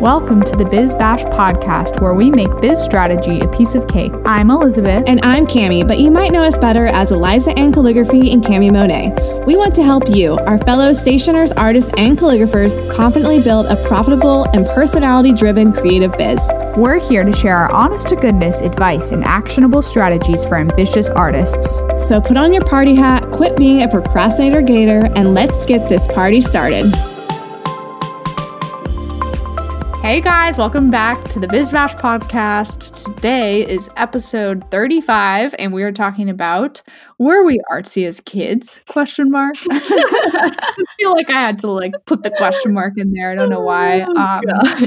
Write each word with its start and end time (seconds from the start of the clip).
Welcome 0.00 0.42
to 0.42 0.56
the 0.56 0.66
Biz 0.66 0.94
Bash 0.96 1.24
podcast, 1.24 2.02
where 2.02 2.12
we 2.12 2.30
make 2.30 2.50
biz 2.60 2.78
strategy 2.78 3.40
a 3.40 3.48
piece 3.48 3.74
of 3.74 3.88
cake. 3.88 4.12
I'm 4.26 4.50
Elizabeth. 4.50 5.04
And 5.06 5.24
I'm 5.24 5.46
Cami, 5.46 5.88
but 5.88 5.98
you 5.98 6.10
might 6.10 6.32
know 6.32 6.42
us 6.42 6.58
better 6.58 6.84
as 6.84 7.12
Eliza 7.12 7.58
Ann 7.58 7.72
Calligraphy 7.72 8.30
and 8.30 8.44
Cami 8.44 8.70
Monet. 8.70 9.44
We 9.46 9.56
want 9.56 9.74
to 9.76 9.82
help 9.82 10.10
you, 10.10 10.34
our 10.40 10.58
fellow 10.58 10.92
stationers, 10.92 11.50
artists, 11.52 11.92
and 11.96 12.18
calligraphers, 12.18 12.94
confidently 12.94 13.40
build 13.40 13.66
a 13.66 13.82
profitable 13.88 14.44
and 14.52 14.66
personality 14.66 15.32
driven 15.32 15.72
creative 15.72 16.12
biz. 16.18 16.40
We're 16.76 17.00
here 17.00 17.24
to 17.24 17.32
share 17.32 17.56
our 17.56 17.72
honest 17.72 18.08
to 18.08 18.16
goodness 18.16 18.60
advice 18.60 19.12
and 19.12 19.24
actionable 19.24 19.80
strategies 19.80 20.44
for 20.44 20.58
ambitious 20.58 21.08
artists. 21.08 21.82
So 22.06 22.20
put 22.20 22.36
on 22.36 22.52
your 22.52 22.66
party 22.66 22.94
hat, 22.94 23.32
quit 23.32 23.56
being 23.56 23.82
a 23.82 23.88
procrastinator 23.88 24.60
gator, 24.60 25.06
and 25.16 25.32
let's 25.32 25.64
get 25.64 25.88
this 25.88 26.06
party 26.08 26.42
started. 26.42 26.92
Hey 30.06 30.20
guys, 30.20 30.56
welcome 30.56 30.88
back 30.88 31.24
to 31.30 31.40
the 31.40 31.48
Biz 31.48 31.72
Bash 31.72 31.96
podcast. 31.96 33.04
Today 33.04 33.68
is 33.68 33.90
episode 33.96 34.64
35 34.70 35.56
and 35.58 35.72
we 35.72 35.82
are 35.82 35.90
talking 35.90 36.30
about 36.30 36.80
were 37.18 37.42
we 37.42 37.60
artsy 37.72 38.06
as 38.06 38.20
kids? 38.20 38.80
Question 38.88 39.32
mark. 39.32 39.56
I 39.72 40.84
feel 40.96 41.10
like 41.10 41.28
I 41.28 41.40
had 41.40 41.58
to 41.58 41.72
like 41.72 41.92
put 42.04 42.22
the 42.22 42.30
question 42.30 42.72
mark 42.72 42.92
in 42.96 43.14
there. 43.14 43.32
I 43.32 43.34
don't 43.34 43.50
know 43.50 43.58
why. 43.58 44.06
Oh, 44.16 44.20
um, 44.20 44.42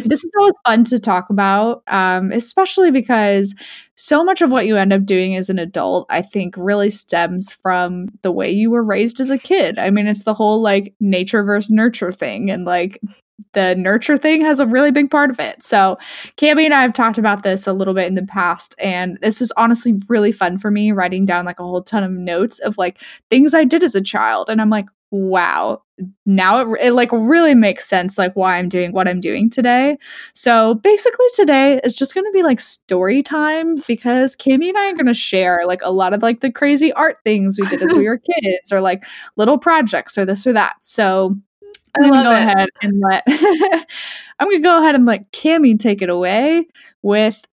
this 0.06 0.24
is 0.24 0.32
always 0.40 0.54
fun 0.66 0.86
to 0.86 0.98
talk 0.98 1.30
about, 1.30 1.84
um, 1.88 2.32
especially 2.32 2.90
because 2.90 3.54
so 3.96 4.24
much 4.24 4.42
of 4.42 4.52
what 4.52 4.68
you 4.68 4.78
end 4.78 4.94
up 4.94 5.04
doing 5.04 5.36
as 5.36 5.50
an 5.50 5.60
adult, 5.60 6.08
I 6.10 6.22
think, 6.22 6.56
really 6.58 6.90
stems 6.90 7.54
from 7.54 8.08
the 8.22 8.32
way 8.32 8.50
you 8.50 8.72
were 8.72 8.84
raised 8.84 9.20
as 9.20 9.30
a 9.32 9.38
kid. 9.38 9.78
I 9.78 9.90
mean, 9.90 10.08
it's 10.08 10.24
the 10.24 10.34
whole 10.34 10.62
like 10.62 10.94
nature 11.02 11.44
versus 11.44 11.72
nurture 11.72 12.14
thing, 12.14 12.50
and 12.50 12.64
like 12.64 13.02
the 13.54 13.76
nurture 13.76 14.18
thing 14.18 14.42
has 14.42 14.60
a 14.60 14.68
really 14.68 14.92
big 14.92 15.10
part 15.10 15.30
of 15.30 15.40
it. 15.40 15.64
So, 15.64 15.98
Cami 16.38 16.66
and 16.66 16.74
I 16.74 16.82
have 16.82 16.94
talked 16.94 17.18
about 17.18 17.44
this 17.44 17.68
a 17.68 17.74
little 17.74 17.94
bit 17.94 18.08
in 18.08 18.16
the 18.16 18.26
past, 18.26 18.76
and 18.80 19.18
this 19.22 19.40
was 19.40 19.52
honestly 19.58 20.00
really 20.10 20.32
fun 20.32 20.58
for 20.58 20.72
me 20.72 20.92
writing 20.92 21.26
down 21.26 21.46
like 21.46 21.60
a 21.60 21.64
whole 21.64 21.84
ton 21.84 22.04
of 22.04 22.12
notes 22.12 22.60
of 22.60 22.78
like 22.78 23.00
things 23.30 23.54
I 23.54 23.64
did 23.64 23.84
as 23.84 23.96
a 23.96 24.02
child. 24.02 24.50
And 24.50 24.62
I'm 24.62 24.70
like, 24.70 24.88
wow, 25.12 25.82
now 26.26 26.60
it, 26.60 26.80
it 26.82 26.94
like 26.94 27.12
really 27.12 27.56
makes 27.56 27.88
sense 27.88 28.18
like 28.18 28.36
why 28.36 28.58
I'm 28.58 28.70
doing 28.70 28.92
what 28.92 29.08
I'm 29.08 29.20
doing 29.20 29.50
today. 29.50 29.98
So, 30.34 30.76
basically, 30.76 31.26
today 31.36 31.80
is 31.84 31.96
just 31.96 32.14
going 32.14 32.26
to 32.26 32.32
be 32.32 32.44
like 32.44 32.62
story 32.62 33.24
time 33.24 33.76
because 33.88 34.36
Cami 34.36 34.70
and 34.70 34.78
I 34.78 34.90
are 34.90 34.94
going 34.94 35.08
to 35.08 35.14
share 35.14 35.62
like 35.66 35.82
a 35.84 35.92
lot 35.92 36.14
of 36.14 36.22
like 36.22 36.42
the 36.42 36.52
crazy 36.52 36.94
art 36.94 37.18
things 37.24 37.58
we 37.60 37.66
did 37.68 37.82
as 37.82 37.94
we 37.94 38.08
were 38.08 38.18
kids 38.42 38.72
or 38.72 38.82
like 38.82 39.06
little 39.36 39.58
projects 39.58 40.18
or 40.18 40.26
this 40.26 40.46
or 40.46 40.54
that. 40.54 40.76
So, 40.82 41.38
I'm 41.96 42.10
gonna 42.10 42.24
go 42.24 42.32
it. 42.32 42.38
ahead 42.38 42.70
and 42.82 43.00
let 43.00 43.24
I'm 44.40 44.48
gonna 44.48 44.60
go 44.60 44.80
ahead 44.80 44.96
and 44.96 45.06
let 45.06 45.32
Cami 45.32 45.78
take 45.78 46.02
it 46.02 46.10
away 46.10 46.68
with 47.02 47.46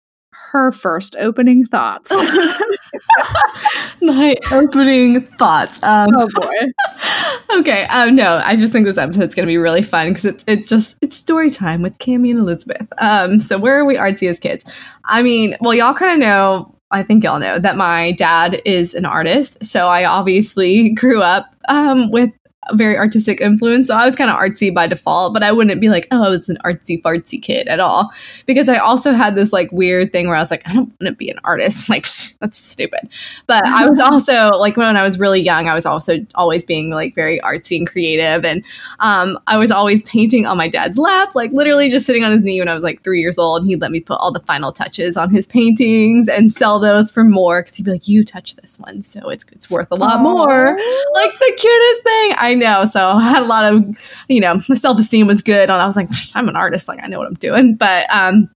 her 0.51 0.71
first 0.71 1.15
opening 1.17 1.65
thoughts. 1.65 2.11
My 4.01 4.35
opening 4.51 5.21
thoughts. 5.21 5.83
Um, 5.83 6.09
oh 6.15 6.27
boy. 6.41 7.59
okay. 7.59 7.85
Um, 7.85 8.15
no, 8.15 8.41
I 8.43 8.55
just 8.55 8.71
think 8.71 8.85
this 8.85 8.97
episode's 8.97 9.35
gonna 9.35 9.47
be 9.47 9.57
really 9.57 9.81
fun 9.81 10.09
because 10.09 10.25
it's 10.25 10.45
it's 10.47 10.69
just 10.69 10.97
it's 11.01 11.15
story 11.15 11.49
time 11.49 11.81
with 11.81 11.97
Cami 11.97 12.29
and 12.29 12.39
Elizabeth. 12.39 12.87
Um, 12.99 13.39
so 13.39 13.57
where 13.57 13.77
are 13.77 13.85
we 13.85 13.97
artsy 13.97 14.29
as 14.29 14.39
kids? 14.39 14.63
I 15.03 15.23
mean, 15.23 15.55
well, 15.59 15.73
y'all 15.73 15.93
kind 15.93 16.13
of 16.13 16.19
know 16.19 16.75
I 16.91 17.03
think 17.03 17.23
y'all 17.23 17.39
know 17.39 17.59
that 17.59 17.75
my 17.75 18.13
dad 18.13 18.61
is 18.63 18.93
an 18.93 19.05
artist. 19.05 19.63
So 19.63 19.87
I 19.87 20.05
obviously 20.05 20.93
grew 20.93 21.21
up 21.21 21.53
um, 21.67 22.11
with 22.11 22.31
very 22.73 22.97
artistic 22.97 23.41
influence. 23.41 23.87
So 23.87 23.95
I 23.95 24.05
was 24.05 24.15
kind 24.15 24.29
of 24.29 24.37
artsy 24.37 24.73
by 24.73 24.87
default, 24.87 25.33
but 25.33 25.43
I 25.43 25.51
wouldn't 25.51 25.79
be 25.79 25.89
like, 25.89 26.07
oh, 26.11 26.25
I 26.25 26.29
was 26.29 26.49
an 26.49 26.57
artsy 26.65 27.01
fartsy 27.01 27.41
kid 27.41 27.67
at 27.67 27.79
all. 27.79 28.11
Because 28.45 28.69
I 28.69 28.77
also 28.77 29.13
had 29.13 29.35
this 29.35 29.53
like 29.53 29.71
weird 29.71 30.11
thing 30.11 30.27
where 30.27 30.35
I 30.35 30.39
was 30.39 30.51
like, 30.51 30.67
I 30.67 30.73
don't 30.73 30.89
want 30.99 31.07
to 31.07 31.13
be 31.13 31.29
an 31.29 31.37
artist. 31.43 31.89
Like, 31.95 32.05
that's 32.41 32.57
stupid. 32.57 33.09
But 33.47 33.65
I 33.65 33.87
was 33.87 33.99
also 34.01 34.57
like, 34.57 34.75
when 34.75 34.97
I 34.97 35.03
was 35.03 35.17
really 35.17 35.39
young, 35.39 35.69
I 35.69 35.73
was 35.73 35.85
also 35.85 36.17
always 36.35 36.65
being 36.65 36.89
like 36.89 37.15
very 37.15 37.39
artsy 37.39 37.77
and 37.77 37.87
creative. 37.87 38.43
And 38.43 38.65
um, 38.99 39.39
I 39.47 39.57
was 39.57 39.71
always 39.71 40.03
painting 40.09 40.45
on 40.45 40.57
my 40.57 40.67
dad's 40.67 40.97
lap, 40.97 41.35
like 41.35 41.51
literally 41.53 41.89
just 41.89 42.05
sitting 42.05 42.23
on 42.25 42.31
his 42.31 42.43
knee 42.43 42.59
when 42.59 42.67
I 42.67 42.73
was 42.73 42.83
like 42.83 43.01
three 43.01 43.21
years 43.21 43.37
old. 43.37 43.61
And 43.61 43.69
he'd 43.69 43.79
let 43.79 43.91
me 43.91 44.01
put 44.01 44.15
all 44.15 44.31
the 44.31 44.41
final 44.41 44.73
touches 44.73 45.15
on 45.15 45.29
his 45.29 45.47
paintings 45.47 46.27
and 46.27 46.51
sell 46.51 46.79
those 46.79 47.11
for 47.11 47.23
more. 47.23 47.63
Cause 47.63 47.75
he'd 47.75 47.83
be 47.83 47.91
like, 47.91 48.07
you 48.07 48.23
touch 48.23 48.55
this 48.57 48.77
one. 48.77 49.01
So 49.01 49.29
it's, 49.29 49.45
it's 49.53 49.69
worth 49.69 49.91
a 49.91 49.95
lot 49.95 50.19
Aww. 50.19 50.23
more. 50.23 50.65
Like 50.65 51.31
the 51.39 51.53
cutest 51.57 52.03
thing. 52.03 52.33
I 52.37 52.54
know. 52.55 52.85
So 52.85 53.09
I 53.09 53.23
had 53.23 53.43
a 53.43 53.47
lot 53.47 53.71
of, 53.71 53.83
you 54.27 54.41
know, 54.41 54.55
my 54.69 54.75
self 54.75 54.99
esteem 54.99 55.27
was 55.27 55.41
good. 55.41 55.69
And 55.69 55.73
I 55.73 55.85
was 55.85 55.95
like, 55.95 56.07
I'm 56.33 56.49
an 56.49 56.55
artist. 56.55 56.87
Like 56.87 56.99
I 57.03 57.07
know 57.07 57.19
what 57.19 57.27
I'm 57.27 57.35
doing. 57.35 57.75
But 57.75 58.05
um, 58.09 58.49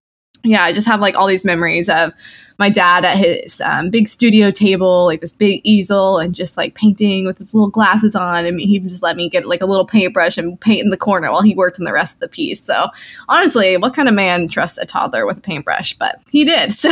yeah, 0.43 0.63
I 0.63 0.73
just 0.73 0.87
have 0.87 1.01
like 1.01 1.15
all 1.15 1.27
these 1.27 1.45
memories 1.45 1.89
of 1.89 2.13
my 2.59 2.69
dad 2.69 3.05
at 3.05 3.17
his 3.17 3.61
um, 3.61 3.89
big 3.89 4.07
studio 4.07 4.51
table, 4.51 5.05
like 5.05 5.21
this 5.21 5.33
big 5.33 5.61
easel, 5.63 6.17
and 6.17 6.35
just 6.35 6.57
like 6.57 6.75
painting 6.75 7.25
with 7.25 7.37
his 7.37 7.53
little 7.53 7.69
glasses 7.69 8.15
on. 8.15 8.45
And 8.45 8.59
he 8.59 8.79
just 8.79 9.01
let 9.01 9.15
me 9.15 9.29
get 9.29 9.45
like 9.45 9.61
a 9.61 9.65
little 9.65 9.85
paintbrush 9.85 10.37
and 10.37 10.59
paint 10.59 10.83
in 10.83 10.89
the 10.89 10.97
corner 10.97 11.31
while 11.31 11.41
he 11.41 11.55
worked 11.55 11.79
on 11.79 11.85
the 11.85 11.93
rest 11.93 12.17
of 12.17 12.19
the 12.19 12.27
piece. 12.27 12.61
So 12.61 12.87
honestly, 13.29 13.77
what 13.77 13.95
kind 13.95 14.09
of 14.09 14.13
man 14.13 14.49
trusts 14.49 14.77
a 14.77 14.85
toddler 14.85 15.25
with 15.25 15.37
a 15.37 15.41
paintbrush? 15.41 15.93
But 15.93 16.21
he 16.29 16.45
did. 16.45 16.71
So, 16.79 16.89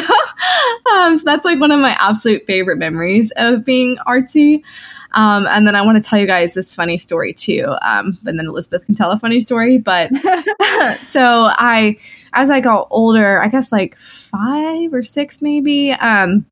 um, 0.94 1.18
so 1.18 1.24
that's 1.26 1.46
like 1.46 1.60
one 1.60 1.72
of 1.72 1.80
my 1.80 1.96
absolute 1.98 2.46
favorite 2.46 2.78
memories 2.78 3.32
of 3.38 3.64
being 3.64 3.98
artsy. 4.06 4.64
Um, 5.14 5.48
and 5.48 5.66
then 5.66 5.76
I 5.76 5.82
want 5.82 6.02
to 6.02 6.08
tell 6.08 6.20
you 6.20 6.28
guys 6.28 6.54
this 6.54 6.76
funny 6.76 6.98
story 6.98 7.34
too. 7.34 7.66
Um, 7.82 8.14
and 8.26 8.38
then 8.38 8.46
Elizabeth 8.46 8.86
can 8.86 8.96
tell 8.96 9.12
a 9.12 9.18
funny 9.18 9.40
story. 9.40 9.78
But 9.78 10.12
so 11.02 11.50
I, 11.52 11.98
as 12.34 12.50
I 12.50 12.60
got 12.60 12.88
older, 12.92 13.42
I 13.42 13.48
guess 13.48 13.72
like 13.72 13.96
five 13.98 14.94
or 14.94 15.04
six 15.04 15.42
maybe, 15.42 15.57
um, 15.92 16.46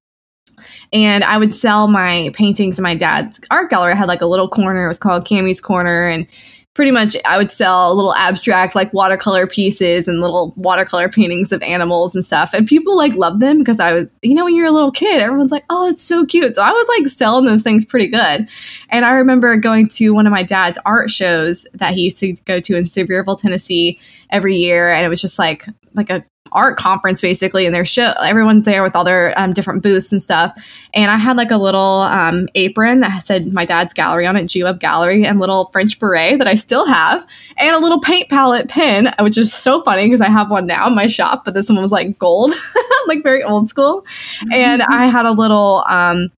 and 0.94 1.24
I 1.24 1.38
would 1.38 1.54
sell 1.54 1.88
my 1.88 2.32
paintings 2.34 2.80
in 2.80 2.84
my 2.84 2.96
dad's 2.96 3.40
art 3.52 3.70
gallery. 3.70 3.94
I 3.94 3.96
had 3.96 4.08
like 4.08 4.22
a 4.22 4.28
little 4.28 4.48
corner. 4.48 4.86
It 4.86 4.88
was 4.88 5.00
called 5.00 5.26
Cami's 5.26 5.62
Corner, 5.62 6.08
and 6.08 6.28
pretty 6.76 6.92
much 6.92 7.16
I 7.26 7.38
would 7.38 7.50
sell 7.50 7.96
little 7.96 8.14
abstract 8.14 8.76
like 8.76 8.94
watercolor 8.94 9.48
pieces 9.48 10.08
and 10.08 10.20
little 10.20 10.54
watercolor 10.58 11.10
paintings 11.10 11.54
of 11.54 11.64
animals 11.64 12.16
and 12.16 12.24
stuff. 12.24 12.54
And 12.54 12.68
people 12.68 12.96
like 12.98 13.16
loved 13.16 13.40
them 13.40 13.60
because 13.60 13.80
I 13.80 13.94
was, 13.94 14.18
you 14.22 14.36
know, 14.36 14.44
when 14.44 14.56
you're 14.56 14.68
a 14.68 14.72
little 14.72 14.92
kid, 14.92 15.22
everyone's 15.22 15.54
like, 15.54 15.64
oh, 15.70 15.88
it's 15.88 16.02
so 16.02 16.26
cute. 16.26 16.54
So 16.54 16.62
I 16.62 16.72
was 16.72 16.88
like 17.00 17.08
selling 17.08 17.46
those 17.46 17.64
things 17.64 17.86
pretty 17.86 18.08
good. 18.08 18.50
And 18.90 19.06
I 19.06 19.12
remember 19.12 19.56
going 19.56 19.88
to 19.88 20.12
one 20.12 20.28
of 20.28 20.32
my 20.32 20.44
dad's 20.44 20.78
art 20.86 21.10
shows 21.10 21.66
that 21.76 21.94
he 21.94 22.04
used 22.04 22.20
to 22.20 22.34
go 22.46 22.60
to 22.60 22.76
in 22.76 22.84
Sevierville, 22.84 23.40
Tennessee 23.40 24.00
every 24.30 24.56
year. 24.56 24.92
And 24.92 25.06
it 25.06 25.10
was 25.10 25.22
just 25.22 25.40
like 25.40 25.66
like 25.94 26.10
a 26.10 26.26
art 26.56 26.78
conference 26.78 27.22
basically 27.22 27.66
and 27.66 27.76
their 27.76 27.86
show 27.86 28.14
everyone's 28.24 28.66
there 28.66 28.82
with 28.82 28.96
all 28.96 29.04
their 29.04 29.38
um, 29.40 29.54
different 29.54 29.84
booths 29.84 30.12
and 30.12 30.22
stuff 30.22 30.52
and 30.94 31.12
i 31.12 31.18
had 31.18 31.38
like 31.38 31.52
a 31.52 31.58
little 31.58 32.02
um, 32.02 32.48
apron 32.56 33.02
that 33.02 33.22
said 33.22 33.52
my 33.54 33.66
dad's 33.66 33.94
gallery 33.94 34.26
on 34.26 34.36
it 34.36 34.48
g-web 34.48 34.80
gallery 34.80 35.26
and 35.26 35.40
little 35.40 35.66
french 35.72 36.00
beret 36.00 36.40
that 36.40 36.48
i 36.48 36.56
still 36.56 36.88
have 36.88 37.26
and 37.58 37.76
a 37.76 37.80
little 37.80 38.00
paint 38.00 38.30
palette 38.30 38.70
pin 38.70 39.10
which 39.20 39.38
is 39.38 39.54
so 39.54 39.82
funny 39.82 40.06
because 40.06 40.22
i 40.22 40.30
have 40.30 40.50
one 40.50 40.66
now 40.66 40.88
in 40.88 40.96
my 40.96 41.08
shop 41.08 41.44
but 41.46 41.54
this 41.54 41.70
one 41.70 41.82
was 41.82 41.92
like 41.92 42.18
gold 42.18 42.52
like 43.08 43.22
very 43.22 43.44
old 43.44 43.68
school 43.68 44.04
and 44.52 44.82
i 44.84 45.06
had 45.06 45.26
a 45.26 45.32
little 45.32 45.84
um, 45.88 46.30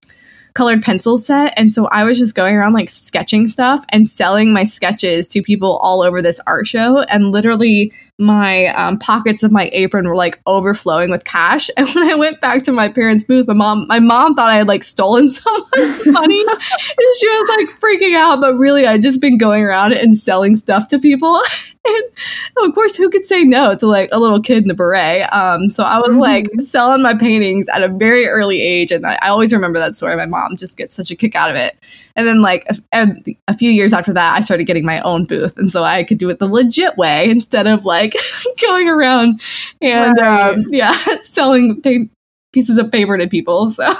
colored 0.58 0.82
pencil 0.82 1.16
set. 1.16 1.54
And 1.56 1.70
so 1.70 1.86
I 1.86 2.02
was 2.02 2.18
just 2.18 2.34
going 2.34 2.56
around 2.56 2.72
like 2.72 2.90
sketching 2.90 3.46
stuff 3.46 3.84
and 3.90 4.04
selling 4.04 4.52
my 4.52 4.64
sketches 4.64 5.28
to 5.28 5.40
people 5.40 5.76
all 5.76 6.02
over 6.02 6.20
this 6.20 6.40
art 6.48 6.66
show. 6.66 7.02
And 7.02 7.30
literally, 7.30 7.92
my 8.18 8.66
um, 8.66 8.96
pockets 8.98 9.44
of 9.44 9.52
my 9.52 9.70
apron 9.72 10.06
were 10.06 10.16
like 10.16 10.40
overflowing 10.46 11.10
with 11.10 11.24
cash. 11.24 11.70
And 11.78 11.88
when 11.94 12.10
I 12.10 12.16
went 12.16 12.40
back 12.40 12.64
to 12.64 12.72
my 12.72 12.88
parents' 12.88 13.22
booth, 13.22 13.46
my 13.46 13.54
mom, 13.54 13.86
my 13.86 14.00
mom 14.00 14.34
thought 14.34 14.50
I 14.50 14.56
had 14.56 14.66
like 14.66 14.82
stolen 14.82 15.28
someone's 15.28 16.06
money, 16.06 16.40
and 16.48 16.60
she 16.60 17.28
was 17.28 17.56
like 17.56 17.78
freaking 17.78 18.16
out. 18.16 18.40
But 18.40 18.56
really, 18.56 18.86
I'd 18.86 19.02
just 19.02 19.20
been 19.20 19.38
going 19.38 19.62
around 19.62 19.92
and 19.92 20.16
selling 20.16 20.56
stuff 20.56 20.88
to 20.88 20.98
people. 20.98 21.38
And 21.88 22.04
of 22.68 22.74
course, 22.74 22.96
who 22.96 23.08
could 23.10 23.24
say 23.24 23.44
no 23.44 23.74
to 23.74 23.86
like 23.86 24.08
a 24.12 24.18
little 24.18 24.40
kid 24.40 24.64
in 24.64 24.70
a 24.70 24.74
beret? 24.74 25.32
Um, 25.32 25.70
so 25.70 25.84
I 25.84 25.98
was 25.98 26.10
mm-hmm. 26.10 26.20
like 26.20 26.48
selling 26.58 27.02
my 27.02 27.14
paintings 27.14 27.68
at 27.68 27.82
a 27.82 27.88
very 27.88 28.26
early 28.26 28.60
age, 28.60 28.92
and 28.92 29.06
I, 29.06 29.18
I 29.22 29.28
always 29.28 29.52
remember 29.52 29.78
that 29.78 29.96
story. 29.96 30.16
My 30.16 30.26
mom 30.26 30.56
just 30.56 30.76
gets 30.76 30.94
such 30.94 31.10
a 31.10 31.16
kick 31.16 31.34
out 31.34 31.50
of 31.50 31.56
it. 31.56 31.76
And 32.16 32.26
then 32.26 32.40
like 32.40 32.66
a, 32.92 33.06
a, 33.46 33.56
few 33.56 33.70
years 33.70 33.92
after 33.92 34.12
that, 34.12 34.34
I 34.34 34.40
started 34.40 34.64
getting 34.64 34.84
my 34.84 35.00
own 35.02 35.24
booth, 35.24 35.56
and 35.56 35.70
so 35.70 35.84
I 35.84 36.04
could 36.04 36.18
do 36.18 36.28
it 36.30 36.38
the 36.38 36.48
legit 36.48 36.96
way 36.96 37.30
instead 37.30 37.66
of 37.66 37.84
like 37.84 38.14
going 38.62 38.88
around 38.88 39.40
and 39.80 40.16
right. 40.18 40.52
um, 40.52 40.64
yeah, 40.68 40.92
selling 41.20 41.80
pa- 41.80 42.12
pieces 42.52 42.78
of 42.78 42.90
paper 42.90 43.16
to 43.18 43.28
people. 43.28 43.70
So. 43.70 43.92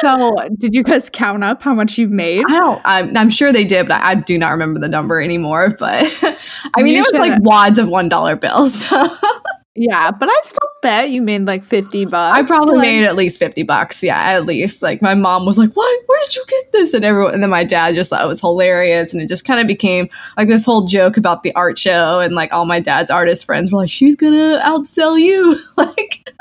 So, 0.00 0.34
did 0.58 0.74
you 0.74 0.82
guys 0.82 1.08
count 1.10 1.44
up 1.44 1.62
how 1.62 1.74
much 1.74 1.98
you've 1.98 2.10
made? 2.10 2.44
I 2.48 2.58
don't. 2.58 2.82
I'm, 2.84 3.16
I'm 3.16 3.30
sure 3.30 3.52
they 3.52 3.64
did, 3.64 3.88
but 3.88 4.00
I, 4.00 4.10
I, 4.10 4.14
do 4.14 4.38
not 4.38 4.50
remember 4.50 4.80
the 4.80 4.88
number 4.88 5.20
anymore. 5.20 5.74
But 5.78 6.04
I 6.76 6.82
mean, 6.82 6.94
you 6.94 7.00
it 7.00 7.12
was 7.12 7.28
like 7.28 7.40
wads 7.42 7.78
of 7.78 7.88
one 7.88 8.08
dollar 8.08 8.36
bills. 8.36 8.90
yeah, 9.74 10.10
but 10.10 10.28
I 10.28 10.38
still 10.42 10.68
bet 10.82 11.10
you 11.10 11.22
made 11.22 11.46
like 11.46 11.64
50 11.64 12.06
bucks. 12.06 12.38
I 12.38 12.42
probably 12.42 12.76
Like, 12.76 12.86
made 12.86 13.04
at 13.04 13.16
least 13.16 13.38
50 13.38 13.62
bucks. 13.64 14.02
Yeah, 14.02 14.18
at 14.18 14.46
least. 14.46 14.82
Like 14.82 15.02
my 15.02 15.14
mom 15.14 15.46
was 15.46 15.58
like, 15.58 15.70
What? 15.72 16.02
Where 16.06 16.20
did 16.24 16.36
you 16.36 16.44
get 16.48 16.72
this? 16.72 16.94
And 16.94 17.04
everyone 17.04 17.34
and 17.34 17.42
then 17.42 17.50
my 17.50 17.64
dad 17.64 17.94
just 17.94 18.10
thought 18.10 18.24
it 18.24 18.28
was 18.28 18.40
hilarious. 18.40 19.12
And 19.12 19.22
it 19.22 19.28
just 19.28 19.44
kind 19.44 19.60
of 19.60 19.66
became 19.66 20.08
like 20.36 20.48
this 20.48 20.64
whole 20.64 20.86
joke 20.86 21.16
about 21.16 21.42
the 21.42 21.54
art 21.54 21.78
show. 21.78 22.20
And 22.20 22.34
like 22.34 22.52
all 22.52 22.66
my 22.66 22.80
dad's 22.80 23.10
artist 23.10 23.46
friends 23.46 23.72
were 23.72 23.78
like, 23.78 23.90
She's 23.90 24.16
gonna 24.16 24.60
outsell 24.64 25.18
you. 25.20 25.58
like 25.76 26.32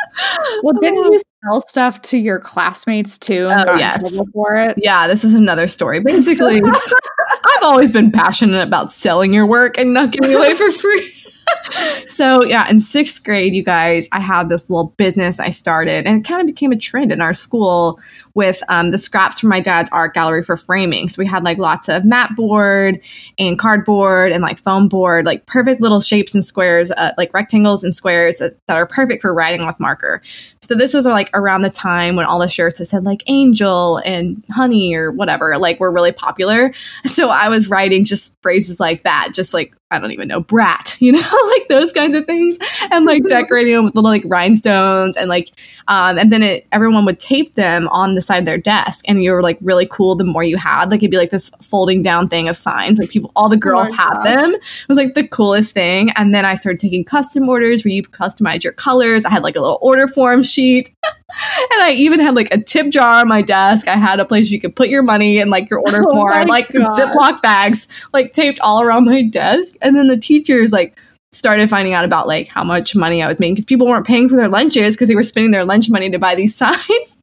Well, 0.64 0.74
didn't 0.80 1.12
you 1.12 1.20
sell 1.46 1.62
stuff 1.62 2.02
to 2.04 2.18
your 2.18 2.40
classmates 2.40 3.18
too 3.18 3.48
and 3.50 3.70
Oh, 3.70 3.76
yes. 3.76 4.20
for 4.34 4.56
it? 4.56 4.76
Yeah, 4.78 5.08
this 5.08 5.24
is 5.24 5.34
another 5.34 5.68
story. 5.68 6.00
Basically, 6.00 6.62
I've 7.46 7.64
always 7.64 7.92
been 7.92 8.12
passionate 8.12 8.62
about 8.62 8.92
selling 8.92 9.34
your 9.34 9.46
work 9.46 9.78
and 9.78 9.94
not 9.94 10.12
giving 10.12 10.34
away 10.36 10.56
for 10.56 10.70
free. 10.72 11.12
so 11.70 12.44
yeah, 12.44 12.70
in 12.70 12.80
sixth 12.80 13.24
grade, 13.24 13.54
you 13.54 13.64
guys, 13.64 14.08
I 14.12 14.20
had 14.20 14.50
this 14.50 14.70
little 14.70 14.94
business 14.98 15.40
I 15.40 15.50
started, 15.50 16.06
and 16.08 16.22
it 16.22 16.28
kind 16.28 16.42
of 16.42 16.48
became 16.48 16.72
a 16.72 16.78
trend 16.78 17.12
in 17.12 17.22
our 17.22 17.34
school 17.34 18.00
with 18.36 18.62
um, 18.68 18.92
the 18.92 18.98
scraps 18.98 19.40
from 19.40 19.50
my 19.50 19.62
dad's 19.62 19.90
art 19.92 20.14
gallery 20.14 20.44
for 20.44 20.58
framing. 20.58 21.08
So 21.10 21.20
we 21.20 21.26
had 21.26 21.44
like 21.44 21.58
lots 21.58 21.88
of 21.88 22.06
mat 22.06 22.36
board 22.36 23.02
and 23.40 23.58
cardboard 23.58 24.32
and 24.34 24.42
like 24.42 24.58
foam 24.58 24.90
board, 24.90 25.26
like 25.26 25.46
perfect 25.46 25.82
little 25.82 26.02
shapes 26.02 26.36
and 26.36 26.44
squares, 26.44 26.92
uh, 26.92 27.14
like 27.18 27.34
rectangles 27.34 27.84
and 27.84 27.94
squares 27.94 28.40
that, 28.40 28.56
that 28.68 28.76
are 28.76 28.86
perfect 28.86 29.22
for 29.22 29.34
writing 29.34 29.66
with 29.66 29.80
marker. 29.80 30.22
So 30.62 30.76
this 30.76 30.94
was 30.94 31.06
like 31.06 31.30
around 31.34 31.62
the 31.62 31.70
time 31.70 32.16
when 32.16 32.26
all 32.26 32.40
the 32.40 32.50
shirts 32.50 32.80
that 32.80 32.86
said 32.86 33.04
like 33.04 33.24
angel 33.28 33.98
and 33.98 34.44
honey 34.52 34.96
or 34.96 35.12
whatever, 35.12 35.58
like 35.58 35.80
were 35.80 35.92
really 35.92 36.12
popular. 36.12 36.74
So 37.06 37.30
I 37.30 37.50
was 37.50 37.70
writing 37.70 38.04
just 38.04 38.38
phrases 38.42 38.80
like 38.80 39.04
that, 39.04 39.30
just 39.34 39.54
like 39.54 39.74
I 39.92 40.00
don't 40.00 40.12
even 40.12 40.28
know, 40.28 40.42
brat, 40.42 40.98
you 41.00 41.12
know, 41.12 41.20
like 41.58 41.68
those 41.70 41.94
kinds 41.94 42.16
of 42.16 42.26
things, 42.26 42.58
and 42.92 43.06
like 43.06 43.24
decorating 43.28 43.76
them 43.76 43.86
with 43.86 43.96
little 43.96 44.10
like 44.10 44.24
rhinestones 44.26 45.18
and 45.18 45.30
like, 45.30 45.52
um, 45.88 46.18
and 46.18 46.32
then 46.32 46.44
it 46.44 46.68
everyone 46.72 47.06
would 47.06 47.20
tape 47.20 47.56
them 47.56 47.88
on 47.90 48.16
the 48.16 48.22
side 48.26 48.40
of 48.40 48.46
their 48.46 48.58
desk, 48.58 49.06
and 49.08 49.24
you 49.24 49.32
were 49.32 49.44
like 49.44 49.58
really 49.62 49.88
cool 49.90 50.16
the 50.16 50.24
more 50.24 50.44
you 50.44 50.58
had. 50.58 50.92
Like 50.92 51.00
it'd 51.00 51.12
be 51.12 51.18
like 51.18 51.30
this 51.30 51.52
folding 51.62 52.02
down 52.02 52.28
thing 52.28 52.50
of 52.50 52.56
signs, 52.56 53.00
like 53.00 53.10
people, 53.10 53.32
all 53.36 53.50
the 53.50 53.56
oh 53.56 53.60
girls 53.60 53.96
my 53.96 54.04
had 54.04 54.14
gosh. 54.16 54.24
them. 54.24 54.54
It 54.54 54.88
was 54.88 54.98
like 54.98 55.14
the 55.14 55.28
coolest 55.28 55.74
thing. 55.74 56.12
And 56.16 56.34
then 56.34 56.46
I 56.46 56.56
started 56.56 56.80
taking 56.80 57.04
custom 57.04 57.48
orders 57.48 57.86
where 57.86 57.94
you 57.94 58.04
customize 58.04 58.64
your 58.64 58.74
colors. 58.74 59.26
I 59.26 59.30
had 59.30 59.44
like 59.44 59.56
a 59.56 59.62
little 59.62 59.80
order 59.82 60.08
form 60.08 60.44
sheet. 60.44 60.90
and 61.04 61.82
I 61.82 61.94
even 61.98 62.20
had 62.20 62.36
like 62.36 62.54
a 62.54 62.58
tip 62.58 62.92
jar 62.92 63.22
on 63.22 63.28
my 63.28 63.42
desk. 63.42 63.88
I 63.88 63.98
had 63.98 64.20
a 64.20 64.26
place 64.26 64.52
you 64.52 64.60
could 64.60 64.76
put 64.76 64.90
your 64.90 65.04
money 65.04 65.40
and 65.40 65.50
like 65.50 65.70
your 65.70 65.80
order 65.80 66.04
Oh 66.08 66.14
form, 66.14 66.48
like 66.48 66.72
gosh. 66.72 66.92
Ziploc 66.92 67.42
bags, 67.42 68.08
like 68.14 68.34
taped 68.34 68.60
all 68.60 68.82
around 68.82 69.06
my 69.06 69.24
desk. 69.24 69.76
And 69.82 69.96
then 69.96 70.08
the 70.08 70.18
teachers 70.18 70.72
like 70.72 71.00
started 71.36 71.70
finding 71.70 71.94
out 71.94 72.06
about 72.06 72.28
like 72.28 72.48
how 72.48 72.64
much 72.64 72.96
money 72.96 73.22
I 73.22 73.28
was 73.28 73.40
making 73.40 73.56
because 73.56 73.66
people 73.66 73.88
weren't 73.88 74.08
paying 74.08 74.30
for 74.30 74.36
their 74.36 74.48
lunches 74.48 74.96
because 74.96 75.10
they 75.10 75.16
were 75.16 75.24
spending 75.24 75.52
their 75.52 75.66
lunch 75.66 75.90
money 75.90 76.10
to 76.10 76.20
buy 76.20 76.36
these 76.36 76.56
signs. 76.64 77.18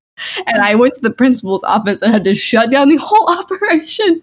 And 0.46 0.62
I 0.62 0.74
went 0.74 0.94
to 0.94 1.00
the 1.00 1.10
principal's 1.10 1.64
office 1.64 2.02
and 2.02 2.12
had 2.12 2.24
to 2.24 2.34
shut 2.34 2.70
down 2.70 2.88
the 2.88 2.98
whole 3.00 3.28
operation. 3.38 4.22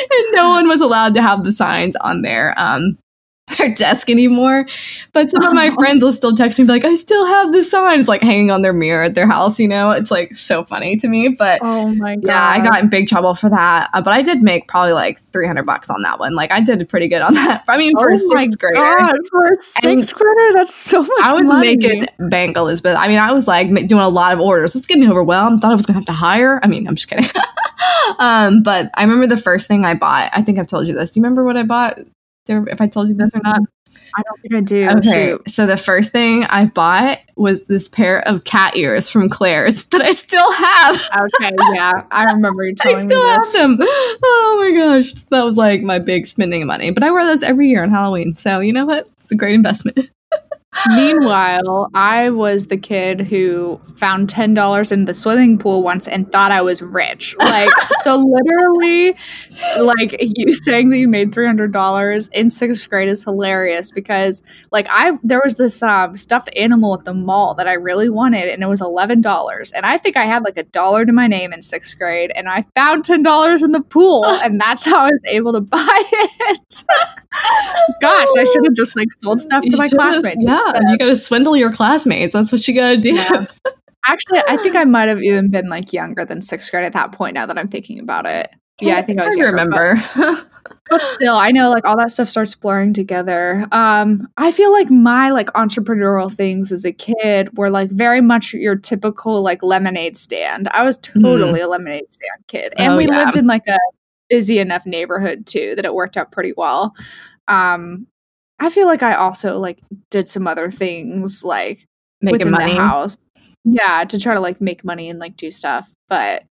and 0.00 0.26
no 0.32 0.50
one 0.50 0.68
was 0.68 0.80
allowed 0.80 1.14
to 1.14 1.22
have 1.22 1.44
the 1.44 1.52
signs 1.52 1.96
on 1.96 2.22
there. 2.22 2.54
um 2.56 2.98
their 3.58 3.74
desk 3.74 4.10
anymore. 4.10 4.66
But 5.12 5.30
some 5.30 5.42
of 5.42 5.54
my 5.54 5.70
friends 5.70 6.02
will 6.04 6.12
still 6.12 6.34
text 6.34 6.58
me 6.58 6.64
be 6.66 6.72
like, 6.72 6.84
I 6.84 6.94
still 6.94 7.26
have 7.26 7.52
the 7.52 7.62
signs 7.62 8.08
like 8.08 8.22
hanging 8.22 8.50
on 8.50 8.62
their 8.62 8.72
mirror 8.72 9.04
at 9.04 9.14
their 9.14 9.26
house, 9.26 9.58
you 9.58 9.68
know? 9.68 9.90
It's 9.90 10.10
like 10.10 10.34
so 10.34 10.64
funny 10.64 10.96
to 10.96 11.08
me. 11.08 11.28
But 11.28 11.60
Oh 11.62 11.94
my 11.94 12.16
god. 12.16 12.24
yeah, 12.26 12.42
I 12.42 12.60
got 12.60 12.82
in 12.82 12.90
big 12.90 13.08
trouble 13.08 13.34
for 13.34 13.48
that. 13.50 13.90
Uh, 13.92 14.02
but 14.02 14.12
I 14.12 14.22
did 14.22 14.42
make 14.42 14.68
probably 14.68 14.92
like 14.92 15.18
300 15.18 15.64
bucks 15.64 15.88
on 15.90 16.02
that 16.02 16.18
one. 16.18 16.34
Like 16.34 16.52
I 16.52 16.60
did 16.60 16.86
pretty 16.88 17.08
good 17.08 17.22
on 17.22 17.34
that. 17.34 17.64
I 17.68 17.78
mean, 17.78 17.92
for 17.96 18.08
a 18.10 18.14
oh 18.16 18.34
my 18.34 18.42
sixth 18.42 18.58
grader. 18.58 18.74
God, 18.76 19.16
for 19.30 19.52
a 19.52 19.56
sixth 19.62 20.14
grader, 20.14 20.52
that's 20.54 20.74
so 20.74 21.02
much 21.02 21.10
I 21.22 21.34
was 21.34 21.46
money. 21.48 21.76
making 21.76 22.06
bank, 22.28 22.56
Elizabeth. 22.56 22.96
I 22.98 23.08
mean, 23.08 23.18
I 23.18 23.32
was 23.32 23.48
like 23.48 23.68
doing 23.70 24.02
a 24.02 24.08
lot 24.08 24.32
of 24.32 24.40
orders. 24.40 24.74
It's 24.76 24.86
getting 24.86 25.08
overwhelmed. 25.08 25.60
Thought 25.60 25.72
I 25.72 25.74
was 25.74 25.86
gonna 25.86 25.98
have 25.98 26.06
to 26.06 26.12
hire. 26.12 26.60
I 26.62 26.68
mean, 26.68 26.86
I'm 26.86 26.94
just 26.94 27.08
kidding. 27.08 27.24
um, 28.18 28.62
but 28.62 28.90
I 28.94 29.02
remember 29.04 29.26
the 29.26 29.36
first 29.36 29.68
thing 29.68 29.84
I 29.84 29.94
bought. 29.94 30.30
I 30.32 30.42
think 30.42 30.58
I've 30.58 30.66
told 30.66 30.88
you 30.88 30.94
this. 30.94 31.12
Do 31.12 31.20
you 31.20 31.24
remember 31.24 31.44
what 31.44 31.56
I 31.56 31.62
bought? 31.62 31.98
There, 32.48 32.66
if 32.68 32.80
I 32.80 32.88
told 32.88 33.08
you 33.08 33.14
this 33.14 33.34
or 33.34 33.40
not? 33.44 33.60
I 34.16 34.22
don't 34.22 34.38
think 34.40 34.54
I 34.54 34.60
do. 34.60 34.88
Okay, 34.98 35.30
Shoot. 35.30 35.50
so 35.50 35.66
the 35.66 35.76
first 35.76 36.12
thing 36.12 36.44
I 36.44 36.66
bought 36.66 37.18
was 37.36 37.66
this 37.66 37.88
pair 37.88 38.26
of 38.28 38.44
cat 38.44 38.76
ears 38.76 39.10
from 39.10 39.28
Claire's 39.28 39.84
that 39.90 40.02
I 40.02 40.10
still 40.12 40.52
have. 40.52 40.96
Okay, 41.16 41.54
yeah. 41.74 42.04
I 42.10 42.24
remember 42.32 42.64
you 42.64 42.74
telling 42.76 43.02
me 43.02 43.08
still 43.08 43.22
this. 43.22 43.52
have 43.52 43.78
them. 43.78 43.78
Oh 43.80 44.56
my 44.60 44.78
gosh, 44.78 45.12
that 45.12 45.42
was 45.42 45.56
like 45.56 45.82
my 45.82 45.98
big 45.98 46.26
spending 46.26 46.66
money. 46.66 46.90
But 46.90 47.02
I 47.02 47.10
wear 47.10 47.24
those 47.24 47.42
every 47.42 47.68
year 47.68 47.82
on 47.82 47.90
Halloween, 47.90 48.36
so 48.36 48.60
you 48.60 48.72
know 48.72 48.86
what? 48.86 49.08
It's 49.08 49.32
a 49.32 49.36
great 49.36 49.54
investment. 49.54 49.98
Meanwhile, 50.94 51.88
I 51.94 52.28
was 52.28 52.66
the 52.66 52.76
kid 52.76 53.22
who 53.22 53.80
found 53.96 54.28
ten 54.28 54.52
dollars 54.52 54.92
in 54.92 55.06
the 55.06 55.14
swimming 55.14 55.58
pool 55.58 55.82
once 55.82 56.06
and 56.06 56.30
thought 56.30 56.52
I 56.52 56.60
was 56.60 56.82
rich. 56.82 57.34
Like, 57.38 57.70
so 58.02 58.16
literally, 58.16 59.16
like 59.80 60.16
you 60.20 60.52
saying 60.52 60.90
that 60.90 60.98
you 60.98 61.08
made 61.08 61.32
three 61.32 61.46
hundred 61.46 61.72
dollars 61.72 62.28
in 62.28 62.50
sixth 62.50 62.88
grade 62.88 63.08
is 63.08 63.24
hilarious 63.24 63.90
because, 63.90 64.42
like, 64.70 64.86
I 64.90 65.18
there 65.22 65.40
was 65.42 65.56
this 65.56 65.82
um, 65.82 66.16
stuffed 66.18 66.50
animal 66.54 66.94
at 66.94 67.04
the 67.04 67.14
mall 67.14 67.54
that 67.54 67.66
I 67.66 67.72
really 67.72 68.10
wanted, 68.10 68.48
and 68.48 68.62
it 68.62 68.66
was 68.66 68.82
eleven 68.82 69.22
dollars, 69.22 69.70
and 69.72 69.86
I 69.86 69.96
think 69.96 70.18
I 70.18 70.26
had 70.26 70.44
like 70.44 70.58
a 70.58 70.64
dollar 70.64 71.06
to 71.06 71.12
my 71.12 71.26
name 71.26 71.52
in 71.52 71.62
sixth 71.62 71.98
grade, 71.98 72.30
and 72.36 72.46
I 72.46 72.64
found 72.76 73.06
ten 73.06 73.22
dollars 73.22 73.62
in 73.62 73.72
the 73.72 73.82
pool, 73.82 74.26
and 74.26 74.60
that's 74.60 74.84
how 74.84 74.98
I 74.98 75.08
was 75.08 75.20
able 75.28 75.54
to 75.54 75.60
buy 75.62 76.02
it. 76.12 76.84
Gosh, 78.00 78.28
I 78.36 78.44
should 78.44 78.64
have 78.64 78.74
just 78.74 78.96
like 78.96 79.08
sold 79.18 79.40
stuff 79.40 79.64
to 79.64 79.76
my 79.76 79.88
classmates. 79.88 80.44
Yeah, 80.46 80.57
instead. 80.66 80.82
you 80.90 80.98
gotta 80.98 81.16
swindle 81.16 81.56
your 81.56 81.72
classmates. 81.72 82.32
That's 82.32 82.52
what 82.52 82.66
you 82.68 82.74
gotta 82.74 82.98
do. 82.98 83.10
Yeah. 83.14 83.46
Actually, 84.06 84.40
I 84.48 84.56
think 84.56 84.74
I 84.76 84.84
might 84.84 85.08
have 85.08 85.22
even 85.22 85.50
been 85.50 85.68
like 85.68 85.92
younger 85.92 86.24
than 86.24 86.40
sixth 86.40 86.70
grade 86.70 86.84
at 86.84 86.92
that 86.94 87.12
point. 87.12 87.34
Now 87.34 87.44
that 87.46 87.58
I'm 87.58 87.68
thinking 87.68 87.98
about 87.98 88.24
it, 88.26 88.48
yeah, 88.80 88.96
I 88.96 89.02
think 89.02 89.18
It's 89.18 89.22
I 89.22 89.26
was 89.26 89.34
to 89.34 89.40
younger, 89.42 89.56
but- 89.56 89.64
remember. 90.16 90.44
But, 90.90 91.02
still, 91.02 91.34
I 91.34 91.50
know 91.50 91.68
like 91.68 91.84
all 91.86 91.98
that 91.98 92.10
stuff 92.10 92.30
starts 92.30 92.54
blurring 92.54 92.94
together. 92.94 93.66
Um, 93.72 94.26
I 94.38 94.50
feel 94.50 94.72
like 94.72 94.88
my 94.88 95.28
like 95.30 95.48
entrepreneurial 95.48 96.34
things 96.34 96.72
as 96.72 96.86
a 96.86 96.92
kid 96.92 97.54
were 97.58 97.68
like 97.68 97.90
very 97.90 98.22
much 98.22 98.54
your 98.54 98.74
typical 98.74 99.42
like 99.42 99.62
lemonade 99.62 100.16
stand. 100.16 100.66
I 100.70 100.84
was 100.84 100.96
totally 100.96 101.60
a 101.60 101.68
lemonade 101.68 102.10
stand 102.10 102.46
kid, 102.46 102.72
and 102.78 102.94
Oh, 102.94 102.96
we 102.96 103.06
yeah. 103.06 103.22
lived 103.24 103.36
in 103.36 103.46
like 103.46 103.64
a 103.68 103.76
busy 104.30 104.60
enough 104.60 104.86
neighborhood 104.86 105.44
too 105.46 105.74
that 105.76 105.84
it 105.84 105.92
worked 105.94 106.16
out 106.16 106.32
pretty 106.32 106.54
well. 106.56 106.94
Um, 107.48 108.06
I 108.60 108.70
feel 108.70 108.86
like 108.86 109.02
I 109.02 109.14
also 109.14 109.58
like 109.58 109.80
did 110.10 110.28
some 110.28 110.46
other 110.46 110.70
things 110.70 111.44
like 111.44 111.86
Making 112.20 112.50
money. 112.50 112.74
the 112.74 112.80
house. 112.80 113.16
Yeah, 113.64 114.04
to 114.04 114.18
try 114.18 114.34
to 114.34 114.40
like 114.40 114.60
make 114.60 114.84
money 114.84 115.08
and 115.08 115.18
like 115.18 115.36
do 115.36 115.50
stuff. 115.50 115.90
But 116.08 116.44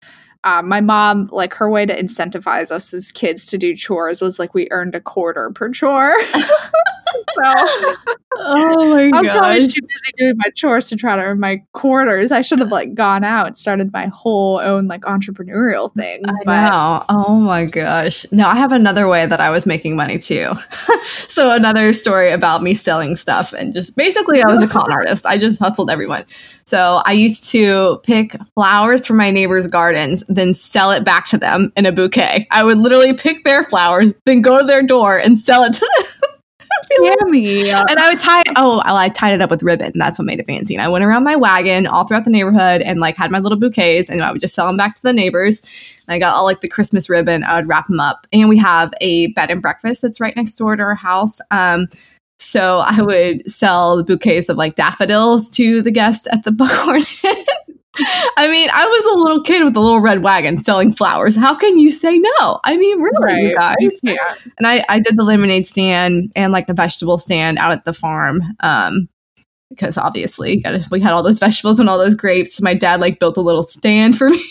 um, 0.48 0.70
my 0.70 0.80
mom, 0.80 1.28
like 1.32 1.54
her 1.56 1.70
way 1.70 1.86
to 1.86 1.94
incentivize 1.94 2.72
us 2.72 2.94
as 2.94 3.12
kids 3.12 3.48
to 3.48 3.58
do 3.58 3.76
chores 3.76 4.22
was 4.22 4.40
like 4.40 4.54
we 4.54 4.70
earned 4.72 4.96
a 4.96 5.02
quarter 5.02 5.50
per 5.52 5.70
chore. 5.70 6.14
so 6.34 7.94
Oh 8.40 8.94
my 8.94 9.04
I'm 9.06 9.26
probably 9.26 9.62
gosh. 9.62 9.74
too 9.74 9.82
busy 9.82 10.12
doing 10.18 10.36
my 10.38 10.50
chores 10.56 10.90
to 10.90 10.96
try 10.96 11.16
to 11.16 11.22
earn 11.22 11.40
my 11.40 11.64
quarters. 11.74 12.32
I 12.32 12.42
should 12.42 12.60
have 12.60 12.72
like 12.72 12.94
gone 12.94 13.24
out 13.24 13.48
and 13.48 13.58
started 13.58 13.92
my 13.92 14.08
whole 14.08 14.60
own 14.60 14.88
like 14.88 15.02
entrepreneurial 15.02 15.94
thing. 15.94 16.22
I 16.28 16.34
but 16.46 16.70
know. 16.70 17.06
Oh 17.10 17.40
my 17.40 17.66
gosh. 17.66 18.26
No, 18.32 18.48
I 18.48 18.56
have 18.56 18.72
another 18.72 19.08
way 19.08 19.26
that 19.26 19.40
I 19.40 19.50
was 19.50 19.66
making 19.66 19.96
money 19.96 20.18
too. 20.18 20.54
so 21.04 21.52
another 21.52 21.94
story 21.94 22.32
about 22.32 22.62
me 22.62 22.74
selling 22.74 23.16
stuff 23.16 23.54
and 23.54 23.74
just 23.74 23.96
basically 23.96 24.42
I 24.44 24.48
was 24.48 24.64
a 24.64 24.68
con 24.68 24.92
artist. 24.92 25.26
I 25.26 25.38
just 25.38 25.60
hustled 25.60 25.90
everyone. 25.90 26.26
So 26.66 27.02
I 27.06 27.14
used 27.14 27.50
to 27.52 28.00
pick 28.04 28.36
flowers 28.54 29.08
from 29.08 29.18
my 29.18 29.32
neighbors' 29.32 29.68
gardens, 29.68 30.24
then 30.38 30.54
sell 30.54 30.92
it 30.92 31.04
back 31.04 31.26
to 31.28 31.38
them 31.38 31.72
in 31.76 31.86
a 31.86 31.92
bouquet. 31.92 32.48
I 32.52 32.64
would 32.64 32.78
literally 32.78 33.14
pick 33.14 33.44
their 33.44 33.64
flowers, 33.64 34.14
then 34.26 34.42
go 34.42 34.60
to 34.60 34.66
their 34.66 34.84
door 34.84 35.18
and 35.18 35.38
sell 35.38 35.64
it 35.64 35.74
to 35.74 35.80
them. 35.80 36.32
Yummy. 37.00 37.70
and 37.70 38.00
I 38.00 38.10
would 38.10 38.20
tie 38.20 38.42
it. 38.42 38.54
Oh, 38.56 38.78
well, 38.78 38.98
I 38.98 39.10
tied 39.10 39.34
it 39.34 39.42
up 39.42 39.50
with 39.50 39.64
ribbon. 39.64 39.94
That's 39.96 40.20
what 40.20 40.26
made 40.26 40.40
it 40.40 40.48
fancy. 40.48 40.76
And 40.76 40.82
I 40.82 40.88
went 40.88 41.04
around 41.04 41.24
my 41.24 41.36
wagon 41.36 41.88
all 41.88 42.06
throughout 42.06 42.24
the 42.24 42.30
neighborhood 42.30 42.82
and 42.82 43.00
like 43.00 43.18
had 43.18 43.32
my 43.32 43.40
little 43.40 43.58
bouquets, 43.58 44.10
and 44.10 44.22
I 44.22 44.32
would 44.32 44.42
just 44.42 44.56
sell 44.56 44.68
them 44.68 44.78
back 44.78 44.96
to 44.96 45.02
the 45.02 45.14
neighbors. 45.14 45.62
And 46.08 46.16
I 46.16 46.20
got 46.20 46.34
all 46.34 46.44
like 46.44 46.62
the 46.62 46.68
Christmas 46.68 47.10
ribbon. 47.10 47.44
I 47.44 47.56
would 47.58 47.68
wrap 47.68 47.86
them 47.86 48.00
up, 48.00 48.28
and 48.32 48.50
we 48.50 48.58
have 48.58 48.94
a 49.02 49.32
bed 49.34 49.52
and 49.52 49.62
breakfast 49.62 50.02
that's 50.02 50.22
right 50.22 50.36
next 50.36 50.56
door 50.56 50.76
to 50.76 50.84
our 50.84 50.96
house. 50.96 51.40
Um, 51.52 51.88
so 52.40 52.80
I 52.80 53.02
would 53.02 53.50
sell 53.50 53.98
the 53.98 54.04
bouquets 54.04 54.50
of 54.50 54.58
like 54.58 54.76
daffodils 54.76 55.50
to 55.52 55.82
the 55.82 55.92
guests 55.92 56.28
at 56.32 56.44
the 56.44 56.52
Buckhorn. 56.54 57.02
I 58.38 58.50
mean, 58.50 58.70
I 58.72 58.86
was 58.86 59.06
a 59.06 59.20
little 59.20 59.44
kid 59.44 59.64
with 59.64 59.76
a 59.76 59.80
little 59.80 60.02
red 60.02 60.24
wagon 60.24 60.58
selling 60.58 60.92
flowers. 60.92 61.36
How 61.36 61.56
can 61.56 61.78
you 61.78 61.92
say 61.92 62.18
no? 62.18 62.60
I 62.64 62.78
mean, 62.78 63.02
really, 63.02 63.50
you 63.50 63.56
guys. 63.56 64.00
Yeah. 64.04 64.34
And 64.58 64.68
I, 64.68 64.84
I 64.90 65.00
did 65.00 65.18
the 65.18 65.24
lemonade 65.24 65.66
stand 65.66 66.32
and 66.36 66.52
like 66.52 66.68
the 66.68 66.74
vegetable 66.74 67.18
stand 67.18 67.58
out 67.58 67.72
at 67.72 67.86
the 67.86 67.94
farm. 67.94 68.42
Um, 68.60 69.10
because 69.70 69.98
obviously 69.98 70.64
we 70.92 71.02
had 71.02 71.12
all 71.12 71.24
those 71.24 71.40
vegetables 71.40 71.80
and 71.80 71.90
all 71.90 71.98
those 71.98 72.16
grapes. 72.16 72.62
My 72.62 72.74
dad 72.74 73.02
like 73.02 73.20
built 73.20 73.38
a 73.38 73.42
little 73.42 73.64
stand 73.64 74.18
for 74.18 74.30
me. 74.30 74.42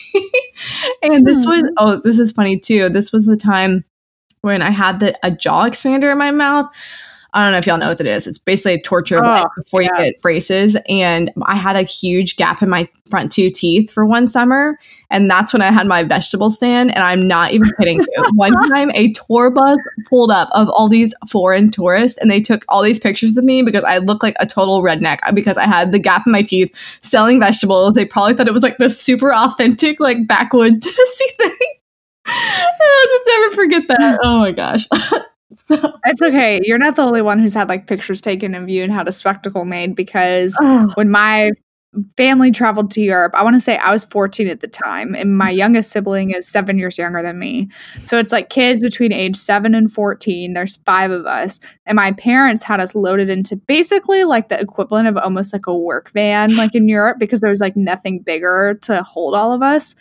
and 1.02 1.26
this 1.26 1.46
was 1.46 1.70
oh, 1.78 2.00
this 2.02 2.18
is 2.18 2.32
funny 2.32 2.58
too. 2.58 2.88
This 2.88 3.12
was 3.12 3.26
the 3.26 3.36
time 3.36 3.84
when 4.42 4.62
I 4.62 4.70
had 4.70 5.00
the 5.00 5.18
a 5.22 5.30
jaw 5.30 5.66
expander 5.66 6.12
in 6.12 6.18
my 6.18 6.30
mouth. 6.30 6.66
I 7.32 7.44
don't 7.44 7.52
know 7.52 7.58
if 7.58 7.66
y'all 7.66 7.78
know 7.78 7.88
what 7.88 8.00
it 8.00 8.06
is. 8.06 8.26
It's 8.26 8.38
basically 8.38 8.74
a 8.74 8.80
torture 8.80 9.20
Oh, 9.24 9.46
before 9.56 9.82
you 9.82 9.90
get 9.96 10.20
braces. 10.22 10.76
And 10.88 11.30
I 11.42 11.56
had 11.56 11.76
a 11.76 11.82
huge 11.82 12.36
gap 12.36 12.62
in 12.62 12.70
my 12.70 12.86
front 13.10 13.30
two 13.30 13.50
teeth 13.50 13.90
for 13.90 14.04
one 14.04 14.26
summer. 14.26 14.78
And 15.10 15.30
that's 15.30 15.52
when 15.52 15.62
I 15.62 15.70
had 15.70 15.86
my 15.86 16.02
vegetable 16.02 16.50
stand. 16.50 16.94
And 16.94 17.04
I'm 17.04 17.28
not 17.28 17.52
even 17.52 17.70
kidding 17.78 18.00
you. 18.00 18.22
One 18.34 18.52
time 18.70 18.90
a 18.94 19.12
tour 19.12 19.50
bus 19.50 19.78
pulled 20.08 20.30
up 20.30 20.48
of 20.52 20.68
all 20.68 20.88
these 20.88 21.14
foreign 21.30 21.70
tourists 21.70 22.18
and 22.18 22.30
they 22.30 22.40
took 22.40 22.64
all 22.68 22.82
these 22.82 22.98
pictures 22.98 23.36
of 23.36 23.44
me 23.44 23.62
because 23.62 23.84
I 23.84 23.98
looked 23.98 24.22
like 24.22 24.34
a 24.40 24.46
total 24.46 24.82
redneck 24.82 25.18
uh, 25.22 25.32
because 25.32 25.56
I 25.56 25.64
had 25.64 25.92
the 25.92 25.98
gap 25.98 26.22
in 26.26 26.32
my 26.32 26.42
teeth 26.42 26.76
selling 27.02 27.38
vegetables. 27.38 27.94
They 27.94 28.04
probably 28.04 28.34
thought 28.34 28.48
it 28.48 28.52
was 28.52 28.62
like 28.62 28.78
the 28.78 28.90
super 28.90 29.32
authentic, 29.32 30.00
like 30.00 30.26
backwoods 30.26 30.78
Tennessee 30.82 31.28
thing. 31.38 31.74
I'll 32.26 33.04
just 33.04 33.28
never 33.28 33.54
forget 33.54 33.88
that. 33.88 34.18
Oh 34.22 34.40
my 34.40 34.52
gosh. 34.52 34.86
so, 35.54 35.98
It's 36.04 36.22
okay. 36.22 36.60
You're 36.62 36.78
not 36.78 36.96
the 36.96 37.02
only 37.02 37.22
one 37.22 37.38
who's 37.38 37.54
had 37.54 37.68
like 37.68 37.86
pictures 37.86 38.20
taken 38.20 38.54
of 38.54 38.68
you 38.68 38.82
and 38.82 38.92
had 38.92 39.08
a 39.08 39.12
spectacle 39.12 39.64
made 39.64 39.94
because 39.94 40.56
oh. 40.62 40.90
when 40.94 41.10
my 41.10 41.50
family 42.16 42.50
traveled 42.50 42.90
to 42.92 43.00
Europe, 43.00 43.32
I 43.34 43.42
want 43.42 43.54
to 43.54 43.60
say 43.60 43.78
I 43.78 43.92
was 43.92 44.04
14 44.04 44.48
at 44.48 44.60
the 44.60 44.68
time, 44.68 45.14
and 45.14 45.36
my 45.36 45.50
youngest 45.50 45.90
sibling 45.90 46.30
is 46.30 46.46
seven 46.46 46.78
years 46.78 46.98
younger 46.98 47.22
than 47.22 47.38
me. 47.38 47.68
So 48.02 48.18
it's 48.18 48.32
like 48.32 48.50
kids 48.50 48.80
between 48.80 49.12
age 49.12 49.36
seven 49.36 49.74
and 49.74 49.92
14. 49.92 50.52
There's 50.52 50.76
five 50.78 51.10
of 51.10 51.26
us, 51.26 51.60
and 51.86 51.96
my 51.96 52.12
parents 52.12 52.62
had 52.62 52.80
us 52.80 52.94
loaded 52.94 53.30
into 53.30 53.56
basically 53.56 54.24
like 54.24 54.48
the 54.48 54.60
equivalent 54.60 55.08
of 55.08 55.16
almost 55.16 55.52
like 55.52 55.66
a 55.66 55.76
work 55.76 56.10
van, 56.12 56.54
like 56.56 56.74
in 56.74 56.88
Europe, 56.88 57.18
because 57.18 57.40
there 57.40 57.50
was 57.50 57.60
like 57.60 57.76
nothing 57.76 58.20
bigger 58.20 58.78
to 58.82 59.02
hold 59.02 59.34
all 59.34 59.52
of 59.52 59.62
us. 59.62 59.94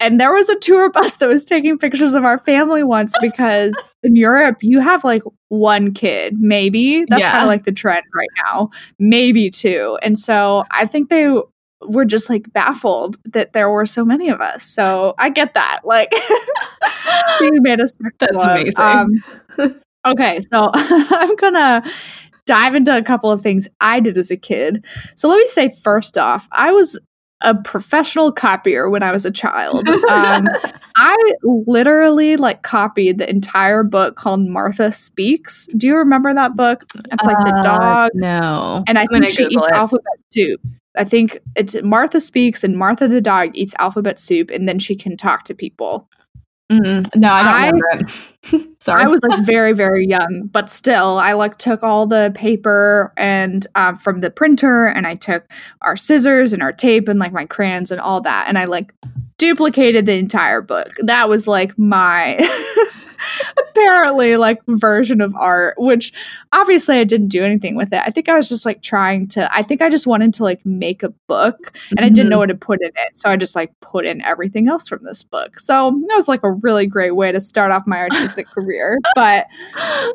And 0.00 0.20
there 0.20 0.32
was 0.32 0.48
a 0.48 0.58
tour 0.58 0.90
bus 0.90 1.16
that 1.16 1.28
was 1.28 1.44
taking 1.44 1.78
pictures 1.78 2.14
of 2.14 2.24
our 2.24 2.38
family 2.38 2.82
once 2.82 3.14
because 3.20 3.80
in 4.02 4.16
Europe 4.16 4.58
you 4.62 4.80
have 4.80 5.04
like 5.04 5.22
one 5.48 5.92
kid, 5.92 6.36
maybe. 6.38 7.04
That's 7.06 7.22
Yeah. 7.22 7.30
kind 7.32 7.42
of 7.44 7.48
like 7.48 7.64
the 7.64 7.72
trend 7.72 8.04
right 8.14 8.28
now, 8.46 8.70
maybe 8.98 9.50
two. 9.50 9.98
And 10.02 10.18
so 10.18 10.64
I 10.70 10.86
think 10.86 11.08
they 11.10 11.28
were 11.86 12.04
just 12.04 12.30
like 12.30 12.50
baffled 12.52 13.18
that 13.32 13.52
there 13.52 13.68
were 13.68 13.86
so 13.86 14.04
many 14.04 14.28
of 14.28 14.40
us. 14.40 14.62
So 14.62 15.14
I 15.18 15.28
get 15.30 15.54
that. 15.54 15.80
Like 15.84 16.12
you 17.40 17.50
made 17.62 17.80
us 17.80 17.96
That's 18.18 18.32
amazing. 18.42 18.74
Um, 18.78 19.80
okay, 20.06 20.40
so 20.40 20.70
I'm 20.74 21.36
gonna 21.36 21.82
dive 22.46 22.74
into 22.74 22.96
a 22.96 23.02
couple 23.02 23.30
of 23.30 23.42
things 23.42 23.68
I 23.80 24.00
did 24.00 24.16
as 24.18 24.30
a 24.30 24.36
kid. 24.36 24.84
So 25.16 25.28
let 25.28 25.38
me 25.38 25.46
say 25.46 25.70
first 25.82 26.18
off, 26.18 26.48
I 26.52 26.72
was 26.72 26.98
a 27.44 27.54
professional 27.54 28.32
copier 28.32 28.88
when 28.90 29.02
I 29.02 29.12
was 29.12 29.24
a 29.24 29.30
child. 29.30 29.86
Um, 30.10 30.46
I 30.96 31.16
literally 31.42 32.36
like 32.36 32.62
copied 32.62 33.18
the 33.18 33.28
entire 33.28 33.82
book 33.82 34.16
called 34.16 34.46
Martha 34.46 34.92
Speaks. 34.92 35.66
Do 35.76 35.86
you 35.86 35.96
remember 35.96 36.32
that 36.34 36.56
book? 36.56 36.84
It's 37.12 37.24
like 37.26 37.38
the 37.38 37.54
Uh, 37.58 37.62
dog, 37.62 38.10
No. 38.14 38.84
and 38.86 38.98
I 38.98 39.02
I'm 39.02 39.08
think 39.08 39.24
she 39.30 39.44
Google 39.44 39.58
eats 39.60 39.68
it. 39.68 39.74
alphabet 39.74 40.04
soup. 40.30 40.60
I 40.96 41.02
think 41.04 41.38
it's 41.56 41.74
Martha 41.82 42.20
Speaks, 42.20 42.62
and 42.62 42.76
Martha 42.76 43.08
the 43.08 43.20
dog 43.20 43.50
eats 43.54 43.74
alphabet 43.80 44.18
soup, 44.20 44.50
and 44.50 44.68
then 44.68 44.78
she 44.78 44.94
can 44.94 45.16
talk 45.16 45.44
to 45.44 45.54
people. 45.54 46.08
Mm-mm. 46.70 47.04
No, 47.16 47.32
I 47.32 47.42
don't 47.42 47.52
I- 47.52 47.66
remember 47.66 47.88
it. 47.92 48.68
Sorry. 48.84 49.02
I 49.02 49.06
was 49.06 49.22
like 49.22 49.46
very, 49.46 49.72
very 49.72 50.06
young, 50.06 50.50
but 50.52 50.68
still, 50.68 51.16
I 51.16 51.32
like 51.32 51.56
took 51.56 51.82
all 51.82 52.04
the 52.06 52.32
paper 52.34 53.14
and 53.16 53.66
um, 53.74 53.96
from 53.96 54.20
the 54.20 54.30
printer, 54.30 54.84
and 54.84 55.06
I 55.06 55.14
took 55.14 55.50
our 55.80 55.96
scissors 55.96 56.52
and 56.52 56.62
our 56.62 56.70
tape 56.70 57.08
and 57.08 57.18
like 57.18 57.32
my 57.32 57.46
crayons 57.46 57.90
and 57.90 57.98
all 57.98 58.20
that, 58.20 58.44
and 58.46 58.58
I 58.58 58.66
like 58.66 58.92
duplicated 59.38 60.04
the 60.04 60.18
entire 60.18 60.60
book. 60.60 60.92
That 60.98 61.30
was 61.30 61.48
like 61.48 61.78
my 61.78 62.38
apparently 63.58 64.36
like 64.36 64.60
version 64.66 65.20
of 65.20 65.34
art, 65.36 65.74
which 65.78 66.12
obviously 66.52 66.98
I 66.98 67.04
didn't 67.04 67.28
do 67.28 67.42
anything 67.42 67.76
with 67.76 67.92
it. 67.92 68.00
I 68.04 68.10
think 68.10 68.28
I 68.28 68.34
was 68.34 68.48
just 68.48 68.66
like 68.66 68.82
trying 68.82 69.28
to. 69.28 69.52
I 69.54 69.62
think 69.62 69.82
I 69.82 69.90
just 69.90 70.06
wanted 70.06 70.34
to 70.34 70.42
like 70.42 70.64
make 70.64 71.02
a 71.02 71.10
book, 71.28 71.76
and 71.90 72.00
I 72.00 72.08
didn't 72.08 72.28
know 72.28 72.36
mm-hmm. 72.36 72.40
what 72.40 72.46
to 72.46 72.54
put 72.54 72.82
in 72.82 72.88
it, 72.88 73.18
so 73.18 73.30
I 73.30 73.36
just 73.36 73.56
like 73.56 73.72
put 73.80 74.06
in 74.06 74.22
everything 74.22 74.68
else 74.68 74.88
from 74.88 75.04
this 75.04 75.22
book. 75.22 75.60
So 75.60 75.90
that 76.08 76.16
was 76.16 76.28
like 76.28 76.42
a 76.42 76.52
really 76.52 76.86
great 76.86 77.12
way 77.12 77.32
to 77.32 77.40
start 77.40 77.72
off 77.72 77.86
my 77.86 77.98
artistic 77.98 78.46
career. 78.46 78.98
But 79.14 79.46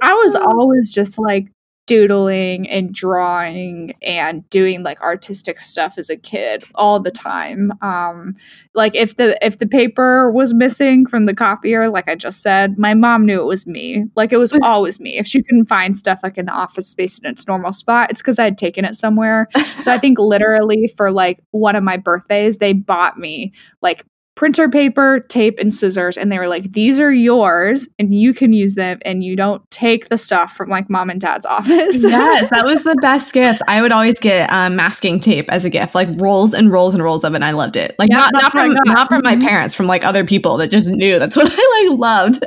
I 0.02 0.14
was 0.14 0.36
always 0.54 0.92
just 0.92 1.20
like 1.20 1.50
doodling 1.90 2.70
and 2.70 2.94
drawing 2.94 3.96
and 4.04 4.48
doing 4.52 4.84
like 4.84 5.02
artistic 5.02 5.60
stuff 5.60 5.96
as 5.98 6.08
a 6.08 6.16
kid 6.16 6.64
all 6.76 7.00
the 7.00 7.10
time. 7.10 7.72
Um 7.82 8.36
like 8.76 8.96
if 8.96 9.16
the 9.16 9.44
if 9.44 9.58
the 9.58 9.66
paper 9.66 10.30
was 10.30 10.54
missing 10.54 11.08
from 11.08 11.26
the 11.26 11.34
copier 11.34 11.90
like 11.90 12.08
I 12.08 12.14
just 12.14 12.44
said, 12.44 12.78
my 12.78 12.94
mom 12.94 13.26
knew 13.26 13.42
it 13.42 13.46
was 13.46 13.66
me. 13.66 14.06
Like 14.16 14.32
it 14.32 14.38
was 14.38 14.54
always 14.62 15.00
me. 15.00 15.18
If 15.18 15.26
she 15.26 15.42
couldn't 15.42 15.66
find 15.66 15.98
stuff 15.98 16.20
like 16.22 16.38
in 16.38 16.46
the 16.46 16.54
office 16.54 16.88
space 16.88 17.18
in 17.18 17.26
its 17.26 17.48
normal 17.48 17.72
spot, 17.72 18.12
it's 18.12 18.22
cuz 18.22 18.38
I 18.38 18.44
had 18.44 18.60
taken 18.60 18.86
it 18.86 18.96
somewhere. 18.96 19.48
So 19.58 19.92
I 19.92 19.98
think 20.04 20.20
literally 20.20 20.94
for 20.96 21.10
like 21.10 21.40
one 21.50 21.76
of 21.76 21.84
my 21.84 21.98
birthdays, 21.98 22.60
they 22.60 22.74
bought 22.74 23.18
me 23.18 23.52
like 23.82 24.06
printer 24.40 24.70
paper, 24.70 25.20
tape, 25.20 25.60
and 25.60 25.74
scissors. 25.76 26.16
And 26.16 26.32
they 26.32 26.40
were 26.40 26.48
like, 26.48 26.72
these 26.72 26.98
are 26.98 27.12
yours 27.12 27.90
and 28.00 28.16
you 28.16 28.34
can 28.34 28.54
use 28.54 28.76
them 28.76 28.98
and 29.04 29.22
you 29.22 29.36
don't 29.36 29.70
take 29.70 30.08
the 30.08 30.18
stuff 30.18 30.54
from 30.54 30.70
like 30.70 30.90
mom 30.90 31.10
and 31.10 31.20
dad's 31.20 31.46
office. 31.58 32.02
yes, 32.02 32.50
that 32.50 32.64
was 32.64 32.86
the 32.86 32.96
best 33.02 33.34
gifts. 33.34 33.62
I 33.68 33.82
would 33.82 33.92
always 33.92 34.18
get 34.18 34.50
um, 34.50 34.78
masking 34.78 35.20
tape 35.20 35.52
as 35.52 35.66
a 35.66 35.70
gift, 35.70 35.94
like 35.94 36.08
rolls 36.22 36.54
and 36.54 36.72
rolls 36.72 36.94
and 36.94 37.04
rolls 37.04 37.26
of 37.26 37.34
it. 37.34 37.36
And 37.36 37.44
I 37.44 37.52
loved 37.52 37.76
it. 37.76 37.96
Like 38.00 38.10
Yeah, 38.10 38.20
not, 38.20 38.32
not 38.32 38.42
that's 38.44 38.56
what 38.56 38.64
I 38.64 38.68
from 38.70 38.94
not 38.94 39.08
from 39.10 39.22
my 39.26 39.36
Mhm. 39.36 39.42
parents, 39.42 39.76
from 39.76 39.88
like 39.88 40.06
other 40.06 40.24
people 40.24 40.56
that 40.58 40.72
just 40.72 40.88
knew. 40.90 41.20
That's 41.20 41.36
what 41.36 41.52
I 41.52 41.88
like 41.90 42.00
loved. 42.00 42.40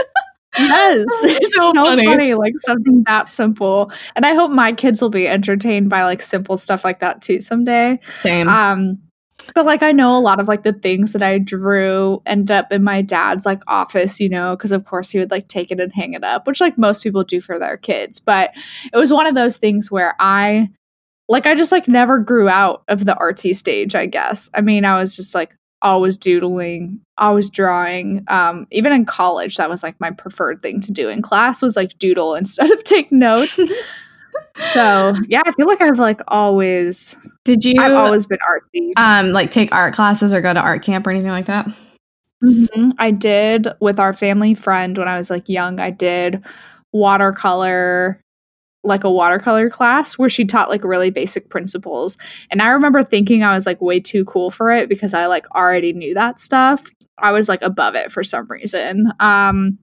yes. 0.59 1.05
It's 1.25 1.55
so 1.55 1.73
so, 1.75 1.85
funny. 1.85 2.07
funny. 2.07 2.33
Like 2.33 2.55
something 2.61 3.03
that 3.07 3.29
simple. 3.29 3.93
And 4.17 4.25
I 4.25 4.33
hope 4.35 4.51
my 4.51 4.73
kids 4.73 5.03
will 5.03 5.11
be 5.11 5.29
entertained 5.29 5.91
by 5.91 6.05
like 6.05 6.23
simple 6.23 6.57
stuff 6.57 6.85
like 6.87 7.01
that 7.01 7.21
too 7.21 7.39
someday. 7.39 7.99
Same. 8.23 8.49
Um, 8.49 8.99
but 9.55 9.67
like 9.67 9.83
I 9.83 9.93
know 9.93 10.17
a 10.17 10.21
lot 10.21 10.41
of 10.41 10.49
like 10.49 10.63
the 10.63 10.73
things 10.73 11.13
that 11.13 11.23
I 11.23 11.39
drew 11.39 12.23
ended 12.27 12.51
up 12.51 12.73
in 12.73 12.83
my 12.83 13.03
dad's 13.03 13.47
like 13.47 13.63
office, 13.67 14.21
you 14.21 14.29
know, 14.29 14.57
because 14.57 14.73
of 14.73 14.85
course 14.85 15.11
he 15.11 15.19
would 15.19 15.31
like 15.31 15.49
take 15.49 15.71
it 15.71 15.81
and 15.81 15.93
hang 15.93 16.13
it 16.15 16.25
up, 16.25 16.47
which 16.47 16.61
like 16.61 16.79
most 16.79 17.03
people 17.03 17.25
do 17.25 17.41
for 17.41 17.59
their 17.59 17.77
kids. 17.77 18.21
But 18.21 18.51
it 18.93 18.97
was 18.97 19.13
one 19.13 19.27
of 19.27 19.35
those 19.35 19.57
things 19.57 19.91
where 19.91 20.15
I 20.19 20.71
like 21.29 21.47
I 21.47 21.55
just 21.55 21.73
like 21.73 21.89
never 21.89 22.19
grew 22.19 22.49
out 22.49 22.83
of 22.89 23.05
the 23.05 23.15
artsy 23.15 23.55
stage, 23.55 23.95
I 23.95 24.07
guess. 24.07 24.51
I 24.55 24.61
mean, 24.61 24.85
I 24.85 24.99
was 24.99 25.17
just 25.17 25.35
like 25.35 25.57
always 25.83 26.17
doodling, 26.17 27.01
always 27.19 27.51
drawing. 27.51 28.25
Um, 28.29 28.67
even 28.71 28.93
in 28.93 29.05
college, 29.05 29.57
that 29.57 29.69
was 29.69 29.83
like 29.83 30.01
my 30.01 30.11
preferred 30.11 30.63
thing 30.63 30.81
to 30.81 30.93
do 30.93 31.09
in 31.09 31.23
class 31.23 31.61
was 31.61 31.77
like 31.77 31.99
doodle 31.99 32.35
instead 32.35 32.71
of 32.71 32.85
take 32.85 33.13
notes. 33.13 33.61
so 34.55 35.15
yeah, 35.29 35.43
I 35.45 35.53
feel 35.53 35.67
like 35.67 35.81
I've 35.81 35.99
like 35.99 36.21
always 36.29 37.17
Did 37.45 37.65
you 37.65 37.81
I've 37.81 37.93
always 37.95 38.27
been 38.27 38.39
artsy. 38.39 38.93
um 38.97 39.31
like 39.33 39.51
take 39.51 39.73
art 39.73 39.95
classes 39.95 40.33
or 40.35 40.41
go 40.41 40.53
to 40.55 40.61
art 40.61 40.83
camp 40.83 41.07
or 41.07 41.11
anything 41.11 41.31
like 41.31 41.47
that? 41.47 41.67
Mhm. 42.43 42.93
I 42.99 43.11
did 43.13 43.69
with 43.81 44.01
our 44.01 44.13
family 44.13 44.55
friend 44.55 44.99
when 44.99 45.09
I 45.09 45.17
was 45.17 45.31
like 45.31 45.49
young. 45.49 45.79
I 45.79 45.91
did 45.91 46.43
watercolor, 46.93 48.21
like 48.85 49.05
a 49.05 49.11
watercolor 49.11 49.71
class 49.71 50.19
where 50.19 50.29
she 50.29 50.45
taught 50.45 50.69
like 50.69 50.83
really 50.83 51.11
basic 51.11 51.49
principles. 51.49 52.19
And 52.51 52.61
I 52.61 52.69
remember 52.71 53.03
thinking 53.05 53.43
I 53.45 53.55
was 53.55 53.65
like 53.67 53.81
way 53.81 54.01
too 54.01 54.25
cool 54.25 54.51
for 54.51 54.73
it 54.73 54.89
because 54.89 55.15
I 55.15 55.27
like 55.27 55.47
already 55.55 55.93
knew 55.93 56.15
that 56.15 56.41
stuff. 56.41 56.83
I 57.19 57.31
was 57.31 57.49
like 57.49 57.63
above 57.63 57.95
it 57.95 58.11
for 58.11 58.25
some 58.25 58.47
reason. 58.49 59.13
Um, 59.21 59.79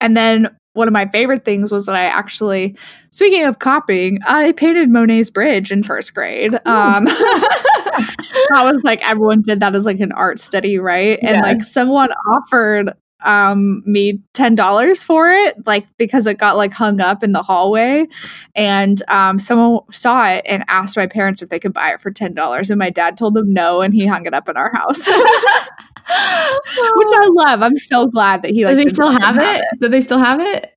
and 0.00 0.16
then 0.16 0.56
one 0.78 0.88
of 0.88 0.92
my 0.94 1.06
favorite 1.08 1.44
things 1.44 1.72
was 1.72 1.84
that 1.86 1.94
I 1.96 2.04
actually, 2.04 2.76
speaking 3.10 3.44
of 3.44 3.58
copying, 3.58 4.20
I 4.26 4.52
painted 4.52 4.88
Monet's 4.88 5.28
bridge 5.28 5.70
in 5.70 5.82
first 5.82 6.14
grade. 6.14 6.54
Um, 6.54 6.60
that 7.04 8.62
was 8.64 8.82
like 8.84 9.06
everyone 9.08 9.42
did 9.42 9.60
that 9.60 9.74
as 9.74 9.84
like 9.84 10.00
an 10.00 10.12
art 10.12 10.38
study, 10.38 10.78
right? 10.78 11.18
And 11.20 11.36
Yeah. 11.36 11.40
like 11.42 11.62
someone 11.62 12.10
offered 12.32 12.94
um 13.24 13.82
me 13.86 14.22
ten 14.34 14.54
dollars 14.54 15.02
for 15.04 15.30
it, 15.30 15.66
like 15.66 15.86
because 15.96 16.26
it 16.26 16.38
got 16.38 16.56
like 16.56 16.72
hung 16.72 17.00
up 17.00 17.22
in 17.22 17.32
the 17.32 17.42
hallway. 17.42 18.06
And 18.54 19.02
um 19.08 19.38
someone 19.38 19.80
saw 19.92 20.26
it 20.28 20.44
and 20.48 20.64
asked 20.68 20.96
my 20.96 21.06
parents 21.06 21.42
if 21.42 21.48
they 21.48 21.58
could 21.58 21.72
buy 21.74 21.92
it 21.92 22.00
for 22.00 22.10
ten 22.10 22.34
dollars. 22.34 22.70
And 22.70 22.78
my 22.78 22.90
dad 22.90 23.16
told 23.18 23.34
them 23.34 23.52
no, 23.52 23.80
and 23.82 23.92
he 23.94 24.06
hung 24.06 24.26
it 24.26 24.34
up 24.34 24.48
in 24.48 24.56
our 24.56 24.72
house. 24.74 25.06
Which 25.98 27.08
I 27.12 27.28
love. 27.32 27.62
I'm 27.62 27.76
so 27.76 28.06
glad 28.06 28.42
that 28.42 28.50
he 28.52 28.64
like 28.64 28.76
Do 28.76 28.82
they 28.82 28.88
still 28.88 29.10
have 29.10 29.36
it? 29.38 29.64
Do 29.80 29.88
they 29.88 30.00
still 30.00 30.18
have 30.18 30.40
it? 30.40 30.74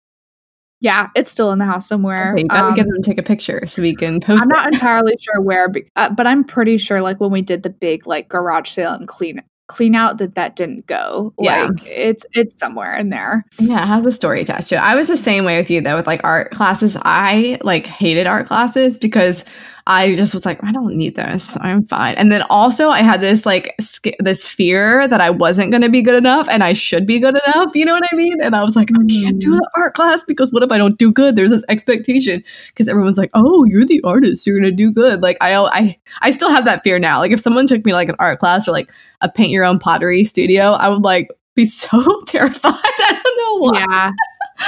Yeah, 0.81 1.09
it's 1.15 1.29
still 1.29 1.51
in 1.51 1.59
the 1.59 1.65
house 1.65 1.87
somewhere. 1.87 2.33
Okay, 2.33 2.41
you 2.41 2.47
gotta 2.47 2.69
Um, 2.69 2.73
get 2.73 2.87
them 2.87 2.95
to 2.95 3.01
take 3.07 3.19
a 3.19 3.23
picture 3.23 3.65
so 3.67 3.83
we 3.83 3.95
can 3.95 4.19
post 4.19 4.41
I'm 4.41 4.49
it. 4.49 4.53
not 4.55 4.73
entirely 4.73 5.13
sure 5.19 5.39
where, 5.39 5.69
be- 5.69 5.87
uh, 5.95 6.09
but 6.09 6.25
I'm 6.25 6.43
pretty 6.43 6.79
sure 6.79 7.01
like 7.03 7.19
when 7.19 7.29
we 7.29 7.43
did 7.43 7.61
the 7.61 7.69
big 7.69 8.07
like 8.07 8.27
garage 8.29 8.67
sale 8.67 8.93
and 8.93 9.07
clean 9.07 9.43
clean 9.67 9.95
out 9.95 10.17
that 10.17 10.35
that 10.35 10.55
didn't 10.55 10.85
go. 10.85 11.33
Yeah. 11.39 11.63
Like 11.63 11.87
it's 11.87 12.25
it's 12.33 12.57
somewhere 12.57 12.93
in 12.93 13.09
there. 13.09 13.45
Yeah, 13.59 13.83
it 13.83 13.87
has 13.87 14.05
a 14.05 14.11
story 14.11 14.41
attached 14.41 14.69
to 14.69 14.75
it. 14.75 14.81
I 14.81 14.95
was 14.95 15.07
the 15.07 15.17
same 15.17 15.45
way 15.45 15.57
with 15.57 15.71
you 15.71 15.81
though 15.81 15.95
with 15.95 16.07
like 16.07 16.21
art 16.23 16.51
classes. 16.51 16.97
I 17.01 17.57
like 17.63 17.85
hated 17.85 18.27
art 18.27 18.47
classes 18.47 18.97
because 18.97 19.45
I 19.87 20.15
just 20.15 20.33
was 20.33 20.45
like, 20.45 20.63
I 20.63 20.71
don't 20.71 20.95
need 20.95 21.15
this. 21.15 21.57
I'm 21.61 21.85
fine. 21.85 22.15
And 22.15 22.31
then 22.31 22.43
also, 22.49 22.89
I 22.89 22.99
had 22.99 23.19
this 23.21 23.45
like 23.45 23.73
sk- 23.79 24.15
this 24.19 24.47
fear 24.47 25.07
that 25.07 25.19
I 25.21 25.29
wasn't 25.31 25.71
going 25.71 25.81
to 25.81 25.89
be 25.89 26.01
good 26.01 26.15
enough, 26.15 26.47
and 26.49 26.63
I 26.63 26.73
should 26.73 27.05
be 27.07 27.19
good 27.19 27.35
enough. 27.45 27.75
You 27.75 27.85
know 27.85 27.93
what 27.93 28.03
I 28.11 28.15
mean? 28.15 28.35
And 28.41 28.55
I 28.55 28.63
was 28.63 28.75
like, 28.75 28.89
I 28.91 28.97
can't 29.09 29.39
do 29.39 29.51
Mm. 29.51 29.57
the 29.57 29.69
art 29.75 29.93
class 29.93 30.23
because 30.25 30.51
what 30.51 30.63
if 30.63 30.71
I 30.71 30.77
don't 30.77 30.97
do 30.97 31.11
good? 31.11 31.35
There's 31.35 31.49
this 31.49 31.65
expectation 31.69 32.43
because 32.67 32.87
everyone's 32.87 33.17
like, 33.17 33.31
oh, 33.33 33.65
you're 33.65 33.85
the 33.85 34.01
artist, 34.03 34.45
you're 34.45 34.57
gonna 34.59 34.71
do 34.71 34.91
good. 34.91 35.21
Like 35.21 35.37
I, 35.41 35.55
I, 35.55 35.97
I 36.21 36.31
still 36.31 36.51
have 36.51 36.65
that 36.65 36.83
fear 36.83 36.99
now. 36.99 37.19
Like 37.19 37.31
if 37.31 37.39
someone 37.39 37.65
took 37.67 37.85
me 37.85 37.93
like 37.93 38.09
an 38.09 38.15
art 38.19 38.39
class 38.39 38.67
or 38.67 38.71
like 38.71 38.91
a 39.21 39.29
paint 39.29 39.49
your 39.51 39.65
own 39.65 39.79
pottery 39.79 40.23
studio, 40.23 40.71
I 40.73 40.89
would 40.89 41.03
like 41.03 41.29
be 41.55 41.65
so 41.65 42.01
terrified. 42.27 42.73
I 42.73 43.21
don't 43.23 43.37
know 43.37 43.69
why. 43.71 43.79
Yeah. 43.89 44.11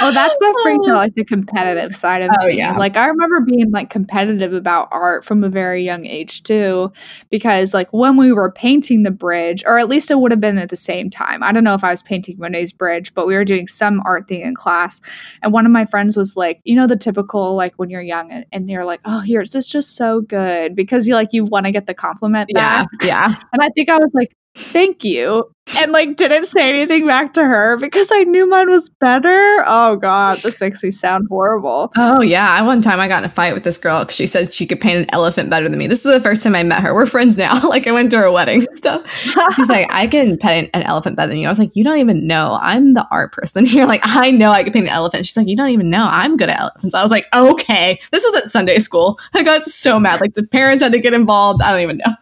Oh, 0.00 0.12
that 0.12 0.30
stuff 0.32 0.54
brings 0.62 0.88
out 0.88 0.94
like 0.96 1.14
the 1.14 1.24
competitive 1.24 1.94
side 1.94 2.22
of 2.22 2.30
Oh, 2.40 2.46
me. 2.46 2.58
yeah. 2.58 2.72
Like 2.76 2.96
I 2.96 3.06
remember 3.06 3.40
being 3.40 3.70
like 3.70 3.90
competitive 3.90 4.52
about 4.52 4.88
art 4.90 5.24
from 5.24 5.44
a 5.44 5.48
very 5.48 5.82
young 5.82 6.04
age 6.06 6.42
too, 6.42 6.92
because 7.30 7.72
like 7.74 7.92
when 7.92 8.16
we 8.16 8.32
were 8.32 8.50
painting 8.50 9.02
the 9.02 9.10
bridge, 9.10 9.62
or 9.66 9.78
at 9.78 9.88
least 9.88 10.10
it 10.10 10.18
would 10.18 10.30
have 10.30 10.40
been 10.40 10.58
at 10.58 10.68
the 10.70 10.76
same 10.76 11.10
time. 11.10 11.42
I 11.42 11.52
don't 11.52 11.64
know 11.64 11.74
if 11.74 11.84
I 11.84 11.90
was 11.90 12.02
painting 12.02 12.38
Monet's 12.38 12.72
bridge, 12.72 13.14
but 13.14 13.26
we 13.26 13.34
were 13.34 13.44
doing 13.44 13.68
some 13.68 14.02
art 14.04 14.28
thing 14.28 14.40
in 14.42 14.54
class, 14.54 15.00
and 15.42 15.52
one 15.52 15.66
of 15.66 15.72
my 15.72 15.84
friends 15.86 16.16
was 16.16 16.36
like, 16.36 16.60
you 16.64 16.74
know, 16.74 16.86
the 16.86 16.96
typical 16.96 17.54
like 17.54 17.74
when 17.76 17.90
you're 17.90 18.02
young 18.02 18.30
and, 18.32 18.46
and 18.52 18.68
you're 18.70 18.84
like, 18.84 19.00
oh, 19.04 19.22
yours 19.22 19.54
is 19.54 19.66
just 19.66 19.96
so 19.96 20.20
good 20.20 20.74
because 20.74 21.06
you 21.08 21.14
like 21.14 21.32
you 21.32 21.44
want 21.44 21.66
to 21.66 21.72
get 21.72 21.86
the 21.86 21.94
compliment 21.94 22.50
Yeah, 22.54 22.84
yeah. 23.02 23.34
And 23.52 23.62
I 23.62 23.68
think 23.70 23.88
I 23.88 23.98
was 23.98 24.12
like, 24.14 24.34
thank 24.54 25.04
you. 25.04 25.50
And 25.78 25.92
like 25.92 26.16
didn't 26.16 26.44
say 26.44 26.68
anything 26.68 27.06
back 27.06 27.32
to 27.32 27.44
her 27.44 27.78
because 27.78 28.10
I 28.12 28.24
knew 28.24 28.46
mine 28.46 28.68
was 28.68 28.90
better. 28.90 29.64
Oh 29.66 29.96
god, 29.96 30.36
this 30.36 30.60
makes 30.60 30.84
me 30.84 30.90
sound 30.90 31.26
horrible. 31.30 31.90
Oh 31.96 32.20
yeah. 32.20 32.50
I 32.50 32.60
one 32.62 32.82
time 32.82 33.00
I 33.00 33.08
got 33.08 33.18
in 33.18 33.24
a 33.24 33.32
fight 33.32 33.54
with 33.54 33.64
this 33.64 33.78
girl 33.78 34.00
because 34.04 34.14
she 34.14 34.26
said 34.26 34.52
she 34.52 34.66
could 34.66 34.78
paint 34.78 34.98
an 34.98 35.06
elephant 35.12 35.48
better 35.48 35.66
than 35.68 35.78
me. 35.78 35.86
This 35.86 36.04
is 36.04 36.12
the 36.12 36.20
first 36.20 36.44
time 36.44 36.54
I 36.54 36.62
met 36.64 36.82
her. 36.82 36.94
We're 36.94 37.06
friends 37.06 37.38
now. 37.38 37.54
like 37.68 37.86
I 37.86 37.92
went 37.92 38.10
to 38.10 38.18
her 38.18 38.30
wedding 38.30 38.66
and 38.68 38.76
stuff. 38.76 39.10
She's 39.10 39.68
like, 39.68 39.90
I 39.90 40.06
can 40.06 40.36
paint 40.36 40.68
an 40.74 40.82
elephant 40.82 41.16
better 41.16 41.30
than 41.30 41.38
you. 41.38 41.48
I 41.48 41.50
was 41.50 41.58
like, 41.58 41.74
you 41.74 41.82
don't 41.82 41.98
even 41.98 42.26
know. 42.26 42.58
I'm 42.60 42.92
the 42.92 43.06
art 43.10 43.32
person. 43.32 43.64
You're 43.66 43.86
like, 43.86 44.02
I 44.04 44.30
know 44.30 44.50
I 44.50 44.64
can 44.64 44.72
paint 44.72 44.86
an 44.86 44.92
elephant. 44.92 45.24
She's 45.24 45.36
like, 45.36 45.48
you 45.48 45.56
don't 45.56 45.70
even 45.70 45.88
know. 45.88 46.06
I'm 46.10 46.36
good 46.36 46.50
at 46.50 46.60
elephants. 46.60 46.94
I 46.94 47.02
was 47.02 47.10
like, 47.10 47.26
okay. 47.34 47.98
This 48.12 48.22
was 48.22 48.36
at 48.36 48.48
Sunday 48.50 48.78
school. 48.78 49.18
I 49.34 49.42
got 49.42 49.64
so 49.64 49.98
mad. 49.98 50.20
Like 50.20 50.34
the 50.34 50.46
parents 50.46 50.82
had 50.84 50.92
to 50.92 51.00
get 51.00 51.14
involved. 51.14 51.62
I 51.62 51.72
don't 51.72 51.80
even 51.80 51.98
know. 52.04 52.14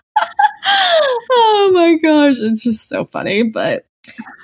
Oh 0.64 1.70
my 1.74 1.96
gosh. 2.02 2.36
It's 2.38 2.62
just 2.62 2.88
so 2.88 3.04
funny. 3.04 3.42
But 3.42 3.84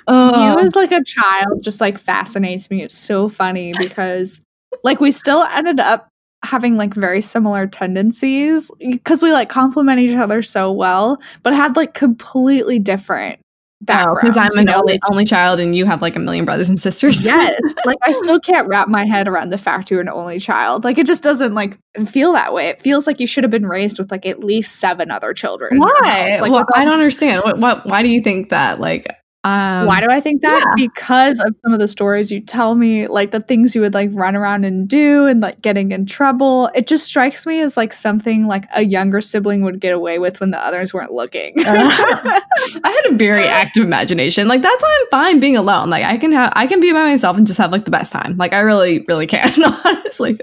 uh, 0.07 0.53
you 0.57 0.65
as 0.65 0.75
like 0.75 0.91
a 0.91 1.03
child 1.03 1.63
just 1.63 1.81
like 1.81 1.97
fascinates 1.97 2.69
me. 2.69 2.83
It's 2.83 2.97
so 2.97 3.29
funny 3.29 3.73
because 3.77 4.41
like 4.83 4.99
we 4.99 5.11
still 5.11 5.43
ended 5.43 5.79
up 5.79 6.09
having 6.43 6.77
like 6.77 6.93
very 6.93 7.21
similar 7.21 7.67
tendencies 7.67 8.71
because 8.79 9.21
we 9.21 9.31
like 9.33 9.49
complement 9.49 9.99
each 9.99 10.15
other 10.15 10.41
so 10.41 10.71
well, 10.71 11.17
but 11.43 11.53
had 11.53 11.75
like 11.75 11.93
completely 11.93 12.79
different 12.79 13.39
Oh, 13.89 13.93
backgrounds. 13.93 14.19
because 14.21 14.37
Oh, 14.37 14.41
I'm 14.41 14.57
an 14.59 14.65
know? 14.65 14.79
only, 14.79 14.99
only 15.09 15.25
child 15.25 15.59
and 15.59 15.75
you 15.75 15.85
have 15.85 16.01
like 16.01 16.15
a 16.15 16.19
million 16.19 16.45
brothers 16.45 16.69
and 16.69 16.79
sisters. 16.79 17.23
yes 17.25 17.59
like 17.85 17.97
i 18.03 18.11
still 18.11 18.39
can't 18.39 18.67
wrap 18.67 18.87
my 18.87 19.05
head 19.05 19.27
around 19.27 19.49
the 19.49 19.57
fact 19.57 19.89
you're 19.91 20.01
an 20.01 20.09
only 20.09 20.39
child 20.39 20.83
like 20.83 20.97
it 20.97 21.05
just 21.07 21.23
doesn't 21.23 21.53
like 21.53 21.77
feel 22.07 22.33
that 22.33 22.53
way 22.53 22.67
it 22.67 22.81
feels 22.81 23.07
like 23.07 23.19
you 23.19 23.27
should 23.27 23.43
have 23.43 23.51
been 23.51 23.65
raised 23.65 23.97
with 23.99 24.11
like 24.11 24.25
at 24.25 24.39
least 24.43 24.77
seven 24.77 25.11
other 25.11 25.33
children 25.33 25.77
Why? 25.79 26.37
like 26.41 26.51
well, 26.51 26.65
I 26.75 26.85
don't 26.85 26.93
understand. 26.93 27.43
What, 27.43 27.57
what? 27.59 27.85
Why 27.85 28.03
do 28.03 28.09
you 28.09 28.21
think 28.21 28.49
that? 28.49 28.79
Like, 28.79 29.07
um, 29.43 29.85
why 29.87 30.01
do 30.01 30.07
i 30.09 30.19
think 30.19 30.41
that 30.41 30.65
because 30.75 31.39
of 31.39 31.57
some 31.57 31.73
of 31.73 31.79
the 31.79 31.87
stories 31.87 32.31
you 32.31 32.41
tell 32.41 32.75
me 32.75 33.07
like 33.07 33.31
the 33.31 33.39
things 33.39 33.73
you 33.73 33.81
would 33.81 33.93
like 33.93 34.09
run 34.13 34.35
around 34.35 34.65
and 34.65 34.87
do 34.87 35.27
and 35.27 35.41
like 35.41 35.61
getting 35.61 35.91
in 35.91 36.05
trouble 36.05 36.69
it 36.75 36.87
just 36.87 37.05
strikes 37.05 37.45
me 37.45 37.61
as 37.61 37.77
like 37.77 37.93
something 37.93 38.47
like 38.47 38.65
a 38.75 38.83
younger 38.83 39.21
sibling 39.21 39.61
would 39.61 39.79
get 39.79 39.93
away 39.93 40.19
with 40.19 40.39
when 40.39 40.51
the 40.51 40.65
others 40.65 40.93
weren't 40.93 41.11
looking 41.11 41.53
I 42.83 42.89
had 42.89 43.13
a 43.13 43.15
very 43.15 43.43
active 43.43 43.83
imagination. 43.83 44.47
Like 44.47 44.61
that's 44.61 44.83
why 44.83 44.97
I'm 45.01 45.09
fine 45.09 45.39
being 45.39 45.57
alone. 45.57 45.89
Like 45.89 46.03
I 46.03 46.17
can 46.17 46.31
have, 46.31 46.51
I 46.55 46.67
can 46.67 46.79
be 46.79 46.91
by 46.91 47.03
myself 47.03 47.37
and 47.37 47.47
just 47.47 47.57
have 47.57 47.71
like 47.71 47.85
the 47.85 47.91
best 47.91 48.11
time. 48.11 48.37
Like 48.37 48.53
I 48.53 48.59
really, 48.59 49.03
really 49.07 49.27
can. 49.35 49.51
Honestly, 49.85 50.39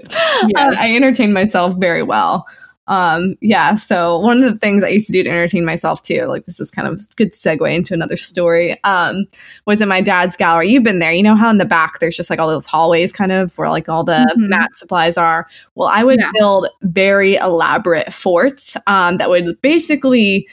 Uh, 0.55 0.75
I 0.77 0.95
entertain 0.95 1.33
myself 1.33 1.75
very 1.77 2.03
well. 2.03 2.47
Um, 2.87 3.35
yeah. 3.41 3.75
So 3.75 4.17
one 4.19 4.43
of 4.43 4.51
the 4.51 4.57
things 4.59 4.83
I 4.83 4.89
used 4.89 5.07
to 5.07 5.13
do 5.13 5.23
to 5.23 5.29
entertain 5.29 5.65
myself 5.65 6.01
too, 6.03 6.23
like 6.25 6.45
this 6.45 6.59
is 6.59 6.71
kind 6.71 6.87
of 6.87 6.93
a 6.95 6.97
good 7.15 7.33
segue 7.33 7.75
into 7.75 7.93
another 7.93 8.17
story. 8.17 8.77
Um, 8.83 9.25
was 9.65 9.81
in 9.81 9.89
my 9.89 10.01
dad's 10.01 10.37
gallery. 10.37 10.69
You've 10.69 10.83
been 10.83 10.99
there. 10.99 11.11
You 11.11 11.23
know 11.23 11.35
how 11.35 11.49
in 11.49 11.57
the 11.57 11.65
back 11.65 11.99
there's 11.99 12.15
just 12.17 12.29
like 12.29 12.39
all 12.39 12.47
those 12.49 12.65
hallways, 12.67 13.11
kind 13.11 13.31
of 13.31 13.57
where 13.57 13.69
like 13.69 13.89
all 13.89 14.03
the 14.03 14.25
Mhm. 14.37 14.49
mat 14.49 14.75
supplies 14.75 15.17
are. 15.17 15.47
Well, 15.75 15.89
I 15.89 16.03
would 16.03 16.19
Yeah. 16.19 16.31
build 16.39 16.67
very 16.83 17.35
elaborate 17.35 18.13
forts 18.13 18.77
um, 18.87 19.17
that 19.17 19.29
would 19.29 19.61
basically 19.61 20.47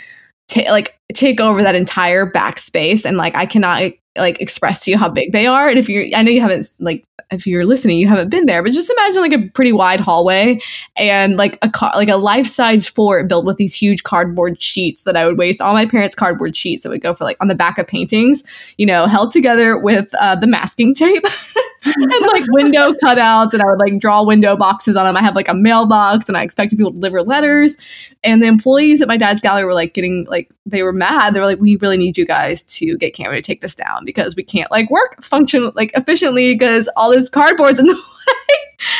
ta- 0.48 0.70
like 0.70 0.98
take 1.12 1.40
over 1.40 1.62
that 1.62 1.74
entire 1.74 2.30
backspace 2.30 3.04
and 3.04 3.16
like 3.16 3.34
I 3.36 3.46
cannot 3.46 3.92
like 4.16 4.40
express 4.40 4.84
to 4.84 4.90
you 4.90 4.98
how 4.98 5.08
big 5.08 5.32
they 5.32 5.46
are 5.46 5.68
and 5.68 5.78
if 5.78 5.88
you're 5.88 6.04
I 6.16 6.22
know 6.22 6.30
you 6.30 6.40
haven't 6.40 6.66
like 6.80 7.04
if 7.30 7.46
you're 7.46 7.66
listening 7.66 7.98
you 7.98 8.08
haven't 8.08 8.30
been 8.30 8.46
there 8.46 8.62
but 8.62 8.72
just 8.72 8.90
imagine 8.90 9.20
like 9.20 9.32
a 9.32 9.50
pretty 9.50 9.72
wide 9.72 10.00
hallway 10.00 10.58
and 10.96 11.36
like 11.36 11.58
a 11.62 11.70
car 11.70 11.92
like 11.94 12.08
a 12.08 12.16
life-size 12.16 12.88
fort 12.88 13.28
built 13.28 13.44
with 13.44 13.56
these 13.56 13.74
huge 13.74 14.02
cardboard 14.02 14.60
sheets 14.60 15.02
that 15.02 15.16
I 15.16 15.26
would 15.26 15.38
waste 15.38 15.60
all 15.60 15.72
my 15.72 15.86
parents 15.86 16.14
cardboard 16.14 16.56
sheets 16.56 16.82
that 16.82 16.90
would 16.90 17.02
go 17.02 17.14
for 17.14 17.24
like 17.24 17.36
on 17.40 17.48
the 17.48 17.54
back 17.54 17.78
of 17.78 17.86
paintings 17.86 18.42
you 18.78 18.86
know 18.86 19.06
held 19.06 19.30
together 19.30 19.78
with 19.78 20.08
uh, 20.20 20.34
the 20.36 20.46
masking 20.46 20.94
tape 20.94 21.24
and 21.96 22.26
like 22.32 22.44
window 22.48 22.92
cutouts 23.04 23.52
and 23.52 23.62
I 23.62 23.66
would 23.66 23.78
like 23.78 23.98
draw 23.98 24.22
window 24.22 24.56
boxes 24.56 24.96
on 24.96 25.04
them 25.04 25.16
I 25.16 25.22
have 25.22 25.36
like 25.36 25.48
a 25.48 25.54
mailbox 25.54 26.28
and 26.28 26.36
I 26.36 26.42
expected 26.42 26.76
people 26.76 26.92
to 26.92 26.98
deliver 26.98 27.20
letters 27.22 27.76
and 28.24 28.42
the 28.42 28.46
employees 28.46 29.02
at 29.02 29.08
my 29.08 29.16
dad's 29.16 29.40
gallery 29.40 29.64
were 29.64 29.74
like 29.74 29.92
getting 29.92 30.26
like 30.28 30.50
they 30.66 30.82
were 30.82 30.92
mad. 30.92 31.34
They 31.34 31.40
were 31.40 31.46
like, 31.46 31.60
"We 31.60 31.76
really 31.76 31.98
need 31.98 32.16
you 32.16 32.24
guys 32.24 32.64
to 32.64 32.96
get 32.96 33.14
camera 33.14 33.36
to 33.36 33.42
take 33.42 33.60
this 33.60 33.74
down 33.74 34.04
because 34.04 34.34
we 34.34 34.42
can't 34.42 34.70
like 34.70 34.90
work 34.90 35.22
function 35.22 35.70
like 35.74 35.92
efficiently 35.94 36.54
because 36.54 36.88
all 36.96 37.12
this 37.14 37.28
cardboard's 37.28 37.80
in 37.80 37.86
the 37.86 37.92
way." 37.92 38.54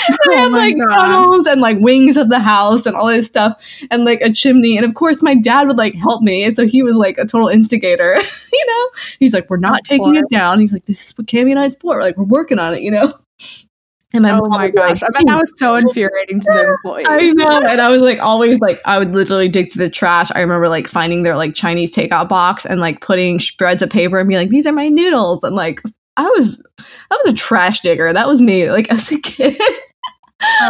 And 0.09 0.19
Oh 0.27 0.37
have 0.37 0.53
my 0.53 0.59
like 0.59 0.77
God. 0.79 0.95
tunnels 0.95 1.47
and 1.47 1.61
like 1.61 1.79
wings 1.79 2.17
of 2.17 2.29
the 2.29 2.39
house 2.39 2.87
and 2.87 2.97
all 2.97 3.09
this 3.09 3.27
stuff 3.27 3.63
and 3.91 4.05
like 4.05 4.21
a 4.21 4.33
chimney. 4.33 4.77
And 4.77 4.87
of 4.87 4.95
course, 4.95 5.23
my 5.23 5.35
dad 5.35 5.67
would 5.67 5.79
like 5.79 5.95
help 5.95 6.23
me, 6.23 6.45
and 6.45 6.55
so 6.55 6.67
he 6.67 6.83
was 6.83 6.97
like 6.97 7.19
a 7.19 7.25
total 7.25 7.49
instigator. 7.49 8.15
you 8.53 8.67
know, 8.67 8.91
he's 9.19 9.35
like, 9.35 9.49
"We're 9.51 9.57
not 9.57 9.85
taking 9.85 10.17
it 10.17 10.25
down." 10.31 10.61
He's 10.61 10.73
like, 10.73 10.87
"This 10.87 11.09
is 11.09 11.19
what 11.19 11.27
Cami 11.27 11.51
and 11.51 11.59
I 11.59 11.69
support. 11.69 12.03
Like, 12.03 12.17
we're 12.17 12.25
working 12.25 12.59
on 12.59 12.75
it." 12.75 12.83
You 12.83 12.91
know. 12.91 13.15
And 14.15 14.23
my 14.23 14.39
oh 14.39 14.49
my 14.49 14.71
be 14.71 14.79
like, 14.79 15.01
gosh 15.01 15.03
i 15.03 15.09
bet 15.09 15.27
that 15.27 15.41
was 15.41 15.59
so 15.59 15.75
infuriating 15.75 16.39
to 16.39 16.47
the 16.47 16.69
employees 16.69 17.07
I 17.09 17.33
know. 17.33 17.63
And 17.69 17.81
I 17.81 17.89
was 17.89 18.01
like 18.01 18.21
always 18.21 18.61
like 18.61 18.81
I 18.85 18.97
would 18.97 19.13
literally 19.13 19.49
dig 19.49 19.73
through 19.73 19.85
the 19.85 19.91
trash. 19.91 20.31
I 20.33 20.39
remember 20.39 20.69
like 20.69 20.87
finding 20.87 21.25
their 21.25 21.37
like 21.37 21.57
Chinese 21.57 21.95
takeout 21.95 22.29
box 22.29 22.65
and 22.65 22.79
like 22.81 23.01
putting 23.01 23.41
shreds 23.41 23.83
of 23.83 23.91
paper 23.91 24.19
and 24.19 24.29
be 24.29 24.37
like, 24.37 24.51
these 24.51 24.69
are 24.69 24.73
my 24.73 24.89
noodles. 24.89 25.43
And 25.43 25.57
like 25.57 25.83
I 26.17 26.25
was 26.31 26.63
I 26.79 27.15
was 27.15 27.27
a 27.27 27.35
trash 27.35 27.81
digger. 27.81 28.13
That 28.13 28.27
was 28.29 28.41
me, 28.43 28.71
like 28.71 28.91
as 28.91 29.13
a 29.13 29.21
kid. 29.21 29.57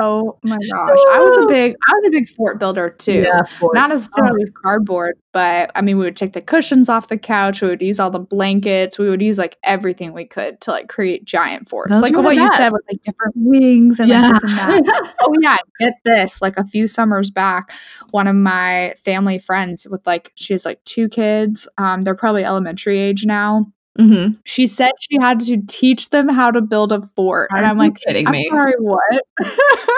Oh 0.01 0.39
my 0.45 0.57
gosh. 0.57 0.99
I 1.13 1.19
was 1.19 1.45
a 1.45 1.49
big 1.53 1.75
I 1.89 1.93
was 1.95 2.07
a 2.07 2.11
big 2.11 2.29
fort 2.29 2.61
builder 2.61 2.91
too. 2.91 3.27
Not 3.73 3.89
necessarily 3.89 4.45
with 4.45 4.55
cardboard, 4.55 5.17
but 5.33 5.71
I 5.75 5.81
mean 5.81 5.99
we 5.99 6.05
would 6.05 6.17
take 6.17 6.33
the 6.33 6.41
cushions 6.43 6.89
off 6.89 7.09
the 7.09 7.19
couch, 7.19 7.61
we 7.61 7.69
would 7.69 7.83
use 7.83 7.99
all 7.99 8.11
the 8.11 8.21
blankets, 8.21 8.99
we 8.99 9.09
would 9.09 9.23
use 9.23 9.37
like 9.39 9.57
everything 9.65 10.13
we 10.13 10.27
could 10.27 10.61
to 10.63 10.71
like 10.71 10.89
create 10.89 11.25
giant 11.25 11.69
forts. 11.69 11.93
Those 11.93 12.03
like 12.03 12.15
what 12.15 12.37
you 12.37 12.49
said 12.51 12.71
with 12.73 12.83
like 12.91 13.03
different 13.03 13.35
wings 13.37 13.99
and 13.99 14.09
Yeah. 14.11 14.31
like 14.31 14.43
this 14.43 14.51
and 14.53 14.87
that. 14.87 15.15
oh 15.23 15.35
yeah, 15.41 15.57
get 15.81 15.95
this. 16.05 16.41
Like 16.41 16.57
a 16.57 16.65
few 16.65 16.87
summers 16.87 17.31
back, 17.31 17.73
one 18.11 18.29
of 18.29 18.37
my 18.37 18.95
family 19.05 19.39
friends 19.39 19.87
with 19.91 20.07
like 20.07 20.31
she 20.37 20.53
has 20.53 20.65
like 20.65 20.85
two 20.85 21.09
kids. 21.09 21.67
Um 21.79 22.03
they're 22.03 22.15
probably 22.15 22.45
elementary 22.45 22.99
age 23.01 23.25
now. 23.25 23.67
Hmm 23.99 24.29
She 24.45 24.67
said 24.67 24.93
she 24.99 25.17
had 25.21 25.41
to 25.41 25.63
teach 25.69 26.11
them 26.11 26.29
how 26.29 26.51
to 26.51 26.61
build 26.61 26.93
a 26.93 27.01
fort. 27.15 27.51
Are 27.53 27.59
and 27.59 27.67
I'm 27.67 27.79
like, 27.79 27.97
kidding 28.01 28.27
I'm 28.27 28.33
me? 28.33 28.49
sorry, 28.51 28.75
what? 28.79 29.23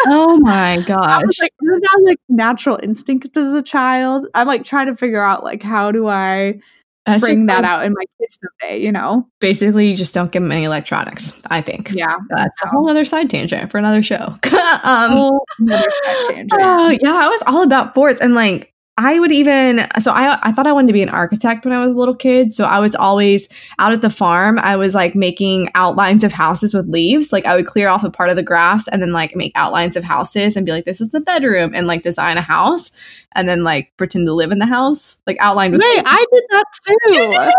Oh 0.09 0.39
my 0.41 0.75
I 0.75 0.81
gosh. 0.83 1.23
was 1.25 1.39
like, 1.41 1.53
isn't 1.63 1.81
that 1.81 2.03
like 2.05 2.19
natural 2.29 2.79
instinct 2.83 3.37
as 3.37 3.55
a 3.55 3.63
child? 3.63 4.29
I'm 4.35 4.47
like 4.47 4.63
trying 4.63 4.87
to 4.87 4.95
figure 4.95 5.23
out 5.23 5.43
like 5.43 5.63
how 5.65 5.91
do 5.91 6.07
I 6.07 6.61
That's 7.07 7.23
bring 7.25 7.47
that 7.47 7.65
out 7.65 7.85
in 7.85 7.93
my 7.93 8.05
kids 8.21 8.39
someday, 8.61 8.79
you 8.81 8.93
know? 8.93 9.27
Basically, 9.41 9.89
you 9.91 9.97
just 9.97 10.15
don't 10.15 10.31
give 10.31 10.43
them 10.43 10.53
any 10.53 10.63
electronics, 10.65 11.43
I 11.51 11.61
think. 11.61 11.91
Yeah. 11.93 12.15
That's 12.29 12.63
a 12.63 12.69
whole 12.69 12.89
other 12.89 13.05
side 13.05 13.31
tangent 13.31 13.71
for 13.73 13.79
another 13.79 14.03
show. 14.03 14.17
um, 14.85 15.31
side 15.59 15.89
tangent. 16.29 16.53
Oh, 16.53 16.97
yeah, 17.03 17.15
I 17.15 17.29
was 17.29 17.43
all 17.49 17.63
about 17.65 17.95
forts 17.95 18.21
and 18.21 18.35
like 18.37 18.73
I 18.99 19.19
would 19.21 19.31
even 19.33 19.87
so 19.99 20.11
I 20.13 20.39
I 20.43 20.53
thought 20.53 20.67
I 20.67 20.73
wanted 20.73 20.87
to 20.87 20.93
be 20.95 21.03
an 21.03 21.11
architect 21.11 21.67
when 21.67 21.75
I 21.75 21.81
was 21.85 21.93
a 21.93 21.97
little 21.97 22.15
kid. 22.15 22.51
So 22.51 22.65
I 22.65 22.79
was 22.79 22.95
always 22.95 23.49
out 23.79 23.93
at 23.93 24.01
the 24.01 24.09
farm. 24.09 24.59
I 24.59 24.77
was 24.77 24.95
like 24.95 25.15
making 25.15 25.69
outlines 25.75 26.25
of 26.25 26.33
houses 26.33 26.73
with 26.73 26.89
leaves. 26.89 27.31
Like 27.33 27.45
I 27.45 27.57
would 27.57 27.67
clear 27.67 27.89
off 27.89 28.05
a 28.05 28.11
part 28.11 28.31
of 28.31 28.37
the 28.37 28.43
grass 28.43 28.89
and 28.89 29.03
then 29.03 29.13
like 29.13 29.37
make 29.37 29.53
outlines 29.55 29.97
of 29.97 30.05
houses 30.05 30.57
and 30.57 30.65
be 30.65 30.73
like, 30.73 30.87
this 30.87 31.03
is 31.03 31.11
the 31.11 31.21
bedroom 31.21 31.73
and 31.75 31.87
like 31.87 32.03
design 32.03 32.39
a 32.39 32.43
house 32.43 32.91
and 33.35 33.47
then 33.47 33.63
like 33.65 33.93
pretend 33.99 34.27
to 34.27 34.33
live 34.33 34.51
in 34.51 34.59
the 34.59 34.67
house. 34.67 35.21
Like 35.27 35.37
outlined 35.41 35.73
with 35.73 35.83
Wait, 35.83 36.03
I 36.07 36.25
did 36.33 36.43
that 36.51 36.65
too. 36.87 36.97
Did 37.13 37.53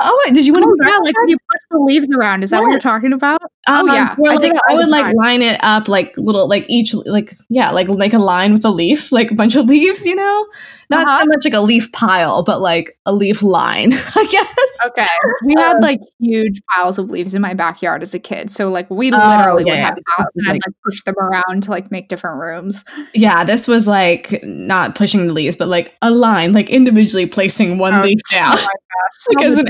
Oh 0.00 0.22
wait, 0.24 0.34
did 0.34 0.46
you 0.46 0.52
want 0.52 0.64
Oh, 0.64 0.68
to 0.68 0.88
yeah, 0.88 0.98
like 0.98 1.18
when 1.18 1.28
you 1.28 1.36
push 1.50 1.60
the 1.70 1.78
leaves 1.78 2.08
around. 2.10 2.44
Is 2.44 2.50
that 2.50 2.62
what 2.62 2.70
you're 2.70 2.78
talking 2.78 3.12
about? 3.12 3.42
Um, 3.66 3.90
oh 3.90 3.94
yeah, 3.94 4.14
well, 4.16 4.32
I 4.32 4.36
like, 4.36 4.52
I 4.68 4.74
would 4.74 4.88
like 4.88 5.14
line 5.16 5.42
it 5.42 5.58
up 5.62 5.88
like 5.88 6.14
little, 6.16 6.48
like 6.48 6.64
each, 6.68 6.94
like 6.94 7.34
yeah, 7.48 7.70
like 7.72 7.88
like 7.88 8.12
a 8.12 8.18
line 8.18 8.52
with 8.52 8.64
a 8.64 8.70
leaf, 8.70 9.10
like 9.10 9.32
a 9.32 9.34
bunch 9.34 9.56
of 9.56 9.64
leaves, 9.68 10.06
you 10.06 10.14
know, 10.14 10.46
not 10.90 11.06
Uh-huh. 11.06 11.20
so 11.20 11.24
much 11.26 11.44
like 11.44 11.54
a 11.54 11.60
leaf 11.60 11.90
pile, 11.92 12.42
but 12.44 12.60
like 12.60 12.98
a 13.06 13.12
leaf 13.12 13.42
line, 13.42 13.92
I 14.16 14.26
guess. 14.30 14.78
Okay. 14.88 15.06
We 15.44 15.54
Um, 15.56 15.62
had 15.62 15.82
like 15.82 16.00
huge 16.18 16.60
piles 16.74 16.98
of 16.98 17.10
leaves 17.10 17.34
in 17.34 17.42
my 17.42 17.54
backyard 17.54 18.02
as 18.02 18.14
a 18.14 18.18
kid. 18.18 18.50
So 18.50 18.70
like 18.70 18.88
we 18.90 19.10
Oh, 19.12 19.16
literally 19.16 19.64
yeah, 19.66 19.72
would 19.74 19.80
have 19.82 19.98
a 19.98 20.02
house 20.22 20.28
This 20.34 20.42
is, 20.42 20.46
and 20.46 20.48
I'd 20.48 20.52
like- 20.54 20.66
like 20.66 20.74
push 20.84 21.02
them 21.04 21.14
around 21.18 21.62
to 21.64 21.70
like 21.70 21.90
make 21.90 22.08
different 22.08 22.38
rooms. 22.40 22.84
Yeah, 23.14 23.44
this 23.44 23.66
was 23.68 23.86
like 23.88 24.40
not 24.44 24.94
pushing 24.94 25.26
the 25.26 25.32
leaves, 25.32 25.56
but 25.56 25.68
like 25.68 25.96
a 26.02 26.10
line, 26.10 26.52
like 26.52 26.70
individually 26.70 27.26
placing 27.26 27.78
one 27.78 27.94
Oh, 27.94 28.00
leaf 28.00 28.18
down. 28.32 28.52
Oh 28.58 28.62
my 28.62 28.66
gosh. 28.66 29.34
Like, 29.34 29.44
as 29.44 29.58
an. 29.58 29.68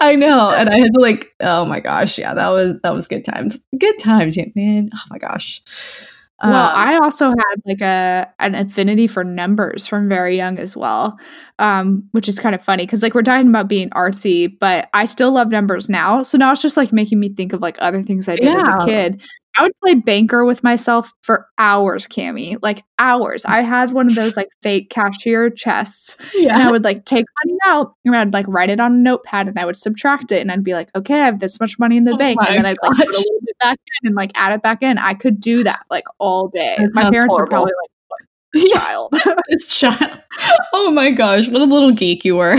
I 0.00 0.14
know, 0.16 0.50
and 0.50 0.68
I 0.68 0.78
had 0.78 0.92
to 0.94 1.00
like, 1.00 1.32
oh 1.40 1.64
my 1.64 1.80
gosh, 1.80 2.18
yeah, 2.18 2.34
that 2.34 2.48
was 2.48 2.78
that 2.82 2.94
was 2.94 3.08
good 3.08 3.24
times, 3.24 3.62
good 3.78 3.98
times, 3.98 4.36
yeah, 4.36 4.44
man. 4.54 4.90
Oh 4.94 4.98
my 5.10 5.18
gosh. 5.18 5.62
Well, 6.42 6.66
Um, 6.66 6.72
I 6.74 6.98
also 6.98 7.30
had 7.30 7.62
like 7.64 7.80
a 7.80 8.30
an 8.40 8.54
affinity 8.54 9.06
for 9.06 9.24
numbers 9.24 9.86
from 9.86 10.06
very 10.08 10.36
young 10.36 10.58
as 10.58 10.76
well, 10.76 11.18
um, 11.58 12.06
which 12.12 12.28
is 12.28 12.38
kind 12.38 12.54
of 12.54 12.62
funny 12.62 12.84
because 12.84 13.02
like 13.02 13.14
we're 13.14 13.22
talking 13.22 13.48
about 13.48 13.68
being 13.68 13.88
artsy, 13.90 14.54
but 14.60 14.90
I 14.92 15.06
still 15.06 15.32
love 15.32 15.48
numbers 15.48 15.88
now. 15.88 16.22
So 16.22 16.36
now 16.36 16.52
it's 16.52 16.60
just 16.60 16.76
like 16.76 16.92
making 16.92 17.20
me 17.20 17.30
think 17.30 17.54
of 17.54 17.62
like 17.62 17.76
other 17.80 18.02
things 18.02 18.28
I 18.28 18.36
did 18.36 18.54
as 18.54 18.66
a 18.66 18.86
kid. 18.86 19.22
I 19.58 19.62
would 19.62 19.72
play 19.82 19.94
banker 19.94 20.44
with 20.44 20.62
myself 20.62 21.14
for 21.22 21.46
hours, 21.56 22.06
Cami, 22.06 22.58
like 22.60 22.84
hours. 22.98 23.46
I 23.46 23.62
had 23.62 23.92
one 23.92 24.06
of 24.06 24.14
those 24.14 24.36
like 24.36 24.48
fake 24.62 24.90
cashier 24.90 25.48
chests, 25.48 26.14
and 26.52 26.62
I 26.62 26.70
would 26.70 26.84
like 26.84 27.06
take 27.06 27.24
money 27.46 27.58
out 27.64 27.94
and 28.04 28.14
I'd 28.14 28.34
like 28.34 28.46
write 28.48 28.68
it 28.68 28.80
on 28.80 28.92
a 28.92 28.98
notepad 28.98 29.48
and 29.48 29.58
I 29.58 29.64
would 29.64 29.78
subtract 29.78 30.30
it 30.32 30.42
and 30.42 30.52
I'd 30.52 30.62
be 30.62 30.74
like, 30.74 30.90
okay, 30.94 31.22
I 31.22 31.24
have 31.24 31.40
this 31.40 31.58
much 31.58 31.78
money 31.78 31.96
in 31.96 32.04
the 32.04 32.12
Oh 32.12 32.18
bank. 32.18 32.38
And 32.46 32.58
then 32.58 32.66
I'd 32.66 32.76
like 32.82 32.98
put 33.60 33.66
a 33.66 33.70
gosh. 33.70 33.76
little 33.76 33.76
bit 33.76 33.76
back 33.76 33.78
in 34.02 34.08
and 34.08 34.16
like 34.16 34.32
add 34.34 34.52
it 34.52 34.62
back 34.62 34.82
in. 34.82 34.98
I 34.98 35.14
could 35.14 35.40
do 35.40 35.64
that 35.64 35.80
like 35.90 36.04
all 36.18 36.48
day. 36.48 36.76
That 36.78 36.94
My 36.94 37.10
parents 37.10 37.34
horrible. 37.34 37.38
were 37.38 37.46
probably 37.46 37.72
like, 37.82 37.90
child. 38.74 39.10
it's 39.48 39.78
child. 39.78 40.20
Oh 40.72 40.90
my 40.92 41.10
gosh, 41.10 41.48
what 41.48 41.62
a 41.62 41.66
little 41.66 41.92
geek 41.92 42.24
you 42.24 42.36
were. 42.36 42.56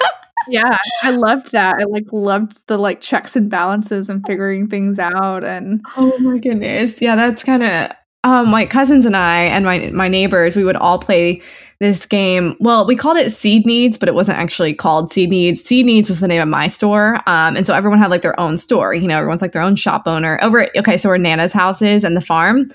yeah. 0.48 0.76
I 1.02 1.16
loved 1.16 1.52
that. 1.52 1.76
I 1.80 1.84
like 1.84 2.06
loved 2.12 2.66
the 2.66 2.78
like 2.78 3.00
checks 3.00 3.36
and 3.36 3.50
balances 3.50 4.08
and 4.08 4.24
figuring 4.26 4.68
things 4.68 4.98
out. 4.98 5.44
And 5.44 5.82
Oh 5.96 6.16
my 6.18 6.38
goodness. 6.38 7.00
Yeah, 7.02 7.16
that's 7.16 7.44
kind 7.44 7.62
of 7.62 7.92
um 8.22 8.50
my 8.50 8.66
cousins 8.66 9.06
and 9.06 9.16
I 9.16 9.42
and 9.44 9.64
my 9.64 9.90
my 9.92 10.08
neighbors, 10.08 10.56
we 10.56 10.64
would 10.64 10.76
all 10.76 10.98
play 10.98 11.42
this 11.80 12.04
game. 12.06 12.56
Well, 12.60 12.86
we 12.86 12.94
called 12.94 13.16
it 13.16 13.30
Seed 13.30 13.64
Needs, 13.66 13.96
but 13.98 14.08
it 14.08 14.14
wasn't 14.14 14.38
actually 14.38 14.74
called 14.74 15.10
Seed 15.10 15.30
Needs. 15.30 15.62
Seed 15.62 15.86
Needs 15.86 16.08
was 16.10 16.20
the 16.20 16.28
name 16.28 16.42
of 16.42 16.48
my 16.48 16.66
store. 16.66 17.16
Um 17.26 17.56
and 17.56 17.66
so 17.66 17.74
everyone 17.74 17.98
had 17.98 18.10
like 18.10 18.22
their 18.22 18.38
own 18.38 18.56
store, 18.58 18.92
you 18.94 19.08
know, 19.08 19.16
everyone's 19.16 19.42
like 19.42 19.52
their 19.52 19.62
own 19.62 19.76
shop 19.76 20.02
owner. 20.06 20.38
Over 20.42 20.60
at, 20.64 20.76
okay, 20.76 20.96
so 20.96 21.08
we're 21.08 21.16
Nana's 21.18 21.52
houses 21.54 22.04
and 22.04 22.14
the 22.14 22.20
farm. 22.20 22.68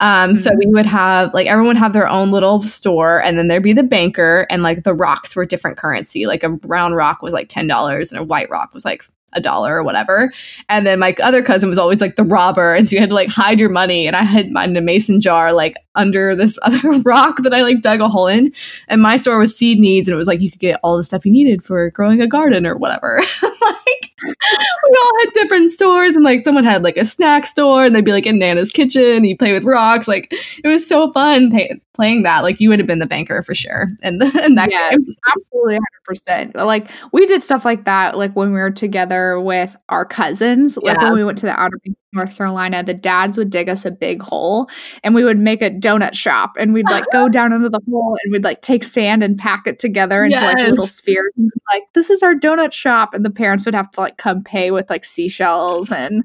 Um, 0.00 0.34
so 0.34 0.50
Mhm. 0.50 0.58
we 0.58 0.66
would 0.72 0.86
have 0.86 1.32
like 1.34 1.46
everyone 1.46 1.76
have 1.76 1.92
their 1.92 2.08
own 2.08 2.30
little 2.30 2.60
store, 2.62 3.22
and 3.22 3.38
then 3.38 3.46
there'd 3.46 3.62
be 3.62 3.72
the 3.72 3.84
banker, 3.84 4.44
and 4.50 4.62
like 4.62 4.82
the 4.82 4.92
rocks 4.94 5.36
were 5.36 5.46
different 5.46 5.76
currency. 5.76 6.26
Like 6.26 6.42
a 6.42 6.48
brown 6.48 6.94
rock 6.94 7.22
was 7.22 7.32
like 7.32 7.48
ten 7.48 7.66
dollars, 7.68 8.10
and 8.12 8.20
a 8.20 8.24
white 8.24 8.50
rock 8.50 8.74
was 8.74 8.84
like 8.84 9.04
a 9.34 9.40
dollar 9.40 9.76
or 9.76 9.84
whatever. 9.84 10.32
And 10.68 10.86
then 10.86 10.98
my 10.98 11.14
other 11.22 11.42
cousin 11.42 11.68
was 11.68 11.78
always 11.78 12.00
like 12.00 12.16
the 12.16 12.24
robber, 12.24 12.74
and 12.74 12.88
so 12.88 12.94
you 12.94 13.00
had 13.00 13.10
to 13.10 13.14
like 13.14 13.28
hide 13.28 13.58
your 13.58 13.68
money. 13.68 14.06
And 14.06 14.16
I 14.16 14.22
had 14.22 14.50
mine 14.50 14.70
in 14.70 14.76
a 14.76 14.80
mason 14.80 15.20
jar 15.20 15.52
like 15.52 15.74
under 15.94 16.34
this 16.34 16.58
other 16.62 17.00
rock 17.04 17.38
that 17.42 17.54
I 17.54 17.62
like 17.62 17.80
dug 17.80 18.00
a 18.00 18.08
hole 18.08 18.26
in. 18.26 18.52
And 18.88 19.02
my 19.02 19.16
store 19.16 19.38
was 19.38 19.56
seed 19.56 19.78
needs, 19.78 20.08
and 20.08 20.14
it 20.14 20.18
was 20.18 20.28
like 20.28 20.40
you 20.40 20.50
could 20.50 20.60
get 20.60 20.80
all 20.82 20.96
the 20.96 21.04
stuff 21.04 21.26
you 21.26 21.32
needed 21.32 21.62
for 21.62 21.90
growing 21.90 22.20
a 22.20 22.26
garden 22.26 22.66
or 22.66 22.76
whatever. 22.76 23.20
we 24.24 24.30
all 24.32 25.10
had 25.20 25.32
different 25.34 25.70
stores, 25.70 26.14
and 26.16 26.24
like 26.24 26.40
someone 26.40 26.64
had 26.64 26.84
like 26.84 26.96
a 26.96 27.04
snack 27.04 27.46
store, 27.46 27.84
and 27.84 27.94
they'd 27.94 28.04
be 28.04 28.12
like 28.12 28.26
in 28.26 28.38
Nana's 28.38 28.70
kitchen. 28.70 29.24
You 29.24 29.36
play 29.36 29.52
with 29.52 29.64
rocks, 29.64 30.06
like 30.06 30.28
it 30.32 30.68
was 30.68 30.86
so 30.86 31.10
fun 31.12 31.50
pay- 31.50 31.80
playing 31.94 32.22
that. 32.22 32.42
Like 32.44 32.60
you 32.60 32.68
would 32.68 32.78
have 32.78 32.86
been 32.86 33.00
the 33.00 33.06
banker 33.06 33.42
for 33.42 33.54
sure, 33.54 33.88
and 34.02 34.20
that 34.20 34.68
game. 34.70 35.16
absolutely 35.26 35.78
100%. 36.08 36.54
Like 36.64 36.90
we 37.12 37.26
did 37.26 37.42
stuff 37.42 37.64
like 37.64 37.84
that 37.84 38.16
like 38.16 38.34
when 38.34 38.52
we 38.52 38.60
were 38.60 38.70
together 38.70 39.40
with 39.40 39.76
our 39.88 40.04
cousins. 40.04 40.76
Like 40.76 40.96
Yeah. 40.98 41.04
when 41.04 41.14
we 41.14 41.24
went 41.24 41.38
to 41.38 41.46
the 41.46 41.60
Outer 41.60 41.78
Banks, 41.84 42.00
North 42.14 42.36
Carolina, 42.36 42.82
the 42.82 42.94
dads 42.94 43.36
would 43.36 43.50
dig 43.50 43.68
us 43.68 43.84
a 43.84 43.90
big 43.90 44.22
hole 44.22 44.68
and 45.02 45.14
we 45.14 45.24
would 45.24 45.38
make 45.38 45.62
a 45.62 45.70
donut 45.70 46.14
shop 46.14 46.52
and 46.58 46.72
we'd 46.72 46.88
like 46.90 47.04
go 47.12 47.28
down 47.28 47.52
into 47.52 47.68
the 47.68 47.80
hole 47.90 48.16
and 48.22 48.32
we'd 48.32 48.44
like 48.44 48.60
take 48.62 48.84
sand 48.84 49.22
and 49.22 49.36
pack 49.38 49.66
it 49.66 49.78
together 49.78 50.24
into 50.24 50.36
like 50.40 50.56
little 50.58 50.84
Yes. 50.84 50.94
spheres 50.94 51.32
and 51.36 51.50
be 51.52 51.60
like 51.72 51.82
this 51.94 52.10
is 52.10 52.22
our 52.22 52.34
donut 52.34 52.72
shop 52.72 53.14
and 53.14 53.24
the 53.24 53.30
parents 53.30 53.66
would 53.66 53.74
have 53.74 53.90
to 53.92 54.00
like 54.00 54.16
come 54.16 54.42
pay 54.42 54.70
with 54.70 54.88
like 54.90 55.04
seashells 55.04 55.90
and 55.90 56.24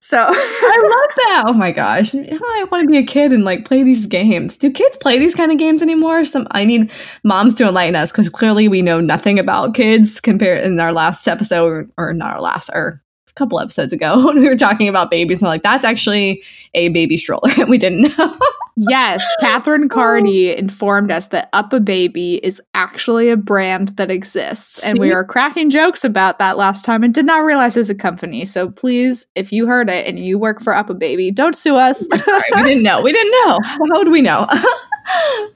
so 0.00 0.18
I 0.28 0.28
love 0.30 1.16
that. 1.16 1.44
Oh 1.46 1.52
my 1.52 1.70
gosh. 1.72 2.14
I 2.14 2.64
want 2.70 2.84
to 2.84 2.90
be 2.90 2.98
a 2.98 3.02
kid 3.04 3.32
and 3.32 3.44
like 3.44 3.64
play 3.64 3.82
these 3.82 4.06
games. 4.06 4.56
Do 4.56 4.70
kids 4.70 4.96
play 4.98 5.18
these 5.18 5.34
kind 5.34 5.50
of 5.52 5.58
games 5.58 5.82
anymore? 5.82 6.24
Some 6.24 6.46
I 6.50 6.64
need 6.64 6.90
moms 7.24 7.54
to 7.56 7.68
enlighten 7.68 7.96
us 7.96 8.12
because 8.12 8.28
clearly 8.28 8.68
we 8.68 8.82
know 8.82 9.00
nothing 9.00 9.38
about 9.38 9.74
kids 9.74 10.20
compared 10.20 10.64
in 10.64 10.78
our 10.80 10.92
last 10.92 11.26
episode 11.26 11.90
or 11.96 12.12
not 12.12 12.34
our 12.34 12.40
last 12.40 12.70
or 12.72 13.00
couple 13.40 13.58
episodes 13.58 13.92
ago 13.92 14.14
when 14.26 14.38
we 14.38 14.48
were 14.48 14.56
talking 14.56 14.88
about 14.88 15.10
babies 15.10 15.42
and 15.42 15.46
we're 15.46 15.54
like 15.54 15.62
that's 15.62 15.84
actually 15.84 16.42
a 16.74 16.88
baby 16.90 17.16
stroller. 17.16 17.50
we 17.68 17.78
didn't 17.78 18.16
know. 18.16 18.38
Yes, 18.76 19.24
Catherine 19.40 19.84
oh. 19.84 19.88
Carney 19.88 20.56
informed 20.56 21.10
us 21.10 21.28
that 21.28 21.52
UPPAbaby 21.52 22.40
is 22.42 22.62
actually 22.74 23.30
a 23.30 23.36
brand 23.36 23.88
that 23.96 24.10
exists. 24.10 24.78
And 24.78 24.98
we 24.98 25.12
were 25.12 25.24
cracking 25.24 25.70
jokes 25.70 26.04
about 26.04 26.38
that 26.38 26.56
last 26.56 26.84
time 26.84 27.02
and 27.02 27.12
did 27.12 27.26
not 27.26 27.44
realize 27.44 27.76
it's 27.76 27.88
a 27.88 27.94
company. 27.94 28.44
So 28.44 28.70
please, 28.70 29.26
if 29.34 29.52
you 29.52 29.66
heard 29.66 29.90
it 29.90 30.06
and 30.06 30.18
you 30.18 30.38
work 30.38 30.62
for 30.62 30.72
UPPAbaby, 30.72 31.34
don't 31.34 31.56
sue 31.56 31.76
us. 31.76 32.06
We're 32.10 32.18
sorry. 32.18 32.42
We 32.54 32.62
didn't 32.62 32.84
know. 32.84 33.02
We 33.02 33.12
didn't 33.12 33.32
know. 33.32 33.58
How 33.64 33.98
would 33.98 34.10
we 34.10 34.22
know? 34.22 34.46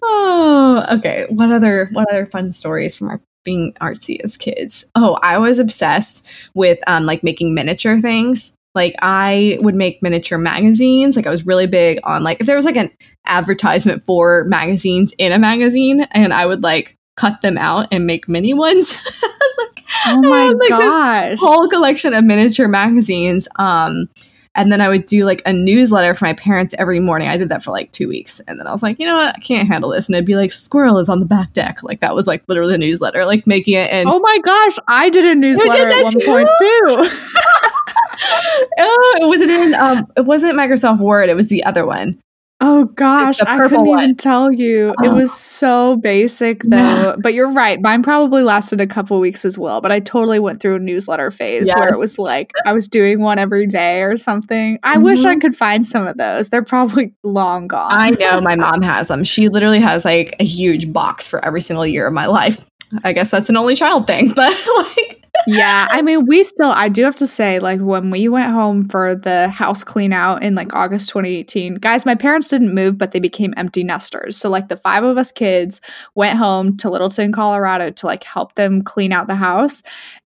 oh, 0.03 0.85
okay. 0.93 1.27
What 1.31 1.53
other 1.53 1.89
what 1.93 2.09
other 2.11 2.27
fun 2.27 2.53
stories 2.53 2.97
from 2.97 3.09
our 3.09 3.21
being 3.45 3.73
artsy 3.75 4.19
as 4.25 4.37
kids? 4.37 4.85
Oh, 4.95 5.19
I 5.23 5.39
was 5.39 5.59
obsessed 5.59 6.27
with 6.55 6.79
um 6.87 7.05
like 7.05 7.23
making 7.23 7.55
miniature 7.55 7.99
things. 7.99 8.55
Like 8.75 8.95
I 9.01 9.59
would 9.61 9.75
make 9.75 10.03
miniature 10.03 10.39
magazines. 10.39 11.17
Like 11.17 11.27
I 11.27 11.31
was 11.31 11.47
really 11.47 11.67
big 11.67 12.01
on 12.05 12.23
like 12.25 12.41
if 12.41 12.47
there 12.47 12.57
was 12.57 12.65
like 12.65 12.77
an 12.77 12.91
advertisement 13.27 14.05
for 14.05 14.45
magazines 14.45 15.15
in 15.19 15.33
a 15.33 15.39
magazine 15.39 16.01
and 16.11 16.33
I 16.35 16.47
would 16.47 16.63
like 16.63 16.97
cut 17.17 17.41
them 17.41 17.57
out 17.57 17.89
and 17.93 18.07
make 18.07 18.29
mini 18.29 18.55
ones. 18.55 19.23
like, 19.59 19.85
oh 20.07 20.21
my 20.23 20.47
like 20.59 20.81
this 20.81 20.95
gosh. 20.95 21.39
whole 21.39 21.69
collection 21.69 22.13
of 22.15 22.25
miniature 22.25 22.69
magazines. 22.69 23.49
Um, 23.57 24.09
and 24.55 24.71
then 24.71 24.81
I 24.81 24.89
would 24.89 25.07
do 25.07 25.25
like 25.25 25.43
a 25.47 25.53
newsletter 25.53 26.15
for 26.15 26.25
my 26.27 26.33
parents 26.35 26.75
every 26.79 27.01
morning. 27.01 27.29
I 27.29 27.37
did 27.37 27.49
that 27.49 27.63
for 27.63 27.73
like 27.73 27.91
two 27.91 28.09
weeks. 28.09 28.41
And 28.47 28.59
then 28.59 28.67
I 28.67 28.71
was 28.71 28.83
like, 28.83 28.99
you 29.01 29.07
know 29.07 29.17
what? 29.17 29.35
I 29.37 29.41
can't 29.41 29.67
handle 29.67 29.91
this. 29.91 30.09
And 30.09 30.15
it'd 30.15 30.27
be 30.27 30.37
like, 30.37 30.53
Squirrel 30.53 30.99
is 30.99 31.09
on 31.09 31.19
the 31.21 31.27
back 31.27 31.53
deck. 31.53 31.83
Like 31.83 32.01
that 32.01 32.15
was 32.15 32.27
like 32.27 32.45
literally 32.47 32.75
a 32.75 32.79
newsletter, 32.79 33.25
like 33.25 33.47
making 33.47 33.75
it. 33.75 33.91
And 33.91 34.09
Oh 34.09 34.21
my 34.21 34.39
gosh, 34.45 34.79
I 34.87 35.11
did 35.11 35.25
a 35.25 35.35
newsletter 35.35 35.91
that 35.91 35.93
at 35.93 36.05
one 36.05 36.13
too? 36.13 36.27
point 36.27 36.49
too. 36.59 37.21
oh, 38.79 39.27
was 39.29 39.41
it 39.41 39.51
in, 39.51 39.75
um, 39.75 40.07
it 40.17 40.25
wasn't 40.25 40.57
Microsoft 40.57 41.01
Word. 41.01 41.29
It 41.29 41.37
was 41.37 41.49
the 41.49 41.65
other 41.65 41.85
one. 41.85 42.21
Oh 42.67 42.85
gosh, 42.97 43.41
I 43.43 43.59
couldn't 43.69 43.85
one. 43.85 43.99
even 44.03 44.15
tell 44.17 44.51
you. 44.51 44.91
It 45.03 45.09
Oh. 45.11 45.15
was 45.17 45.33
so 45.35 45.97
basic 45.97 46.63
though. 46.63 47.17
But 47.23 47.35
you're 47.35 47.51
right. 47.51 47.79
Mine 47.81 48.03
probably 48.03 48.43
lasted 48.43 48.81
a 48.81 48.87
couple 48.87 49.21
weeks 49.21 49.45
as 49.45 49.59
well. 49.59 49.83
But 49.83 49.93
I 49.93 50.01
totally 50.01 50.39
went 50.39 50.63
through 50.63 50.77
a 50.77 50.79
newsletter 50.79 51.31
phase 51.31 51.71
where 51.75 51.89
it 51.89 51.99
was 51.99 52.19
like 52.19 52.53
I 52.65 52.73
was 52.73 52.89
doing 52.89 53.21
one 53.21 53.39
every 53.39 53.67
day 53.67 54.03
or 54.03 54.17
something. 54.17 54.79
I 54.83 54.97
wish 54.97 55.25
I 55.27 55.35
Mhm. 55.35 55.41
could 55.43 55.57
find 55.57 55.87
some 55.87 56.07
of 56.07 56.17
those. 56.17 56.49
They're 56.49 56.63
probably 56.63 57.13
long 57.23 57.67
gone. 57.69 57.91
I 57.93 58.11
know 58.11 58.41
my 58.41 58.57
mom 58.57 58.81
has 58.83 59.09
them. 59.09 59.25
She 59.25 59.49
literally 59.49 59.81
has 59.81 60.05
like 60.07 60.35
a 60.41 60.45
huge 60.45 60.91
box 60.93 61.29
for 61.29 61.45
every 61.45 61.61
single 61.61 61.87
year 61.87 62.07
of 62.07 62.15
my 62.15 62.27
life. 62.27 62.65
I 63.05 63.13
guess 63.13 63.31
that's 63.31 63.49
an 63.51 63.57
only 63.59 63.75
child 63.77 64.07
thing, 64.07 64.33
but 64.37 64.55
like, 64.97 65.24
yeah, 65.47 65.87
I 65.91 66.03
mean, 66.03 66.27
we 66.27 66.45
still, 66.45 66.71
I 66.71 66.89
do 66.89 67.05
have 67.05 67.17
to 67.17 67.27
say, 67.27 67.59
like, 67.59 67.81
when 67.81 68.11
we 68.11 68.29
went 68.29 68.53
home 68.53 68.89
for 68.89 69.15
the 69.15 69.49
house 69.49 69.85
clean 69.85 70.13
out 70.13 70.43
in 70.43 70.55
like 70.55 70.75
August 70.75 71.09
2018, 71.11 71.77
guys, 71.77 72.07
my 72.07 72.15
parents 72.15 72.49
didn't 72.49 72.75
move, 72.75 72.97
but 72.99 73.13
they 73.13 73.21
became 73.21 73.55
empty 73.57 73.85
nesters. 73.85 74.37
So, 74.37 74.49
like, 74.49 74.69
the 74.69 74.77
five 74.77 75.05
of 75.05 75.19
us 75.19 75.33
kids 75.33 75.81
went 76.15 76.39
home 76.39 76.77
to 76.79 76.91
Littleton, 76.91 77.33
Colorado 77.33 77.91
to 77.91 78.07
like 78.07 78.25
help 78.25 78.55
them 78.55 78.83
clean 78.83 79.13
out 79.13 79.27
the 79.27 79.35
house. 79.35 79.83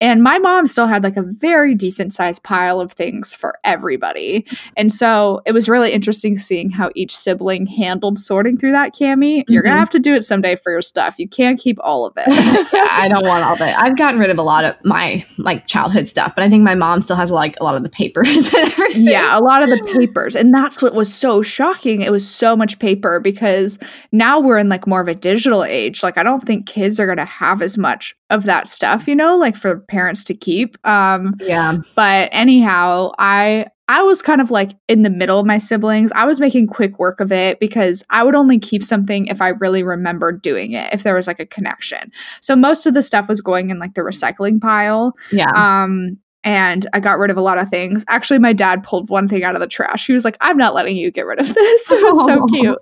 And 0.04 0.22
my 0.22 0.38
mom 0.38 0.66
still 0.66 0.86
had 0.86 1.02
like 1.02 1.16
a 1.16 1.22
very 1.22 1.74
decent 1.74 2.12
sized 2.12 2.42
pile 2.42 2.78
of 2.78 2.92
things 2.92 3.34
for 3.34 3.58
everybody. 3.64 4.44
And 4.76 4.92
so 4.92 5.40
it 5.46 5.52
was 5.52 5.66
really 5.66 5.92
interesting 5.92 6.36
seeing 6.36 6.68
how 6.68 6.90
each 6.94 7.16
sibling 7.16 7.64
handled 7.64 8.18
sorting 8.18 8.58
through 8.58 8.72
that, 8.72 8.94
Cami. 8.94 9.44
You're 9.48 9.62
going 9.62 9.70
to 9.70 9.76
mm-hmm. 9.76 9.78
have 9.78 9.88
to 9.88 9.98
do 9.98 10.14
it 10.14 10.22
someday 10.22 10.56
for 10.56 10.70
your 10.70 10.82
stuff. 10.82 11.18
You 11.18 11.26
can't 11.26 11.58
keep 11.58 11.78
all 11.80 12.04
of 12.04 12.12
it. 12.18 12.24
I 12.28 13.08
don't 13.08 13.24
want 13.24 13.46
all 13.46 13.56
that. 13.56 13.78
I've 13.78 13.96
gotten 13.96 14.20
rid 14.20 14.28
of 14.28 14.38
a 14.38 14.42
lot 14.42 14.66
of 14.66 14.76
my 14.84 15.24
like 15.38 15.66
childhood 15.66 16.06
stuff, 16.06 16.34
but 16.34 16.44
I 16.44 16.50
think 16.50 16.64
my 16.64 16.74
mom 16.74 17.00
still 17.00 17.16
has 17.16 17.30
like 17.30 17.58
a 17.58 17.64
lot 17.64 17.74
of 17.74 17.82
the 17.82 17.88
papers 17.88 18.52
and 18.54 18.70
everything. 18.72 19.06
yeah, 19.06 19.38
a 19.38 19.40
lot 19.40 19.62
of 19.62 19.70
the 19.70 19.82
papers. 19.96 20.36
And 20.36 20.52
that's 20.52 20.82
what 20.82 20.92
was 20.92 21.12
so 21.14 21.40
shocking. 21.40 22.02
It 22.02 22.12
was 22.12 22.28
so 22.28 22.54
much 22.54 22.78
paper 22.78 23.20
because 23.20 23.78
now 24.12 24.38
we're 24.38 24.58
in 24.58 24.68
like 24.68 24.86
more 24.86 25.00
of 25.00 25.08
a 25.08 25.14
digital 25.14 25.64
age. 25.64 26.02
Like 26.02 26.18
I 26.18 26.22
don't 26.22 26.44
think 26.44 26.66
kids 26.66 27.00
are 27.00 27.06
going 27.06 27.16
to 27.16 27.24
have 27.24 27.62
as 27.62 27.78
much 27.78 28.14
of 28.30 28.44
that 28.44 28.66
stuff, 28.66 29.06
you 29.06 29.14
know, 29.16 29.37
like 29.37 29.56
for 29.56 29.80
parents 29.80 30.24
to 30.24 30.34
keep. 30.34 30.76
Um 30.87 31.34
Yeah. 31.40 31.78
but 31.94 32.28
anyhow, 32.32 33.10
I 33.18 33.66
I 33.87 34.02
was 34.02 34.22
kind 34.22 34.40
of 34.40 34.50
like 34.50 34.70
in 34.88 35.02
the 35.02 35.10
middle 35.10 35.38
of 35.38 35.44
my 35.44 35.58
siblings. 35.58 36.10
I 36.12 36.24
was 36.24 36.40
making 36.40 36.68
quick 36.68 36.98
work 36.98 37.20
of 37.20 37.30
it 37.30 37.60
because 37.60 38.02
I 38.08 38.24
would 38.24 38.34
only 38.34 38.58
keep 38.58 38.82
something 38.82 39.26
if 39.26 39.42
I 39.42 39.48
really 39.48 39.82
remembered 39.82 40.40
doing 40.40 40.72
it, 40.72 40.92
if 40.94 41.02
there 41.02 41.14
was 41.14 41.26
like 41.26 41.38
a 41.38 41.44
connection. 41.44 42.10
So 42.40 42.56
most 42.56 42.87
of 42.87 42.94
the 42.94 43.02
stuff 43.02 43.28
was 43.28 43.42
going 43.42 43.68
in 43.68 43.78
like 43.78 43.92
the 43.92 44.00
recycling 44.00 44.58
pile. 44.58 45.12
Yeah. 45.30 45.50
Um, 45.54 46.16
and 46.44 46.87
I 46.92 47.00
got 47.00 47.18
rid 47.18 47.30
of 47.30 47.38
a 47.38 47.42
lot 47.42 47.59
of 47.59 47.70
things. 47.70 48.04
Actually, 48.07 48.38
my 48.38 48.52
dad 48.52 48.83
pulled 48.83 49.09
one 49.09 49.28
thing 49.28 49.44
out 49.44 49.54
of 49.54 49.61
the 49.61 49.66
trash. 49.66 50.07
He 50.07 50.12
was 50.12 50.24
like, 50.24 50.37
I'm 50.42 50.59
not 50.59 50.74
letting 50.74 50.96
you 50.96 51.11
get 51.11 51.26
rid 51.26 51.40
of 51.40 51.52
this. 51.52 51.90
It 51.94 52.02
was 52.02 52.26
so 52.26 52.44
cute. 52.46 52.78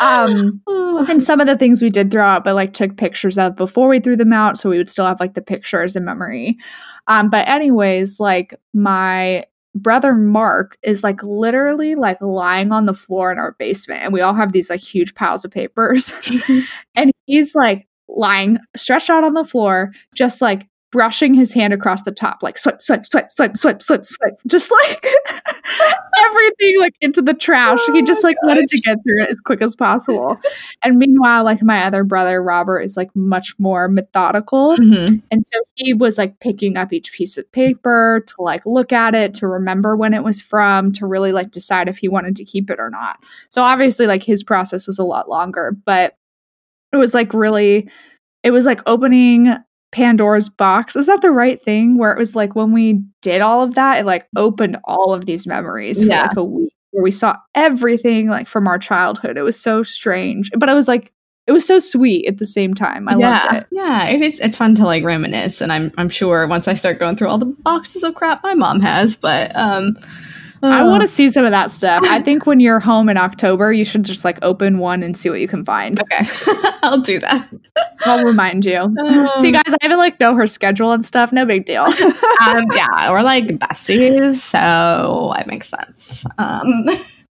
Um, 0.00 0.62
and 1.10 1.22
some 1.22 1.40
of 1.40 1.46
the 1.46 1.56
things 1.56 1.82
we 1.82 1.90
did 1.90 2.10
throw 2.10 2.24
out, 2.24 2.44
but 2.44 2.54
like 2.54 2.72
took 2.72 2.96
pictures 2.96 3.36
of 3.36 3.56
before 3.56 3.88
we 3.88 4.00
threw 4.00 4.16
them 4.16 4.32
out. 4.32 4.58
So 4.58 4.70
we 4.70 4.78
would 4.78 4.88
still 4.88 5.04
have 5.04 5.20
like 5.20 5.34
the 5.34 5.42
pictures 5.42 5.96
in 5.96 6.04
memory. 6.04 6.56
Um, 7.08 7.28
but, 7.28 7.46
anyways, 7.46 8.20
like 8.20 8.54
my 8.72 9.44
brother 9.74 10.14
Mark 10.14 10.78
is 10.82 11.02
like 11.02 11.22
literally 11.22 11.94
like 11.94 12.20
lying 12.22 12.72
on 12.72 12.86
the 12.86 12.94
floor 12.94 13.30
in 13.30 13.38
our 13.38 13.54
basement. 13.58 14.02
And 14.02 14.12
we 14.12 14.22
all 14.22 14.34
have 14.34 14.52
these 14.52 14.70
like 14.70 14.80
huge 14.80 15.14
piles 15.14 15.44
of 15.44 15.50
papers. 15.50 16.12
and 16.96 17.12
he's 17.26 17.54
like 17.54 17.86
lying 18.08 18.58
stretched 18.76 19.10
out 19.10 19.24
on 19.24 19.34
the 19.34 19.44
floor, 19.44 19.92
just 20.14 20.40
like 20.40 20.66
brushing 20.90 21.34
his 21.34 21.52
hand 21.52 21.72
across 21.72 22.02
the 22.02 22.12
top, 22.12 22.42
like 22.42 22.58
swipe, 22.58 22.80
swipe, 22.80 23.04
swipe, 23.06 23.30
swipe, 23.32 23.56
swipe, 23.56 23.82
swipe, 23.82 24.04
swipe, 24.06 24.38
just 24.46 24.70
like 24.70 25.06
everything 26.20 26.80
like 26.80 26.94
into 27.00 27.20
the 27.20 27.34
trash. 27.34 27.80
he 27.92 28.02
just 28.02 28.24
like 28.24 28.36
wanted 28.42 28.66
to 28.68 28.80
get 28.80 28.96
through 29.04 29.22
it 29.22 29.30
as 29.30 29.40
quick 29.40 29.60
as 29.60 29.76
possible. 29.76 30.36
and 30.84 30.98
meanwhile, 30.98 31.44
like 31.44 31.62
my 31.62 31.84
other 31.84 32.04
brother 32.04 32.42
Robert 32.42 32.80
is 32.80 32.96
like 32.96 33.14
much 33.14 33.54
more 33.58 33.88
methodical. 33.88 34.76
Mhm. 34.76 35.22
And 35.30 35.46
so 35.46 35.60
he 35.74 35.92
was 35.92 36.16
like 36.16 36.40
picking 36.40 36.76
up 36.76 36.92
each 36.92 37.12
piece 37.12 37.36
of 37.36 37.50
paper 37.52 38.24
to 38.26 38.34
like 38.38 38.64
look 38.64 38.92
at 38.92 39.14
it, 39.14 39.34
to 39.34 39.46
remember 39.46 39.96
when 39.96 40.14
it 40.14 40.24
was 40.24 40.40
from, 40.40 40.92
to 40.92 41.06
really 41.06 41.32
like 41.32 41.50
decide 41.50 41.88
if 41.88 41.98
he 41.98 42.08
wanted 42.08 42.36
to 42.36 42.44
keep 42.44 42.70
it 42.70 42.80
or 42.80 42.90
not. 42.90 43.18
So 43.50 43.62
obviously, 43.62 44.06
like 44.06 44.22
his 44.22 44.42
process 44.42 44.86
was 44.86 44.98
a 44.98 45.04
lot 45.04 45.28
longer, 45.28 45.76
but 45.84 46.14
it 46.92 46.96
was 46.96 47.12
like 47.12 47.34
really, 47.34 47.90
it 48.42 48.50
was 48.50 48.64
like 48.64 48.80
opening 48.86 49.54
Pandora's 49.92 50.48
box. 50.48 50.96
Is 50.96 51.06
that 51.06 51.22
the 51.22 51.30
right 51.30 51.60
thing? 51.62 51.96
Where 51.98 52.12
it 52.12 52.18
was 52.18 52.34
like 52.36 52.54
when 52.54 52.72
we 52.72 53.02
did 53.22 53.40
all 53.40 53.62
of 53.62 53.74
that, 53.76 54.00
it 54.00 54.06
like 54.06 54.26
opened 54.36 54.78
all 54.84 55.12
of 55.14 55.26
these 55.26 55.46
memories 55.46 56.02
for 56.02 56.08
Yeah. 56.10 56.22
like 56.26 56.36
a 56.36 56.44
week 56.44 56.72
where 56.90 57.02
we 57.02 57.10
saw 57.10 57.36
everything 57.54 58.28
like 58.28 58.48
from 58.48 58.66
our 58.66 58.78
childhood. 58.78 59.36
It 59.38 59.42
was 59.42 59.60
so 59.60 59.82
strange, 59.82 60.50
but 60.58 60.68
it 60.68 60.74
was 60.74 60.88
like, 60.88 61.12
it 61.46 61.52
was 61.52 61.66
so 61.66 61.78
sweet 61.78 62.26
at 62.26 62.36
the 62.36 62.44
same 62.44 62.74
time. 62.74 63.08
I 63.08 63.16
yeah, 63.16 63.30
loved 63.44 63.54
it. 63.56 63.66
yeah. 63.72 64.06
It, 64.08 64.20
it's 64.20 64.38
it's 64.40 64.58
fun 64.58 64.74
to 64.74 64.84
like 64.84 65.02
reminisce, 65.02 65.62
and 65.62 65.72
I'm 65.72 65.90
I'm 65.96 66.10
sure 66.10 66.46
once 66.46 66.68
I 66.68 66.74
start 66.74 66.98
going 66.98 67.16
through 67.16 67.28
all 67.28 67.38
the 67.38 67.46
boxes 67.46 68.02
of 68.02 68.14
crap 68.14 68.42
my 68.42 68.52
mom 68.52 68.80
has, 68.80 69.16
but 69.16 69.56
um, 69.56 69.96
I 70.62 70.82
want 70.84 71.02
to 71.02 71.08
see 71.08 71.30
some 71.30 71.44
of 71.44 71.50
that 71.50 71.70
stuff. 71.70 72.02
I 72.06 72.20
think 72.20 72.46
when 72.46 72.60
you're 72.60 72.80
home 72.80 73.08
in 73.08 73.16
October, 73.16 73.72
you 73.72 73.84
should 73.84 74.04
just 74.04 74.24
like 74.24 74.38
open 74.42 74.78
one 74.78 75.02
and 75.02 75.16
see 75.16 75.30
what 75.30 75.40
you 75.40 75.48
can 75.48 75.64
find. 75.64 76.00
Okay, 76.00 76.24
I'll 76.82 77.00
do 77.00 77.18
that. 77.20 77.48
I'll 78.06 78.24
remind 78.24 78.64
you. 78.64 78.94
see, 79.40 79.52
guys, 79.52 79.62
I 79.66 79.76
even 79.84 79.98
like 79.98 80.18
know 80.20 80.34
her 80.34 80.46
schedule 80.46 80.92
and 80.92 81.04
stuff. 81.04 81.32
No 81.32 81.44
big 81.44 81.64
deal. 81.64 81.82
um, 82.46 82.66
yeah, 82.74 83.10
we're 83.10 83.22
like 83.22 83.46
besties, 83.46 84.34
so 84.36 85.34
it 85.38 85.46
makes 85.46 85.68
sense. 85.68 86.24
Um, 86.38 86.84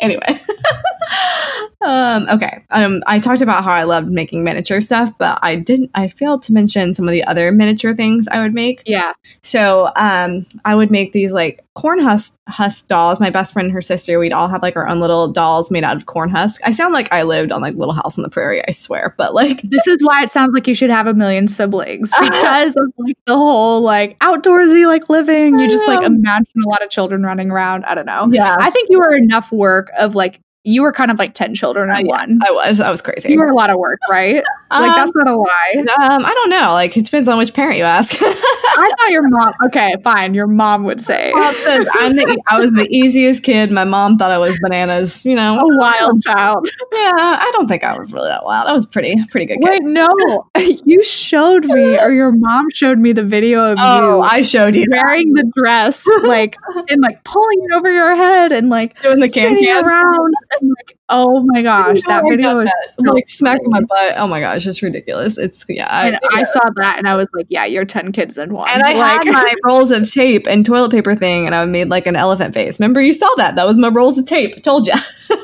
anyway, 0.01 0.27
um, 1.81 2.29
okay. 2.29 2.65
Um, 2.71 3.03
I 3.07 3.19
talked 3.19 3.41
about 3.41 3.65
how 3.65 3.73
I 3.73 3.85
loved 3.85 4.09
making 4.09 4.45
miniature 4.45 4.81
stuff, 4.81 5.11
but 5.19 5.39
I 5.43 5.57
didn't. 5.57 5.91
I 5.95 6.09
failed 6.09 6.43
to 6.45 6.53
mention 6.53 6.93
some 6.93 7.07
of 7.07 7.13
the 7.13 7.25
other 7.25 7.53
miniature 7.53 7.95
things 7.95 8.29
I 8.29 8.43
would 8.43 8.55
make. 8.55 8.83
yeah. 8.85 9.15
So, 9.43 9.89
um, 9.97 10.47
I 10.65 10.75
would 10.75 10.91
make 10.91 11.13
these 11.13 11.33
like 11.33 11.65
corn 11.75 11.99
husk 11.99 12.39
husk 12.49 12.89
dolls. 12.89 13.19
My 13.21 13.31
best 13.31 13.53
friend 13.53 13.67
and 13.67 13.73
her 13.73 13.81
sister, 13.81 14.19
we'd 14.19 14.33
all 14.33 14.49
have 14.49 14.63
like 14.63 14.77
our 14.77 14.87
own 14.87 15.01
little 15.01 15.29
dolls 15.29 15.71
made 15.71 15.85
out 15.85 15.97
of 15.97 16.07
corn 16.07 16.29
husk. 16.29 16.61
I 16.65 16.71
sound 16.71 16.93
like 16.93 17.11
I 17.13 17.23
lived 17.23 17.51
on 17.51 17.63
like 17.63 17.75
Little 17.75 17.95
House 17.95 18.19
on 18.19 18.23
the 18.23 18.29
Prairie. 18.29 18.63
I 18.69 18.73
swear, 18.73 19.15
but 19.17 19.35
like 19.35 19.63
This 19.71 19.87
is 19.87 20.03
why 20.03 20.23
it 20.23 20.31
sounds 20.31 20.53
like 20.53 20.67
you 20.67 20.75
should 20.75 20.91
have 20.91 21.07
a 21.07 21.15
million 21.15 21.49
siblings 21.49 22.13
because 22.21 22.77
of 22.77 22.93
like 22.99 23.17
the 23.27 23.37
whole 23.37 23.81
like 23.81 24.19
outdoorsy 24.19 24.87
like 24.87 25.09
living. 25.09 25.59
You 25.59 25.69
just 25.69 25.89
like 25.89 26.05
imagine 26.05 26.63
a 26.65 26.69
lot 26.69 26.83
of 26.85 26.91
children 26.91 27.23
running 27.23 27.51
around. 27.51 27.85
I 27.87 27.95
don't 27.95 28.07
know. 28.07 28.29
yeah, 28.31 28.57
I 28.59 28.71
think 28.71 28.89
you 28.91 28.99
were 28.99 29.15
enough 29.17 29.51
work 29.51 29.91
of 29.99 30.15
like 30.15 30.41
you 30.65 30.83
were 30.83 30.93
kind 30.93 31.11
of 31.11 31.19
like 31.19 31.35
10 31.35 31.55
children 31.57 31.89
in 31.91 31.95
Uh, 31.97 31.99
yeah. 32.01 32.07
one. 32.07 32.39
I 32.47 32.53
was. 32.53 32.81
I 32.81 32.89
was 32.91 33.03
crazy. 33.03 33.33
You 33.33 33.39
were 33.39 33.47
a 33.47 33.55
lot 33.55 33.69
of 33.71 33.79
work, 33.79 33.99
right? 34.09 34.37
like 34.71 34.91
Um, 34.91 34.97
that's 34.97 35.15
not 35.17 35.29
a 35.29 35.37
lie. 35.37 35.75
Um, 35.77 36.25
I 36.25 36.33
don't 36.35 36.51
know. 36.51 36.73
Like 36.73 36.97
it 36.97 37.05
depends 37.05 37.29
on 37.29 37.37
which 37.37 37.53
parent 37.53 37.79
you 37.79 37.85
ask. 37.85 38.15
I 38.23 38.91
thought 38.99 39.11
your 39.11 39.29
mom 39.29 39.53
okay, 39.67 39.95
fine. 40.05 40.35
Your 40.35 40.47
mom 40.47 40.85
would 40.85 41.01
say 41.01 41.31
I'm 41.35 42.17
the, 42.17 42.41
I 42.49 42.59
was 42.59 42.73
the 42.73 42.87
easiest 42.91 43.43
kid. 43.43 43.71
My 43.71 43.85
mom 43.85 44.17
thought 44.19 44.31
I 44.31 44.39
was 44.39 44.59
bananas. 44.63 45.27
You 45.27 45.35
know. 45.35 45.59
a 45.59 45.77
wild 45.79 46.23
child. 46.23 46.67
Yeah, 46.93 47.13
I 47.17 47.51
don't 47.55 47.67
think 47.67 47.83
I 47.85 47.99
was 47.99 48.13
really 48.13 48.29
that 48.29 48.45
wild. 48.45 48.69
I 48.69 48.73
was 48.73 48.87
pretty 48.87 49.17
pretty 49.31 49.47
good 49.47 49.59
kid. 49.61 49.69
Wait, 49.69 49.83
no. 49.83 50.09
You 50.85 51.03
showed 51.05 51.65
me, 51.67 51.99
or 51.99 52.11
your 52.13 52.33
mom 52.33 52.67
showed 52.71 52.99
me 52.99 53.13
the 53.13 53.23
video 53.25 53.73
of 53.73 53.79
oh, 53.81 54.17
you 54.19 54.23
I 54.23 54.43
showed 54.43 54.75
you 54.77 54.87
that. 54.87 55.03
wearing 55.05 55.33
the 55.35 55.45
dress, 55.57 56.07
like, 56.27 56.57
and 56.89 57.03
like 57.03 57.23
pulling 57.25 57.59
it 57.65 57.75
over 57.75 57.91
your 57.91 58.15
head 58.17 58.53
and 58.53 58.69
like 58.71 59.01
doing 59.03 59.19
the 59.21 59.29
can. 59.29 59.53
around. 59.85 60.35
Like, 60.61 60.99
oh 61.09 61.45
my 61.47 61.63
gosh, 61.63 61.99
You 61.99 62.03
know, 62.09 62.15
that 62.15 62.25
I 62.25 62.29
video 62.29 62.57
was. 62.57 62.69
that, 62.69 62.95
so 63.05 63.13
like 63.13 63.29
smacking 63.29 63.69
my 63.69 63.81
butt. 63.81 64.15
Oh 64.17 64.27
my 64.27 64.41
gosh, 64.41 64.67
it's 64.67 64.83
ridiculous. 64.83 65.39
It's 65.39 65.65
yeah. 65.69 66.07
And 66.07 66.19
I 66.31 66.45
saw 66.45 66.61
that 66.77 66.99
and 66.99 67.09
I 67.09 67.15
was 67.15 67.29
like, 67.35 67.47
yeah, 67.49 67.65
you're 67.65 67.85
10 67.85 68.13
kids 68.13 68.37
in 68.39 68.53
one. 68.53 68.69
And 68.69 68.83
I 68.83 68.95
like, 68.95 69.25
had 69.25 69.33
my 69.33 69.55
rolls 69.65 69.91
of 69.91 70.11
tape 70.11 70.47
and 70.49 70.65
toilet 70.65 70.91
paper 70.91 71.15
thing, 71.15 71.47
and 71.47 71.55
I 71.55 71.65
made 71.65 71.89
like 71.89 72.07
an 72.07 72.17
elephant 72.17 72.55
face. 72.55 72.79
Remember, 72.79 73.01
you 73.01 73.13
saw 73.13 73.29
that? 73.37 73.57
That 73.57 73.67
was 73.67 73.79
my 73.79 73.89
rolls 73.89 74.19
of 74.19 74.27
tape. 74.27 74.63
Told 74.63 74.87
you. 74.87 74.95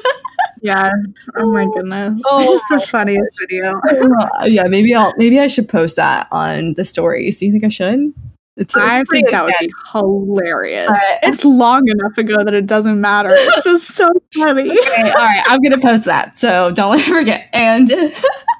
yeah. 0.62 0.90
Oh 1.36 1.50
my 1.50 1.64
oh. 1.64 1.72
goodness. 1.72 2.22
Oh, 2.26 2.54
it's 2.54 2.64
the 2.70 2.88
funniest 2.88 3.38
video. 3.40 3.80
yeah, 4.46 4.64
maybe 4.64 4.94
I'll 4.94 5.14
maybe 5.16 5.38
I 5.38 5.46
should 5.46 5.68
post 5.68 5.96
that 5.96 6.28
on 6.30 6.74
the 6.74 6.84
stories. 6.84 7.38
Do 7.38 7.46
you 7.46 7.52
think 7.52 7.64
I 7.64 7.68
should? 7.68 8.12
It's 8.58 8.76
I 8.76 9.04
think 9.04 9.30
that 9.30 9.44
would 9.44 9.54
be 9.60 9.70
hilarious. 9.92 10.90
Uh, 10.90 10.96
it's 11.22 11.44
long 11.44 11.88
enough 11.88 12.18
ago 12.18 12.42
that 12.42 12.54
it 12.54 12.66
doesn't 12.66 13.00
matter. 13.00 13.30
It's 13.32 13.62
just 13.62 13.86
so 13.94 14.08
funny. 14.34 14.68
Okay, 14.68 15.10
all 15.10 15.16
right, 15.16 15.42
I'm 15.46 15.60
gonna 15.62 15.78
post 15.78 16.06
that, 16.06 16.36
so 16.36 16.72
don't 16.72 16.90
let 16.90 16.98
me 16.98 17.04
forget. 17.04 17.48
And 17.52 17.88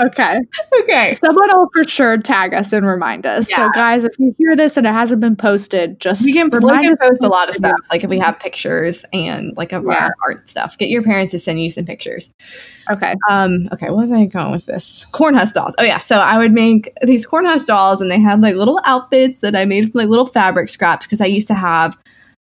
Okay. 0.00 0.38
okay, 0.80 1.12
Someone 1.12 1.48
will 1.52 1.68
for 1.72 1.84
sure 1.84 2.16
tag 2.18 2.54
us 2.54 2.72
and 2.72 2.86
remind 2.86 3.26
us. 3.26 3.50
So, 3.50 3.68
guys, 3.74 4.04
if 4.04 4.18
you 4.18 4.34
hear 4.38 4.56
this 4.56 4.76
and 4.76 4.86
it 4.86 4.92
hasn't 4.92 5.20
been 5.20 5.36
posted, 5.36 6.00
just 6.00 6.24
we 6.24 6.32
can 6.32 6.48
we 6.50 6.60
can 6.60 6.96
post 6.96 7.22
a 7.22 7.28
lot 7.28 7.48
of 7.48 7.54
stuff. 7.54 7.74
Like 7.90 8.02
if 8.02 8.10
we 8.10 8.18
have 8.18 8.40
pictures 8.40 9.04
and 9.12 9.56
like 9.56 9.72
of 9.72 9.84
Yeah. 9.84 10.04
our 10.06 10.14
art 10.26 10.48
stuff, 10.48 10.78
get 10.78 10.88
your 10.88 11.02
parents 11.02 11.30
to 11.32 11.38
send 11.38 11.62
you 11.62 11.70
some 11.70 11.84
pictures. 11.84 12.32
Okay. 12.90 13.14
Um, 13.30 13.68
okay, 13.72 13.86
what 13.90 13.98
was 13.98 14.12
I 14.12 14.24
going 14.24 14.50
with 14.52 14.66
this? 14.66 15.06
Cornhusk 15.12 15.52
dolls. 15.52 15.76
Oh 15.78 15.84
yeah, 15.84 15.98
so 15.98 16.18
I 16.18 16.38
would 16.38 16.52
make 16.52 16.92
these 17.02 17.26
cornhusk 17.26 17.66
dolls, 17.66 18.00
and 18.00 18.10
they 18.10 18.20
had 18.20 18.40
like 18.40 18.56
little 18.56 18.80
outfits 18.84 19.40
that 19.42 19.54
I 19.54 19.66
made 19.66 19.90
from 19.92 20.00
like 20.00 20.08
little 20.08 20.26
fabric 20.26 20.70
scraps 20.70 21.06
because 21.06 21.20
I 21.20 21.26
used 21.26 21.48
to 21.48 21.54
have. 21.54 21.96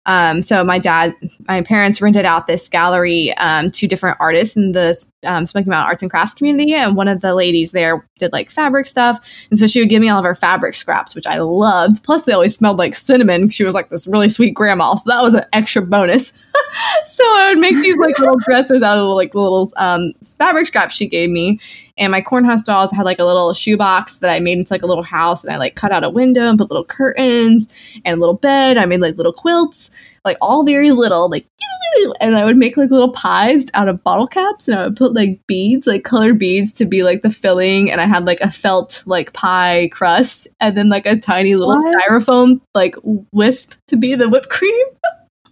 Um, 0.05 0.41
so 0.41 0.63
my 0.63 0.79
dad, 0.79 1.13
my 1.47 1.61
parents 1.61 2.01
rented 2.01 2.25
out 2.25 2.47
this 2.47 2.67
gallery 2.67 3.33
um, 3.37 3.69
to 3.71 3.87
different 3.87 4.17
artists 4.19 4.57
in 4.57 4.71
the 4.71 4.95
um, 5.23 5.45
Smoky 5.45 5.69
Mountain 5.69 5.87
Arts 5.87 6.01
and 6.01 6.09
Crafts 6.09 6.33
community, 6.33 6.73
and 6.73 6.95
one 6.95 7.07
of 7.07 7.21
the 7.21 7.35
ladies 7.35 7.71
there 7.71 8.07
did 8.19 8.31
like 8.31 8.51
fabric 8.51 8.87
stuff, 8.87 9.19
and 9.49 9.57
so 9.57 9.67
she 9.67 9.79
would 9.79 9.89
give 9.89 10.01
me 10.01 10.09
all 10.09 10.19
of 10.19 10.25
her 10.25 10.35
fabric 10.35 10.75
scraps, 10.75 11.15
which 11.15 11.25
I 11.27 11.39
loved. 11.39 12.03
Plus, 12.03 12.25
they 12.25 12.33
always 12.33 12.55
smelled 12.55 12.77
like 12.77 12.93
cinnamon. 12.93 13.49
She 13.49 13.63
was 13.63 13.75
like 13.75 13.89
this 13.89 14.07
really 14.07 14.29
sweet 14.29 14.53
grandma, 14.53 14.93
so 14.95 15.09
that 15.09 15.21
was 15.21 15.33
an 15.33 15.45
extra 15.53 15.81
bonus. 15.81 16.31
so 17.05 17.23
I 17.23 17.51
would 17.51 17.59
make 17.59 17.75
these 17.81 17.97
like 17.97 18.19
little 18.19 18.37
dresses 18.37 18.83
out 18.83 18.97
of 18.97 19.07
like 19.15 19.33
little 19.33 19.71
um, 19.77 20.13
fabric 20.37 20.67
scraps 20.67 20.95
she 20.95 21.07
gave 21.07 21.29
me, 21.29 21.59
And 21.97 22.11
my 22.11 22.21
cornhusk 22.21 22.65
dolls 22.65 22.91
had 22.91 23.03
like 23.03 23.19
a 23.19 23.25
little 23.25 23.53
shoebox 23.53 24.19
that 24.19 24.29
I 24.29 24.39
made 24.39 24.57
into 24.57 24.73
like 24.73 24.83
a 24.83 24.87
little 24.87 25.03
house, 25.03 25.43
and 25.43 25.53
I 25.53 25.57
like 25.57 25.75
cut 25.75 25.91
out 25.91 26.03
a 26.03 26.09
window 26.09 26.47
and 26.47 26.57
put 26.57 26.69
little 26.69 26.85
curtains 26.85 27.67
and 28.05 28.17
a 28.17 28.19
little 28.19 28.35
bed. 28.35 28.77
I 28.77 28.85
made 28.85 29.01
like 29.01 29.17
little 29.17 29.33
quilts, 29.33 29.91
like 30.29 30.37
all 30.41 30.63
very 30.63 30.91
little, 30.91 31.29
like 31.29 31.45
and 32.21 32.35
I 32.35 32.45
would 32.45 32.55
make 32.55 32.77
like 32.77 32.91
little 32.91 33.11
pies 33.11 33.65
out 33.73 33.89
of 33.89 34.03
bottle 34.03 34.27
caps 34.27 34.67
and 34.67 34.77
I 34.79 34.83
would 34.85 34.95
put 34.95 35.13
like 35.15 35.39
beads, 35.47 35.87
like 35.87 36.03
colored 36.03 36.37
beads 36.37 36.71
to 36.73 36.85
be 36.85 37.01
like 37.03 37.23
the 37.23 37.31
filling 37.31 37.91
and 37.91 37.99
I 37.99 38.05
had 38.05 38.25
like 38.25 38.39
a 38.41 38.51
felt 38.51 39.03
like 39.07 39.33
pie 39.33 39.89
crust 39.91 40.47
and 40.59 40.77
then 40.77 40.89
like 40.89 41.07
a 41.07 41.17
tiny 41.17 41.55
little 41.55 41.75
What? 41.75 41.95
styrofoam 41.95 42.61
like 42.75 42.95
wisp 43.33 43.73
to 43.87 43.97
be 43.97 44.13
the 44.15 44.29
whipped 44.29 44.49
cream. 44.49 44.85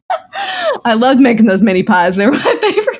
I 0.85 0.93
loved 0.93 1.19
making 1.19 1.47
those 1.47 1.63
mini 1.63 1.83
pies. 1.83 2.15
They 2.15 2.25
were 2.27 2.31
my 2.45 2.57
favorites. 2.61 2.96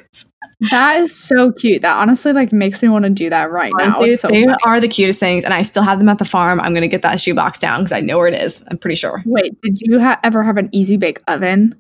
That 0.72 0.98
is 1.02 1.16
so 1.16 1.52
cute. 1.52 1.84
That 1.84 1.98
honestly 1.98 2.34
like 2.34 2.52
makes 2.52 2.82
me 2.82 2.90
want 2.90 3.04
to 3.06 3.12
do 3.12 3.30
that 3.30 3.52
right 3.52 3.72
now. 3.78 3.96
Honestly, 3.98 4.10
It's 4.12 4.22
so 4.22 4.28
they 4.30 4.44
funny. 4.44 4.56
are 4.66 4.80
the 4.80 4.88
cutest 4.88 5.20
things 5.20 5.44
and 5.46 5.54
I 5.54 5.62
still 5.62 5.84
have 5.84 6.00
them 6.00 6.10
at 6.10 6.18
the 6.18 6.26
farm. 6.26 6.60
I'm 6.60 6.72
going 6.74 6.82
to 6.82 6.88
get 6.88 7.04
that 7.04 7.20
shoebox 7.20 7.60
down 7.60 7.82
because 7.84 7.92
I 7.92 8.02
know 8.02 8.18
where 8.18 8.28
it 8.28 8.34
is. 8.34 8.64
I'm 8.72 8.78
pretty 8.80 8.96
sure. 8.96 9.22
Wait, 9.26 9.60
did 9.62 9.80
you 9.82 10.00
ha- 10.00 10.20
ever 10.24 10.42
have 10.42 10.58
an 10.58 10.70
easy 10.72 10.98
bake 10.98 11.22
oven? 11.28 11.80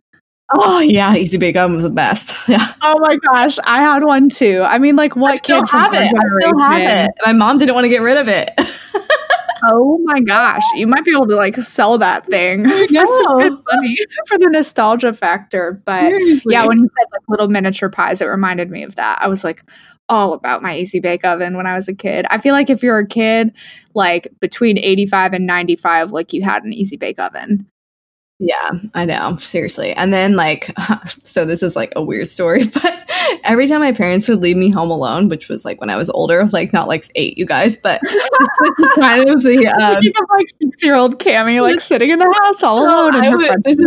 Oh 0.55 0.79
yeah, 0.79 1.15
Easy 1.15 1.37
Bake 1.37 1.55
Oven 1.57 1.75
was 1.75 1.83
the 1.83 1.89
best. 1.89 2.47
Yeah. 2.57 2.65
Oh 2.81 2.95
my 3.01 3.17
gosh, 3.17 3.59
I 3.65 3.81
had 3.81 4.05
one 4.05 4.29
too. 4.29 4.63
I 4.65 4.79
mean, 4.79 4.95
like, 4.95 5.15
what 5.17 5.33
I 5.33 5.35
still 5.35 5.61
kid 5.63 5.69
have 5.69 5.93
it. 5.93 6.13
I 6.15 6.39
still 6.39 6.59
have 6.59 6.81
it. 6.81 7.11
My 7.25 7.33
mom 7.33 7.57
didn't 7.57 7.75
want 7.75 7.83
to 7.83 7.89
get 7.89 8.01
rid 8.01 8.17
of 8.17 8.27
it. 8.27 8.51
Oh 9.63 9.99
my 10.03 10.19
gosh, 10.19 10.61
you 10.75 10.85
might 10.85 11.03
be 11.03 11.11
able 11.11 11.27
to 11.27 11.35
like 11.35 11.55
sell 11.55 11.97
that 11.97 12.25
thing 12.27 12.63
for 12.69 13.49
money 13.49 13.97
for 14.27 14.37
the 14.37 14.49
nostalgia 14.51 15.13
factor. 15.13 15.81
But 15.85 16.13
yeah, 16.45 16.65
when 16.65 16.79
you 16.79 16.89
said 16.89 17.07
like 17.11 17.21
little 17.27 17.47
miniature 17.47 17.89
pies, 17.89 18.21
it 18.21 18.25
reminded 18.25 18.69
me 18.69 18.83
of 18.83 18.95
that. 18.95 19.17
I 19.19 19.27
was 19.27 19.43
like 19.43 19.63
all 20.09 20.33
about 20.33 20.61
my 20.61 20.77
easy 20.77 20.99
bake 20.99 21.25
oven 21.25 21.57
when 21.57 21.65
I 21.65 21.75
was 21.75 21.87
a 21.87 21.95
kid. 21.95 22.25
I 22.29 22.37
feel 22.37 22.53
like 22.53 22.69
if 22.69 22.83
you're 22.83 22.99
a 22.99 23.07
kid, 23.07 23.51
like 23.93 24.27
between 24.39 24.77
85 24.77 25.33
and 25.33 25.47
95, 25.47 26.11
like 26.11 26.33
you 26.33 26.43
had 26.43 26.63
an 26.63 26.71
easy 26.71 26.95
bake 26.95 27.19
oven. 27.19 27.67
Yeah, 28.39 28.69
I 28.93 29.05
know. 29.05 29.35
Seriously. 29.37 29.93
And 29.93 30.13
then 30.13 30.35
like 30.35 30.71
so 31.23 31.43
this 31.43 31.63
is 31.63 31.75
like 31.75 31.91
a 31.95 32.03
weird 32.03 32.27
story, 32.27 32.61
but 32.73 33.39
every 33.43 33.65
time 33.65 33.79
my 33.79 33.91
parents 33.91 34.27
would 34.27 34.43
leave 34.43 34.57
me 34.57 34.69
home 34.69 34.91
alone, 34.91 35.27
which 35.27 35.49
was 35.49 35.65
like 35.65 35.81
when 35.81 35.89
I 35.89 35.95
was 35.95 36.09
older, 36.11 36.45
like 36.51 36.71
not 36.71 36.87
like 36.87 37.05
8 37.15 37.35
you 37.35 37.47
guys, 37.47 37.77
but 37.77 37.99
this, 38.03 38.13
this 38.61 38.79
is 38.79 38.93
kind 38.93 39.27
of 39.27 39.41
the 39.41 39.67
um 39.67 40.03
like 40.37 40.45
six 40.61 40.83
year 40.83 40.93
old 40.93 41.17
Cami 41.19 41.61
like 41.61 41.81
sitting 41.81 42.11
in 42.11 42.19
the 42.19 42.39
house 42.43 42.61
all 42.61 42.85
alone 42.85 43.15
in 43.15 43.21
I 43.33 43.35
would- 43.35 43.63
this 43.63 43.79
is-. 43.79 43.85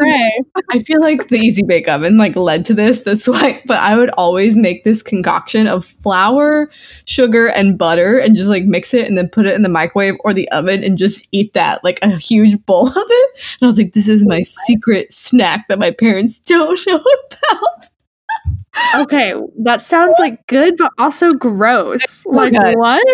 I 0.72 0.80
feel 0.80 1.00
like 1.00 1.28
the 1.28 1.38
easy 1.38 1.62
bake 1.62 1.86
oven 1.86 2.18
like 2.18 2.34
led 2.34 2.64
to 2.66 2.74
this 2.74 3.02
this 3.02 3.28
way, 3.28 3.62
but 3.66 3.78
I 3.78 3.96
would 3.96 4.10
always 4.10 4.56
make 4.56 4.82
this 4.82 5.00
concoction 5.02 5.68
of 5.68 5.84
flour, 5.84 6.70
sugar, 7.06 7.46
and 7.46 7.78
butter 7.78 8.18
and 8.18 8.34
just 8.34 8.48
like 8.48 8.64
mix 8.64 8.94
it 8.94 9.06
and 9.06 9.16
then 9.16 9.28
put 9.28 9.46
it 9.46 9.54
in 9.54 9.62
the 9.62 9.68
microwave 9.68 10.14
or 10.24 10.34
the 10.34 10.48
oven 10.50 10.82
and 10.82 10.98
just 10.98 11.28
eat 11.30 11.52
that 11.52 11.84
like 11.84 12.00
a 12.02 12.16
huge 12.16 12.64
bowl 12.66 12.88
of 12.88 12.94
it. 12.96 13.56
And 13.60 13.66
I 13.66 13.66
was 13.66 13.78
like, 13.78 13.92
this 13.92 14.08
is 14.08 14.26
my 14.26 14.39
secret 14.42 15.12
snack 15.12 15.66
that 15.68 15.78
my 15.78 15.90
parents 15.90 16.40
don't 16.46 16.78
know 16.86 16.96
about. 16.96 19.02
Okay, 19.02 19.34
that 19.60 19.82
sounds 19.82 20.14
like 20.18 20.46
good, 20.46 20.76
but 20.76 20.92
also 20.98 21.32
gross. 21.34 22.08
so 22.08 22.30
Like 22.30 22.52
good. 22.52 22.76
what? 22.76 23.06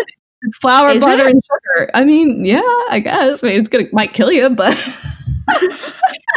Flour, 0.61 0.91
Is 0.91 1.01
butter, 1.01 1.27
it? 1.27 1.31
and 1.35 1.43
sugar. 1.45 1.91
I 1.95 2.05
mean, 2.05 2.45
yeah, 2.45 2.61
I 2.91 3.01
guess. 3.03 3.43
I 3.43 3.49
mean, 3.49 3.61
it's 3.61 3.69
gonna 3.69 3.85
might 3.93 4.13
kill 4.13 4.31
you, 4.31 4.51
but 4.51 4.75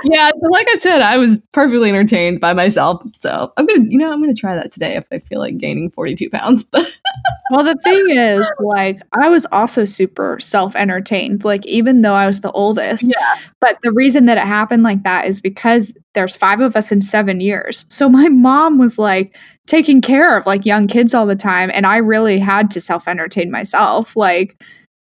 yeah. 0.04 0.30
So 0.30 0.48
like 0.50 0.68
I 0.70 0.76
said, 0.76 1.02
I 1.02 1.18
was 1.18 1.42
perfectly 1.54 1.90
entertained 1.90 2.40
by 2.40 2.54
myself. 2.54 3.04
So 3.20 3.52
I'm 3.58 3.66
gonna, 3.66 3.86
you 3.88 3.98
know, 3.98 4.12
I'm 4.12 4.20
gonna 4.20 4.34
try 4.34 4.56
that 4.56 4.72
today 4.72 4.96
if 4.96 5.08
I 5.12 5.20
feel 5.20 5.40
like 5.40 5.58
gaining 5.58 5.92
42 5.92 6.30
pounds. 6.30 6.64
But 6.64 7.00
Well, 7.52 7.64
the 7.64 7.76
thing 7.76 8.12
is, 8.12 8.52
like, 8.60 9.02
I 9.12 9.30
was 9.30 9.48
also 9.52 9.84
super 9.84 10.40
self 10.40 10.76
entertained, 10.76 11.44
like, 11.44 11.66
even 11.66 12.02
though 12.02 12.14
I 12.14 12.28
was 12.28 12.42
the 12.42 12.52
oldest. 12.52 13.04
Yeah. 13.04 13.36
But 13.60 13.80
the 13.82 13.92
reason 13.92 14.26
that 14.26 14.38
it 14.38 14.46
happened 14.46 14.84
like 14.84 15.04
that 15.04 15.26
is 15.26 15.42
because 15.42 15.92
there's 16.14 16.38
five 16.38 16.60
of 16.60 16.76
us 16.76 16.92
in 16.92 17.02
seven 17.02 17.42
years. 17.42 17.86
So 17.90 18.08
my 18.08 18.30
mom 18.30 18.78
was 18.78 19.00
like 19.00 19.36
taking 19.66 20.02
care 20.02 20.38
of 20.38 20.46
like 20.46 20.66
young 20.66 20.88
kids 20.88 21.14
all 21.14 21.26
the 21.26 21.36
time. 21.36 21.72
And 21.74 21.88
I 21.88 21.98
really 21.98 22.40
had 22.40 22.70
to 22.72 22.82
self 22.82 23.08
entertain 23.08 23.50
myself. 23.50 24.16
Like, 24.16 24.62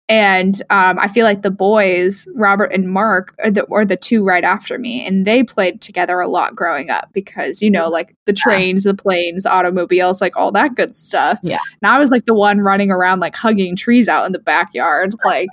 and 0.07 0.61
um, 0.69 0.99
I 0.99 1.07
feel 1.07 1.25
like 1.25 1.41
the 1.41 1.51
boys, 1.51 2.27
Robert 2.35 2.71
and 2.71 2.91
Mark, 2.91 3.35
are 3.43 3.49
the, 3.49 3.65
were 3.67 3.85
the 3.85 3.97
two 3.97 4.23
right 4.23 4.43
after 4.43 4.77
me, 4.77 5.05
and 5.05 5.25
they 5.25 5.43
played 5.43 5.81
together 5.81 6.19
a 6.19 6.27
lot 6.27 6.55
growing 6.55 6.89
up 6.89 7.09
because 7.13 7.61
you 7.61 7.71
know, 7.71 7.89
like 7.89 8.15
the 8.25 8.33
trains, 8.33 8.83
the 8.83 8.93
planes, 8.93 9.45
automobiles, 9.45 10.21
like 10.21 10.37
all 10.37 10.51
that 10.51 10.75
good 10.75 10.95
stuff. 10.95 11.39
Yeah. 11.41 11.59
and 11.81 11.91
I 11.91 11.97
was 11.97 12.11
like 12.11 12.25
the 12.25 12.35
one 12.35 12.59
running 12.59 12.91
around 12.91 13.19
like 13.19 13.35
hugging 13.35 13.75
trees 13.75 14.07
out 14.07 14.25
in 14.25 14.31
the 14.31 14.39
backyard, 14.39 15.15
like 15.25 15.49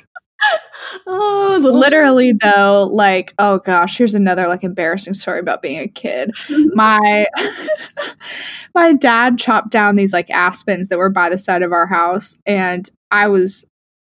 oh, 1.06 1.60
literally 1.62 2.32
though. 2.32 2.88
Like, 2.90 3.34
oh 3.38 3.58
gosh, 3.58 3.96
here's 3.96 4.14
another 4.14 4.48
like 4.48 4.64
embarrassing 4.64 5.14
story 5.14 5.40
about 5.40 5.62
being 5.62 5.78
a 5.78 5.88
kid. 5.88 6.30
My 6.74 7.26
my 8.74 8.92
dad 8.94 9.38
chopped 9.38 9.70
down 9.70 9.96
these 9.96 10.12
like 10.12 10.30
aspens 10.30 10.88
that 10.88 10.98
were 10.98 11.10
by 11.10 11.28
the 11.28 11.38
side 11.38 11.62
of 11.62 11.72
our 11.72 11.86
house, 11.86 12.38
and 12.46 12.88
I 13.10 13.28
was 13.28 13.64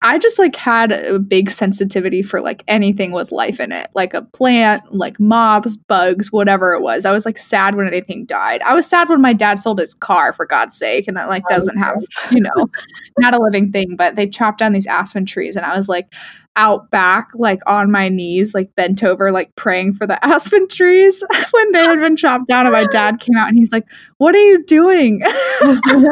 I 0.06 0.20
just 0.20 0.38
like 0.38 0.56
had 0.56 0.92
a 0.92 1.18
big 1.18 1.50
sensitivity 1.50 2.22
for 2.22 2.40
like 2.40 2.64
anything 2.68 3.12
with 3.12 3.32
life 3.32 3.60
in 3.60 3.72
it, 3.72 3.90
like 3.96 4.14
a 4.14 4.22
plant, 4.22 4.94
like 4.94 5.20
moths, 5.20 5.78
bugs, 5.78 6.32
whatever 6.32 6.74
it 6.74 6.84
was. 6.84 7.06
I 7.06 7.12
was 7.12 7.26
like 7.26 7.40
sad 7.40 7.74
when 7.74 7.88
anything 7.88 8.26
died. 8.26 8.62
I 8.62 8.76
was 8.76 8.88
sad 8.88 9.10
when 9.10 9.20
my 9.20 9.34
dad 9.34 9.58
sold 9.58 9.80
his 9.80 9.96
car 9.96 10.32
for 10.32 10.46
God's 10.46 10.78
sake, 10.78 11.08
and 11.08 11.18
that 11.18 11.28
like 11.28 11.42
doesn't 11.50 11.80
have, 11.80 12.04
you 12.30 12.40
know, 12.40 12.70
not 13.18 13.34
a 13.34 13.42
living 13.42 13.72
thing. 13.72 13.96
But 13.96 14.16
they 14.16 14.30
chopped 14.30 14.60
down 14.60 14.74
these 14.74 14.86
aspen 14.86 15.26
trees, 15.26 15.56
and 15.56 15.66
I 15.66 15.76
was 15.76 15.90
like 15.90 16.14
out 16.56 16.90
back, 16.90 17.30
like 17.36 17.60
on 17.68 17.92
my 17.92 18.10
knees, 18.10 18.54
like 18.54 18.74
bent 18.76 19.04
over, 19.04 19.32
like 19.32 19.56
praying 19.56 19.94
for 19.94 20.08
the 20.08 20.24
aspen 20.26 20.68
trees 20.68 21.24
when 21.52 21.72
they 21.72 21.84
had 21.84 22.00
been 22.00 22.16
chopped 22.16 22.48
down. 22.48 22.66
And 22.66 22.74
my 22.74 22.86
dad 22.86 23.20
came 23.20 23.38
out 23.38 23.50
and 23.50 23.58
he's 23.58 23.72
like, 23.72 23.86
What 24.18 24.36
are 24.36 24.40
you 24.40 24.64
doing? 24.66 25.22
And 25.62 26.08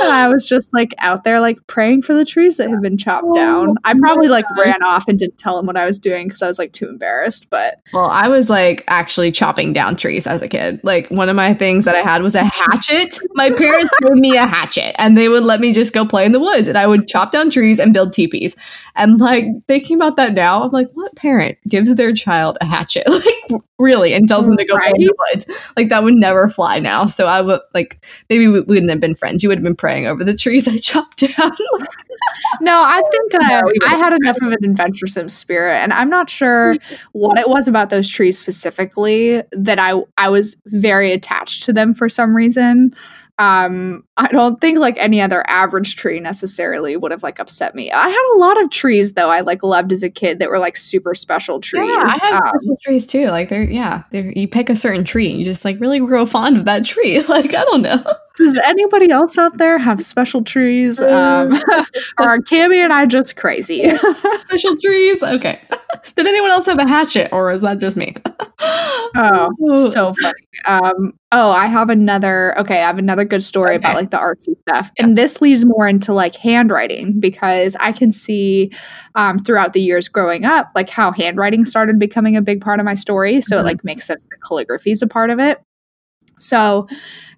I 0.00 0.28
was 0.28 0.46
just 0.48 0.74
like 0.74 0.94
out 0.98 1.24
there, 1.24 1.40
like 1.40 1.58
praying 1.66 2.02
for 2.02 2.14
the 2.14 2.24
trees 2.24 2.56
that 2.56 2.70
had 2.70 2.82
been 2.82 2.98
chopped 2.98 3.26
Oh, 3.28 3.34
down. 3.34 3.76
I 3.84 3.94
probably 3.94 4.28
like 4.28 4.44
ran 4.58 4.82
off 4.82 5.08
and 5.08 5.18
didn't 5.18 5.38
tell 5.38 5.58
him 5.58 5.66
what 5.66 5.76
I 5.76 5.86
was 5.86 5.98
doing 5.98 6.28
because 6.28 6.42
I 6.42 6.46
was 6.46 6.58
like 6.58 6.72
too 6.72 6.88
embarrassed. 6.88 7.48
But 7.50 7.80
well, 7.92 8.10
I 8.10 8.28
was 8.28 8.50
like 8.50 8.84
actually 8.88 9.32
chopping 9.32 9.72
down 9.72 9.96
trees 9.96 10.26
as 10.26 10.42
a 10.42 10.48
kid. 10.48 10.80
Like 10.82 11.08
one 11.08 11.28
of 11.28 11.36
my 11.36 11.54
things 11.54 11.84
that 11.84 11.94
I 11.94 12.00
had 12.00 12.22
was 12.22 12.34
a 12.34 12.44
hatchet. 12.44 13.18
My 13.34 13.50
parents 13.50 13.94
gave 14.02 14.14
me 14.14 14.36
a 14.36 14.46
hatchet 14.46 14.94
and 14.98 15.16
they 15.16 15.28
would 15.28 15.44
let 15.44 15.60
me 15.60 15.72
just 15.72 15.92
go 15.92 16.04
play 16.04 16.24
in 16.24 16.32
the 16.32 16.40
woods 16.40 16.68
and 16.68 16.76
I 16.76 16.86
would 16.86 17.08
chop 17.08 17.30
down 17.30 17.50
trees 17.50 17.78
and 17.78 17.92
build 17.92 18.12
teepees. 18.12 18.56
And 18.96 19.20
like 19.20 19.44
thinking 19.66 19.96
about 19.96 20.16
that 20.16 20.32
now, 20.32 20.62
I'm 20.62 20.70
like, 20.70 20.90
what 20.94 21.14
parent 21.16 21.58
gives 21.68 21.94
their 21.94 22.12
child 22.12 22.58
a 22.60 22.66
hatchet? 22.66 23.04
Like 23.50 23.62
really, 23.78 24.14
and 24.14 24.26
tells 24.28 24.46
them 24.46 24.56
to 24.56 24.64
go 24.64 24.76
play 24.76 24.92
in 24.94 25.06
the 25.06 25.14
woods? 25.30 25.72
Like 25.76 25.88
that 25.90 26.02
would 26.02 26.14
never 26.14 26.48
fly 26.48 26.78
now. 26.78 27.06
So 27.06 27.26
I 27.26 27.40
would 27.40 27.60
like 27.74 28.04
maybe 28.30 28.48
we 28.48 28.60
wouldn't 28.60 28.90
have 28.90 29.00
been 29.00 29.14
friends. 29.14 29.42
You 29.42 29.48
would 29.50 29.58
have 29.58 29.64
been 29.64 29.76
praying 29.76 30.06
over 30.06 30.24
the 30.24 30.34
trees 30.36 30.66
I 30.66 30.76
chopped 30.82 31.18
down. 31.18 31.52
no, 32.60 32.72
I 32.74 33.02
think 33.10 33.34
uh, 33.42 33.60
No, 33.60 33.62
I 33.86 33.96
had 33.96 34.12
enough 34.14 34.38
of 34.38 34.52
an 34.52 34.64
adventuresome 34.64 35.28
spirit, 35.28 35.76
and 35.76 35.92
I'm 35.92 36.08
not 36.08 36.30
sure 36.30 36.74
what 37.12 37.38
it 37.38 37.48
was 37.48 37.68
about 37.68 37.90
those 37.90 38.08
trees 38.08 38.38
specifically 38.38 39.42
that 39.52 39.78
I 39.78 40.00
I 40.16 40.28
was 40.28 40.56
very 40.66 41.12
attached 41.12 41.64
to 41.64 41.72
them 41.72 41.94
for 41.94 42.08
some 42.08 42.34
reason. 42.34 42.94
Um, 43.38 44.04
I 44.16 44.28
don't 44.28 44.60
think 44.60 44.78
like 44.78 44.96
any 44.98 45.20
other 45.20 45.44
average 45.46 45.96
tree 45.96 46.20
necessarily 46.20 46.96
would 46.96 47.10
have 47.10 47.22
like 47.22 47.38
upset 47.38 47.74
me. 47.74 47.92
I 47.92 48.08
had 48.08 48.34
a 48.34 48.38
lot 48.38 48.60
of 48.62 48.70
trees 48.70 49.12
though 49.12 49.28
I 49.30 49.40
like 49.40 49.62
loved 49.62 49.92
as 49.92 50.02
a 50.02 50.08
kid 50.10 50.38
that 50.38 50.48
were 50.48 50.58
like 50.58 50.76
super 50.78 51.14
special 51.14 51.60
trees. 51.60 51.86
Yeah, 51.90 52.06
I 52.08 52.18
have 52.26 52.34
Um, 52.42 52.48
special 52.60 52.76
trees 52.82 53.06
too. 53.06 53.26
Like 53.26 53.50
they're 53.50 53.62
yeah, 53.62 54.04
they're 54.10 54.32
you 54.32 54.48
pick 54.48 54.70
a 54.70 54.76
certain 54.76 55.04
tree 55.04 55.28
and 55.30 55.38
you 55.38 55.44
just 55.44 55.64
like 55.66 55.78
really 55.80 55.98
grow 55.98 56.24
fond 56.24 56.56
of 56.56 56.64
that 56.64 56.84
tree. 56.86 57.22
Like 57.28 57.54
I 57.54 57.64
don't 57.64 57.82
know. 57.82 58.02
Does 58.36 58.58
anybody 58.58 59.10
else 59.10 59.38
out 59.38 59.56
there 59.58 59.78
have 59.78 60.02
special 60.02 60.42
trees? 60.44 61.00
Um, 61.00 61.52
or 62.18 62.24
are 62.28 62.38
Cami 62.38 62.76
and 62.76 62.92
I 62.92 63.06
just 63.06 63.36
crazy? 63.36 63.84
Special 64.48 64.76
trees. 64.76 65.22
Okay. 65.22 65.60
Did 66.14 66.26
anyone 66.26 66.50
else 66.50 66.66
have 66.66 66.78
a 66.78 66.86
hatchet 66.86 67.30
or 67.32 67.50
is 67.50 67.62
that 67.62 67.78
just 67.78 67.96
me? 67.96 68.14
oh, 69.16 69.90
so 69.92 70.14
funny. 70.14 70.34
Um, 70.66 71.12
oh, 71.32 71.50
I 71.50 71.66
have 71.66 71.90
another. 71.90 72.58
Okay, 72.58 72.78
I 72.82 72.86
have 72.86 72.98
another 72.98 73.24
good 73.24 73.42
story 73.42 73.76
about 73.76 73.94
like 73.94 74.10
the 74.10 74.16
artsy 74.18 74.56
stuff, 74.58 74.90
and 74.98 75.16
this 75.16 75.40
leads 75.40 75.64
more 75.64 75.86
into 75.86 76.12
like 76.12 76.34
handwriting 76.36 77.18
because 77.20 77.76
I 77.80 77.92
can 77.92 78.12
see 78.12 78.72
um, 79.14 79.38
throughout 79.38 79.72
the 79.72 79.80
years 79.80 80.08
growing 80.08 80.44
up, 80.44 80.70
like 80.74 80.90
how 80.90 81.12
handwriting 81.12 81.64
started 81.64 81.98
becoming 81.98 82.36
a 82.36 82.42
big 82.42 82.60
part 82.60 82.80
of 82.80 82.84
my 82.84 82.94
story. 82.94 83.40
So 83.40 83.56
Mhm. 83.56 83.60
it 83.60 83.64
like 83.64 83.84
makes 83.84 84.06
sense 84.06 84.24
that 84.24 84.36
calligraphy 84.46 84.92
is 84.92 85.02
a 85.02 85.06
part 85.06 85.30
of 85.30 85.38
it. 85.38 85.60
So 86.38 86.86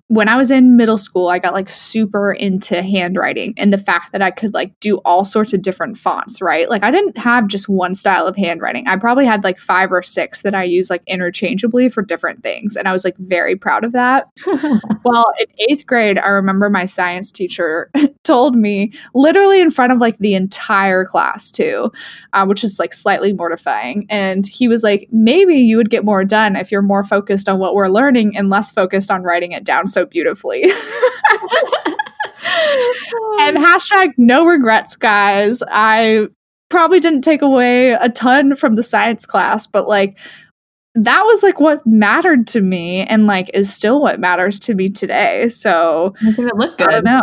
when 0.09 0.27
I 0.27 0.37
was 0.37 0.51
in 0.51 0.77
middle 0.77 0.97
school, 0.97 1.29
I 1.29 1.39
got 1.39 1.53
like 1.53 1.69
super 1.69 2.33
into 2.33 2.83
handwriting 2.83 3.53
and 3.59 3.71
the 3.71 3.79
fact 3.79 4.13
that 4.13 4.23
I 4.23 4.31
could 4.31 4.55
like 4.55 4.79
do 4.81 4.97
all 5.05 5.27
sorts 5.27 5.53
of 5.53 5.61
different 5.61 5.99
fonts, 5.99 6.41
right? 6.41 6.69
Like 6.69 6.83
I 6.83 6.91
didn't 6.91 7.19
have 7.19 7.47
just 7.47 7.69
one 7.69 7.95
style 7.95 8.27
of 8.27 8.35
handwriting. 8.35 8.89
I 8.89 8.97
probably 8.97 9.27
had 9.27 9.45
like 9.45 9.59
five 9.59 9.93
or 9.93 10.03
six 10.03 10.41
that 10.43 10.55
I 10.55 10.65
use 10.65 10.89
like 10.89 11.03
interchangeably 11.07 11.91
for 11.91 12.03
different 12.03 12.43
things. 12.43 12.75
And 12.75 12.89
I 12.89 12.93
was 12.93 13.05
like 13.05 13.17
very 13.19 13.55
proud 13.55 13.85
of 13.85 13.93
that. 13.93 14.29
well, 15.05 15.27
in 15.39 15.47
eighth 15.69 15.87
grade, 15.87 16.19
I 16.19 16.29
remember 16.29 16.71
my 16.71 16.87
science 16.87 17.31
teacher 17.31 17.91
told 18.25 18.57
me, 18.57 18.93
literally 19.15 19.61
in 19.61 19.71
front 19.71 19.93
of 19.93 19.99
like 19.99 20.17
the 20.19 20.35
entire 20.35 21.05
class 21.05 21.51
too, 21.51 21.93
uh, 22.33 22.47
which 22.47 22.65
is 22.65 22.79
like 22.79 22.95
slightly 22.95 23.35
mortifying. 23.35 24.07
And 24.09 24.47
he 24.47 24.69
was 24.69 24.83
like, 24.83 25.07
maybe 25.13 25.57
you 25.57 25.77
would 25.77 25.91
get 25.91 26.05
more 26.05 26.25
done 26.25 26.57
if 26.57 26.73
you're 26.73 26.81
more 26.81 27.05
focused 27.05 27.47
on 27.47 27.59
what 27.59 27.75
we're 27.75 27.89
learning 27.89 28.39
and 28.39 28.49
less 28.49 28.73
focused 28.73 29.11
on 29.11 29.23
writing 29.23 29.53
it 29.53 29.65
down 29.65 29.87
so 29.87 29.98
beautifully. 30.07 30.63
and 33.41 33.57
hashtag 33.57 34.13
no 34.17 34.47
regrets, 34.47 34.97
guys. 34.97 35.63
I 35.71 36.29
probably 36.69 37.01
didn't 37.01 37.23
take 37.23 37.43
away 37.43 37.93
a 37.93 38.09
ton 38.09 38.57
from 38.57 38.77
the 38.77 38.83
science 38.83 39.25
class, 39.27 39.67
but 39.67 39.89
like 39.89 40.19
that 40.95 41.23
was 41.23 41.43
like 41.43 41.61
what 41.61 41.87
mattered 41.87 42.47
to 42.49 42.61
me 42.61 43.03
and 43.03 43.27
like 43.27 43.51
is 43.55 43.73
still 43.73 44.01
what 44.01 44.19
matters 44.19 44.59
to 44.59 44.75
me 44.75 44.91
today. 44.91 45.49
So 45.49 46.15
I 46.23 46.29
it 46.31 46.57
looked 46.57 46.79
good. 46.79 46.89
I 46.89 46.93
don't 46.93 47.05
know. 47.05 47.23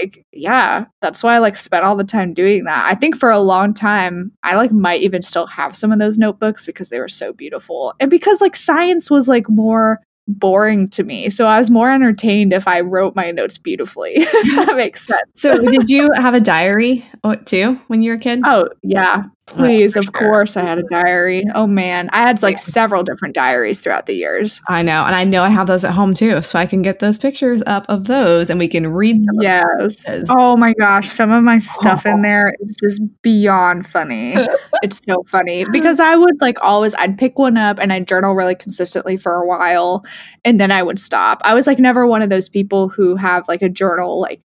Like, 0.00 0.24
yeah, 0.32 0.86
that's 1.02 1.22
why 1.22 1.34
I 1.34 1.38
like 1.38 1.56
spent 1.56 1.84
all 1.84 1.96
the 1.96 2.04
time 2.04 2.32
doing 2.32 2.64
that. 2.64 2.86
I 2.90 2.94
think 2.94 3.16
for 3.16 3.30
a 3.30 3.38
long 3.38 3.74
time, 3.74 4.32
I 4.42 4.56
like 4.56 4.72
might 4.72 5.02
even 5.02 5.22
still 5.22 5.46
have 5.46 5.76
some 5.76 5.92
of 5.92 5.98
those 5.98 6.18
notebooks 6.18 6.64
because 6.64 6.88
they 6.88 7.00
were 7.00 7.08
so 7.08 7.32
beautiful. 7.32 7.94
And 8.00 8.10
because 8.10 8.40
like 8.40 8.56
science 8.56 9.10
was 9.10 9.28
like 9.28 9.48
more 9.48 10.00
boring 10.38 10.88
to 10.90 11.04
me. 11.04 11.30
So 11.30 11.46
I 11.46 11.58
was 11.58 11.70
more 11.70 11.90
entertained 11.90 12.52
if 12.52 12.66
I 12.66 12.80
wrote 12.80 13.14
my 13.14 13.30
notes 13.30 13.58
beautifully. 13.58 14.14
that 14.24 14.74
makes 14.76 15.06
sense. 15.06 15.22
So 15.34 15.64
did 15.64 15.90
you 15.90 16.10
have 16.14 16.34
a 16.34 16.40
diary 16.40 17.04
oh, 17.24 17.34
too 17.34 17.74
when 17.88 18.02
you 18.02 18.12
were 18.12 18.16
a 18.16 18.20
kid? 18.20 18.40
Oh, 18.44 18.68
yeah. 18.82 19.24
Please, 19.50 19.96
of 19.96 20.04
sure. 20.04 20.12
course, 20.12 20.56
I 20.56 20.62
had 20.62 20.78
a 20.78 20.84
diary. 20.84 21.44
Oh 21.54 21.66
man, 21.66 22.08
I 22.12 22.18
had 22.18 22.42
like 22.42 22.58
several 22.58 23.02
different 23.02 23.34
diaries 23.34 23.80
throughout 23.80 24.06
the 24.06 24.14
years. 24.14 24.62
I 24.68 24.82
know, 24.82 25.04
and 25.04 25.14
I 25.14 25.24
know 25.24 25.42
I 25.42 25.48
have 25.48 25.66
those 25.66 25.84
at 25.84 25.92
home 25.92 26.14
too, 26.14 26.40
so 26.42 26.58
I 26.58 26.66
can 26.66 26.82
get 26.82 27.00
those 27.00 27.18
pictures 27.18 27.62
up 27.66 27.84
of 27.88 28.04
those, 28.04 28.48
and 28.48 28.58
we 28.60 28.68
can 28.68 28.86
read. 28.86 29.22
Some 29.24 29.40
yes. 29.40 30.06
Oh 30.30 30.56
my 30.56 30.72
gosh, 30.74 31.08
some 31.08 31.32
of 31.32 31.42
my 31.42 31.58
stuff 31.58 32.02
oh. 32.06 32.10
in 32.10 32.22
there 32.22 32.54
is 32.60 32.76
just 32.82 33.02
beyond 33.22 33.86
funny. 33.86 34.34
it's 34.82 35.00
so 35.04 35.24
funny 35.26 35.64
because 35.72 36.00
I 36.00 36.16
would 36.16 36.40
like 36.40 36.58
always, 36.62 36.94
I'd 36.94 37.18
pick 37.18 37.38
one 37.38 37.56
up 37.56 37.78
and 37.80 37.92
I'd 37.92 38.06
journal 38.06 38.34
really 38.34 38.54
consistently 38.54 39.16
for 39.16 39.34
a 39.34 39.46
while, 39.46 40.04
and 40.44 40.60
then 40.60 40.70
I 40.70 40.82
would 40.82 41.00
stop. 41.00 41.40
I 41.44 41.54
was 41.54 41.66
like 41.66 41.78
never 41.78 42.06
one 42.06 42.22
of 42.22 42.30
those 42.30 42.48
people 42.48 42.88
who 42.88 43.16
have 43.16 43.48
like 43.48 43.62
a 43.62 43.68
journal 43.68 44.20
like 44.20 44.42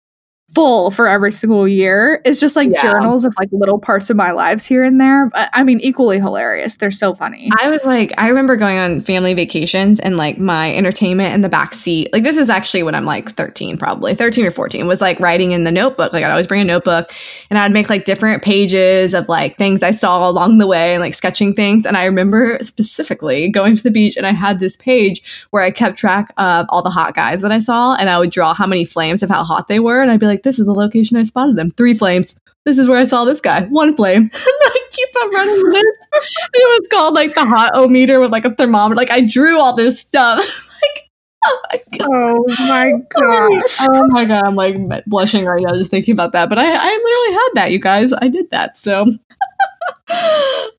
full 0.54 0.91
for 0.91 1.08
every 1.08 1.32
single 1.32 1.68
year. 1.68 2.22
It's 2.26 2.39
just 2.39 2.56
like 2.56 2.70
yeah. 2.72 2.82
journals 2.82 3.24
of 3.24 3.34
like 3.39 3.49
little 3.52 3.80
parts 3.80 4.10
of 4.10 4.18
my 4.18 4.32
lives 4.32 4.66
here 4.66 4.84
and 4.84 4.99
there. 4.99 5.28
But 5.28 5.49
I 5.54 5.64
mean, 5.64 5.80
equally 5.80 6.20
hilarious. 6.20 6.76
They're 6.76 6.91
so 6.91 7.14
funny. 7.14 7.49
I 7.60 7.70
was 7.70 7.86
like, 7.86 8.12
I 8.18 8.28
remember 8.28 8.58
going 8.58 8.78
on 8.78 9.02
family 9.02 9.34
vacations 9.34 9.99
and 9.99 10.18
like 10.18 10.38
my 10.38 10.74
entertainment 10.74 11.34
in 11.34 11.41
the 11.41 11.49
back 11.49 11.74
seat. 11.74 12.10
Like 12.12 12.24
this 12.24 12.38
is 12.38 12.49
actually 12.49 12.84
when 12.84 12.95
I'm 12.95 13.06
like 13.06 13.32
13, 13.32 13.78
probably 13.78 14.14
13 14.14 14.45
or 14.45 14.52
14 14.52 14.88
was 14.88 15.02
like 15.02 15.20
writing 15.20 15.52
in 15.52 15.64
the 15.64 15.72
notebook. 15.72 16.12
Like 16.12 16.24
I'd 16.24 16.32
always 16.32 16.47
bring 16.47 16.62
a 16.62 16.66
notebook 16.66 17.12
and 17.49 17.58
I'd 17.58 17.72
make 17.72 17.89
like 17.89 18.06
different 18.06 18.43
pages 18.43 19.14
of 19.14 19.30
like 19.30 19.58
things 19.58 19.84
I 19.84 19.91
saw 19.91 20.30
along 20.30 20.58
the 20.58 20.68
way 20.68 20.93
and 20.93 21.02
like 21.02 21.14
sketching 21.14 21.54
things. 21.54 21.86
And 21.86 21.95
I 21.95 22.06
remember 22.06 22.58
specifically 22.62 23.49
going 23.49 23.76
to 23.76 23.84
the 23.84 23.91
beach 23.91 24.18
and 24.18 24.26
I 24.26 24.32
had 24.32 24.60
this 24.60 24.76
page 24.76 25.47
where 25.52 25.64
I 25.64 25.72
kept 25.72 25.97
track 25.97 26.34
of 26.38 26.66
all 26.70 26.82
the 26.82 26.89
hot 26.89 27.16
guys 27.16 27.41
that 27.41 27.52
I 27.52 27.60
saw 27.60 27.95
and 27.95 28.10
I 28.10 28.20
would 28.20 28.32
draw 28.32 28.54
how 28.54 28.68
many 28.68 28.84
flames 28.84 29.24
of 29.24 29.30
how 29.30 29.43
hot 29.43 29.70
they 29.70 29.80
were. 29.80 30.02
And 30.02 30.12
I'd 30.12 30.20
be 30.20 30.26
like, 30.26 30.40
like, 30.41 30.43
this 30.43 30.59
is 30.59 30.65
the 30.65 30.73
location 30.73 31.17
I 31.17 31.23
spotted 31.23 31.55
them. 31.55 31.69
Three 31.69 31.93
flames. 31.93 32.35
This 32.65 32.77
is 32.77 32.87
where 32.87 32.99
I 32.99 33.05
saw 33.05 33.25
this 33.25 33.41
guy. 33.41 33.65
One 33.65 33.95
flame. 33.95 34.29
I 34.33 34.79
keep 34.91 35.09
on 35.15 35.33
running 35.33 35.55
the 35.55 35.69
list. 35.69 36.49
it 36.53 36.81
was 36.81 36.87
called 36.91 37.13
like 37.13 37.35
the 37.35 37.45
hot 37.45 37.71
o 37.73 37.87
meter 37.87 38.19
with 38.19 38.31
like 38.31 38.45
a 38.45 38.55
thermometer. 38.55 38.95
Like 38.95 39.11
I 39.11 39.21
drew 39.21 39.59
all 39.59 39.75
this 39.75 39.99
stuff. 39.99 40.43
like 40.81 41.01
Oh 41.43 41.57
my 41.67 41.83
god! 41.97 42.09
Oh 42.11 42.45
my 42.67 42.91
god! 43.09 43.63
oh 43.81 44.07
my 44.09 44.25
god! 44.25 44.43
I'm 44.45 44.55
like 44.55 45.05
blushing 45.05 45.45
right 45.45 45.63
now 45.63 45.73
just 45.73 45.89
thinking 45.89 46.13
about 46.13 46.33
that. 46.33 46.49
But 46.49 46.59
I, 46.59 46.65
I 46.65 46.99
literally 47.03 47.33
had 47.33 47.49
that, 47.55 47.71
you 47.71 47.79
guys. 47.79 48.13
I 48.13 48.27
did 48.27 48.49
that. 48.51 48.77
So, 48.77 49.07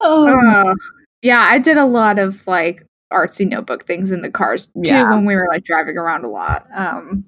oh. 0.01 0.29
Uh, 0.29 0.75
yeah, 1.23 1.41
I 1.41 1.59
did 1.59 1.79
a 1.79 1.85
lot 1.85 2.21
of 2.21 2.47
like 2.47 2.85
artsy 3.13 3.49
notebook 3.49 3.87
things 3.87 4.13
in 4.13 4.23
the 4.23 4.31
cars 4.31 4.69
too 4.69 4.83
yeah. 4.85 5.11
when 5.11 5.25
we 5.25 5.35
were 5.35 5.49
like 5.51 5.65
driving 5.65 5.97
around 5.97 6.25
a 6.25 6.29
lot. 6.29 6.67
Um, 6.73 7.25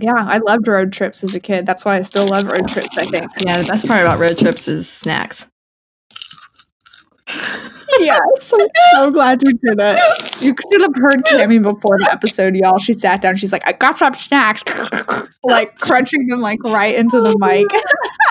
yeah, 0.00 0.12
I 0.16 0.38
loved 0.38 0.68
road 0.68 0.92
trips 0.92 1.24
as 1.24 1.34
a 1.34 1.40
kid. 1.40 1.64
That's 1.66 1.84
why 1.84 1.96
I 1.96 2.02
still 2.02 2.26
love 2.26 2.44
road 2.44 2.68
trips, 2.68 2.96
I 2.98 3.04
think. 3.04 3.30
Yeah, 3.44 3.60
the 3.60 3.68
best 3.68 3.86
part 3.86 4.02
about 4.02 4.18
road 4.18 4.38
trips 4.38 4.68
is 4.68 4.88
snacks. 4.88 5.50
yes, 8.00 8.52
I'm 8.52 8.68
so 8.92 9.10
glad 9.10 9.40
you 9.42 9.52
did 9.52 9.78
it. 9.78 10.42
You 10.42 10.54
could 10.54 10.80
have 10.82 10.94
heard 10.94 11.24
Cami 11.24 11.62
before 11.62 11.98
the 11.98 12.08
episode, 12.10 12.54
y'all. 12.54 12.78
She 12.78 12.92
sat 12.94 13.22
down. 13.22 13.36
She's 13.36 13.52
like, 13.52 13.66
"I 13.66 13.72
got 13.72 13.98
some 13.98 14.14
snacks," 14.14 14.62
like 15.42 15.76
crunching 15.76 16.26
them 16.26 16.40
like 16.40 16.62
right 16.64 16.94
into 16.94 17.20
the 17.20 17.36
mic. 17.38 17.66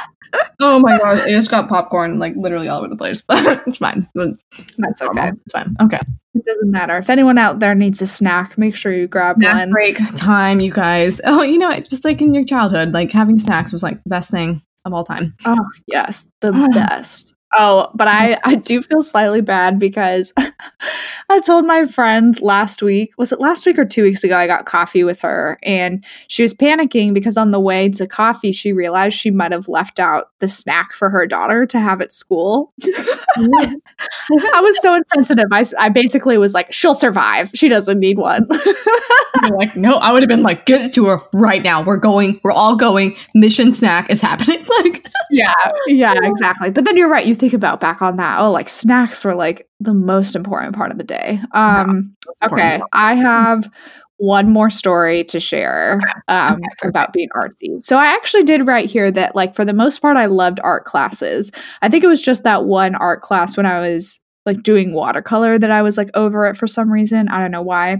oh 0.62 0.80
my 0.80 0.98
god! 0.98 1.28
it 1.28 1.32
just 1.32 1.52
got 1.52 1.68
popcorn 1.70 2.20
like 2.20 2.34
literally 2.36 2.68
all 2.68 2.80
over 2.80 2.88
the 2.88 2.98
place, 2.98 3.22
but 3.28 3.62
it's 3.68 3.78
fine. 3.78 4.10
That's 4.16 5.02
okay. 5.02 5.32
It's 5.46 5.54
fine. 5.54 5.76
Okay. 5.82 6.00
It 6.34 6.46
doesn't 6.46 6.70
matter. 6.70 6.98
If 6.98 7.10
anyone 7.10 7.40
out 7.40 7.60
there 7.60 7.74
needs 7.74 8.02
a 8.02 8.06
snack, 8.06 8.58
make 8.58 8.76
sure 8.76 8.92
you 8.92 9.08
grab 9.08 9.38
snack 9.38 9.56
one. 9.56 9.72
Break 9.72 9.98
time, 10.16 10.60
you 10.60 10.72
guys. 10.72 11.20
Oh, 11.30 11.42
you 11.44 11.58
know, 11.58 11.70
it's 11.70 11.88
just 11.88 12.06
like 12.06 12.22
in 12.22 12.34
your 12.34 12.44
childhood, 12.44 12.94
like 12.94 13.12
having 13.12 13.40
snacks 13.40 13.74
was 13.74 13.84
like 13.84 14.02
the 14.04 14.10
best 14.10 14.32
thing 14.32 14.62
of 14.86 14.94
all 14.94 15.04
time. 15.04 15.34
Oh, 15.46 15.66
yes, 15.88 16.26
the 16.42 16.52
best. 16.74 17.34
Oh, 17.56 17.90
but 17.94 18.08
I 18.08 18.38
I 18.44 18.56
do 18.56 18.82
feel 18.82 19.02
slightly 19.02 19.42
bad 19.42 19.80
because 19.80 20.34
I 21.30 21.40
told 21.40 21.66
my 21.66 21.86
friend 21.86 22.40
last 22.42 22.82
week, 22.82 23.14
was 23.18 23.32
it 23.32 23.40
last 23.40 23.66
week 23.66 23.78
or 23.80 23.86
2 23.86 24.04
weeks 24.04 24.24
ago 24.24 24.38
I 24.38 24.48
got 24.48 24.66
coffee 24.66 25.04
with 25.04 25.22
her 25.22 25.58
and 25.64 26.04
she 26.28 26.44
was 26.44 26.54
panicking 26.54 27.14
because 27.14 27.38
on 27.38 27.52
the 27.52 27.60
way 27.60 27.90
to 27.90 28.08
coffee 28.08 28.52
she 28.52 28.74
realized 28.74 29.18
she 29.18 29.32
might 29.32 29.52
have 29.52 29.68
left 29.68 30.00
out 30.00 30.32
the 30.40 30.48
snack 30.48 30.94
for 30.94 31.10
her 31.10 31.26
daughter 31.26 31.66
to 31.66 31.80
have 31.80 32.02
at 32.02 32.12
school. 32.12 32.74
I 32.80 34.62
was 34.62 34.82
so 34.82 34.96
insensitive. 34.96 35.46
I, 35.52 35.66
I 35.80 35.90
basically 35.90 36.38
was 36.38 36.54
like, 36.54 36.72
she'll 36.74 36.94
survive. 36.94 37.52
She 37.54 37.70
doesn't 37.70 38.00
need 38.00 38.18
one. 38.18 38.48
like, 39.52 39.76
no, 39.76 39.98
I 39.98 40.12
would 40.12 40.22
have 40.22 40.30
been 40.30 40.44
like, 40.44 40.66
get 40.66 40.82
it 40.82 40.94
to 40.94 41.06
her 41.06 41.20
right 41.34 41.64
now. 41.64 41.82
We're 41.82 41.98
going. 41.98 42.40
We're 42.44 42.52
all 42.52 42.76
going. 42.76 43.16
Mission 43.36 43.72
snack 43.72 44.10
is 44.10 44.22
happening. 44.22 44.64
like, 44.84 45.06
yeah, 45.32 45.54
yeah, 45.88 46.16
exactly. 46.22 46.72
But 46.72 46.86
then 46.86 46.98
you're 46.98 47.10
right. 47.10 47.26
You 47.26 47.36
think 47.38 47.54
about 47.54 47.80
back 47.80 48.02
on 48.02 48.18
that. 48.18 48.40
Oh, 48.40 48.52
like 48.52 48.68
snacks 48.68 49.24
were 49.24 49.36
like 49.36 49.70
the 49.80 49.94
most 49.94 50.36
important 50.36 50.76
part 50.76 50.92
of 50.92 50.98
the 50.98 51.04
day. 51.04 51.40
Um, 51.54 52.16
yeah, 52.42 52.48
okay, 52.48 52.82
I 52.92 53.16
have 53.16 53.70
one 54.18 54.50
more 54.50 54.70
story 54.70 55.24
to 55.26 55.40
share 55.40 56.00
um, 56.28 56.60
about 56.84 57.14
being 57.14 57.30
artsy. 57.36 57.82
So 57.82 57.98
I 57.98 58.08
actually 58.08 58.44
did 58.44 58.68
write 58.68 58.90
here 58.90 59.12
that, 59.12 59.36
like, 59.36 59.56
for 59.56 59.64
the 59.64 59.74
most 59.74 60.02
part, 60.02 60.18
I 60.18 60.26
loved 60.26 60.60
art 60.64 60.86
classes. 60.86 61.52
I 61.82 61.90
think 61.90 62.04
it 62.04 62.08
was 62.08 62.22
just 62.22 62.44
that 62.44 62.66
one 62.66 62.96
art 62.96 63.22
class 63.22 63.56
when 63.56 63.68
I 63.68 63.80
was 63.80 64.20
like 64.46 64.64
doing 64.64 64.94
watercolor 64.94 65.60
that 65.60 65.72
I 65.72 65.82
was 65.82 65.98
like 65.98 66.10
over 66.16 66.48
it 66.48 66.58
for 66.58 66.68
some 66.68 66.92
reason. 66.92 67.28
I 67.28 67.40
don't 67.40 67.52
know 67.52 67.62
why. 67.62 67.98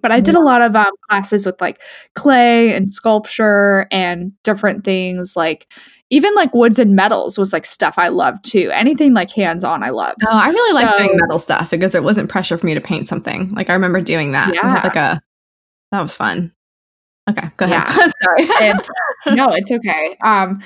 But 0.00 0.12
I 0.12 0.20
did 0.20 0.34
a 0.34 0.40
lot 0.40 0.62
of 0.62 0.74
um, 0.74 0.86
classes 1.10 1.44
with 1.44 1.60
like 1.60 1.80
clay 2.14 2.74
and 2.74 2.88
sculpture 2.88 3.86
and 3.90 4.32
different 4.42 4.84
things 4.84 5.34
like 5.36 5.66
even 6.12 6.34
like 6.34 6.52
woods 6.52 6.78
and 6.78 6.94
metals 6.94 7.38
was 7.38 7.54
like 7.54 7.64
stuff 7.64 7.94
I 7.96 8.08
loved 8.08 8.44
too. 8.44 8.70
Anything 8.74 9.14
like 9.14 9.30
hands 9.30 9.64
on, 9.64 9.82
I 9.82 9.88
loved. 9.88 10.18
Oh, 10.30 10.36
I 10.36 10.50
really 10.50 10.78
so, 10.78 10.86
like 10.86 10.98
doing 10.98 11.18
metal 11.18 11.38
stuff 11.38 11.70
because 11.70 11.94
it 11.94 12.04
wasn't 12.04 12.28
pressure 12.28 12.58
for 12.58 12.66
me 12.66 12.74
to 12.74 12.82
paint 12.82 13.08
something. 13.08 13.48
Like 13.48 13.70
I 13.70 13.72
remember 13.72 14.02
doing 14.02 14.32
that. 14.32 14.54
Yeah. 14.54 14.82
like 14.84 14.94
a 14.94 15.22
that 15.90 16.02
was 16.02 16.14
fun. 16.14 16.52
Okay, 17.30 17.48
go 17.56 17.64
ahead. 17.64 17.88
Yeah. 17.88 18.46
Sorry. 18.48 18.68
and, 18.68 19.36
no, 19.36 19.48
it's 19.52 19.72
okay. 19.72 20.18
Um, 20.22 20.60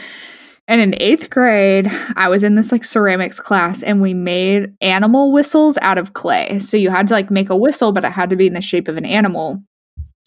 and 0.67 0.81
in 0.81 1.01
eighth 1.01 1.31
grade, 1.31 1.87
I 2.17 2.27
was 2.27 2.43
in 2.43 2.57
this 2.57 2.73
like 2.73 2.85
ceramics 2.85 3.39
class 3.39 3.85
and 3.85 4.03
we 4.03 4.15
made 4.15 4.75
animal 4.81 5.31
whistles 5.31 5.79
out 5.81 5.97
of 5.97 6.13
clay. 6.13 6.59
So 6.59 6.77
you 6.77 6.91
had 6.91 7.07
to 7.07 7.15
like 7.15 7.31
make 7.31 7.51
a 7.51 7.57
whistle, 7.57 7.93
but 7.93 8.05
it 8.05 8.11
had 8.11 8.31
to 8.31 8.37
be 8.37 8.49
in 8.49 8.55
the 8.55 8.61
shape 8.61 8.89
of 8.89 8.97
an 8.97 9.05
animal. 9.07 9.63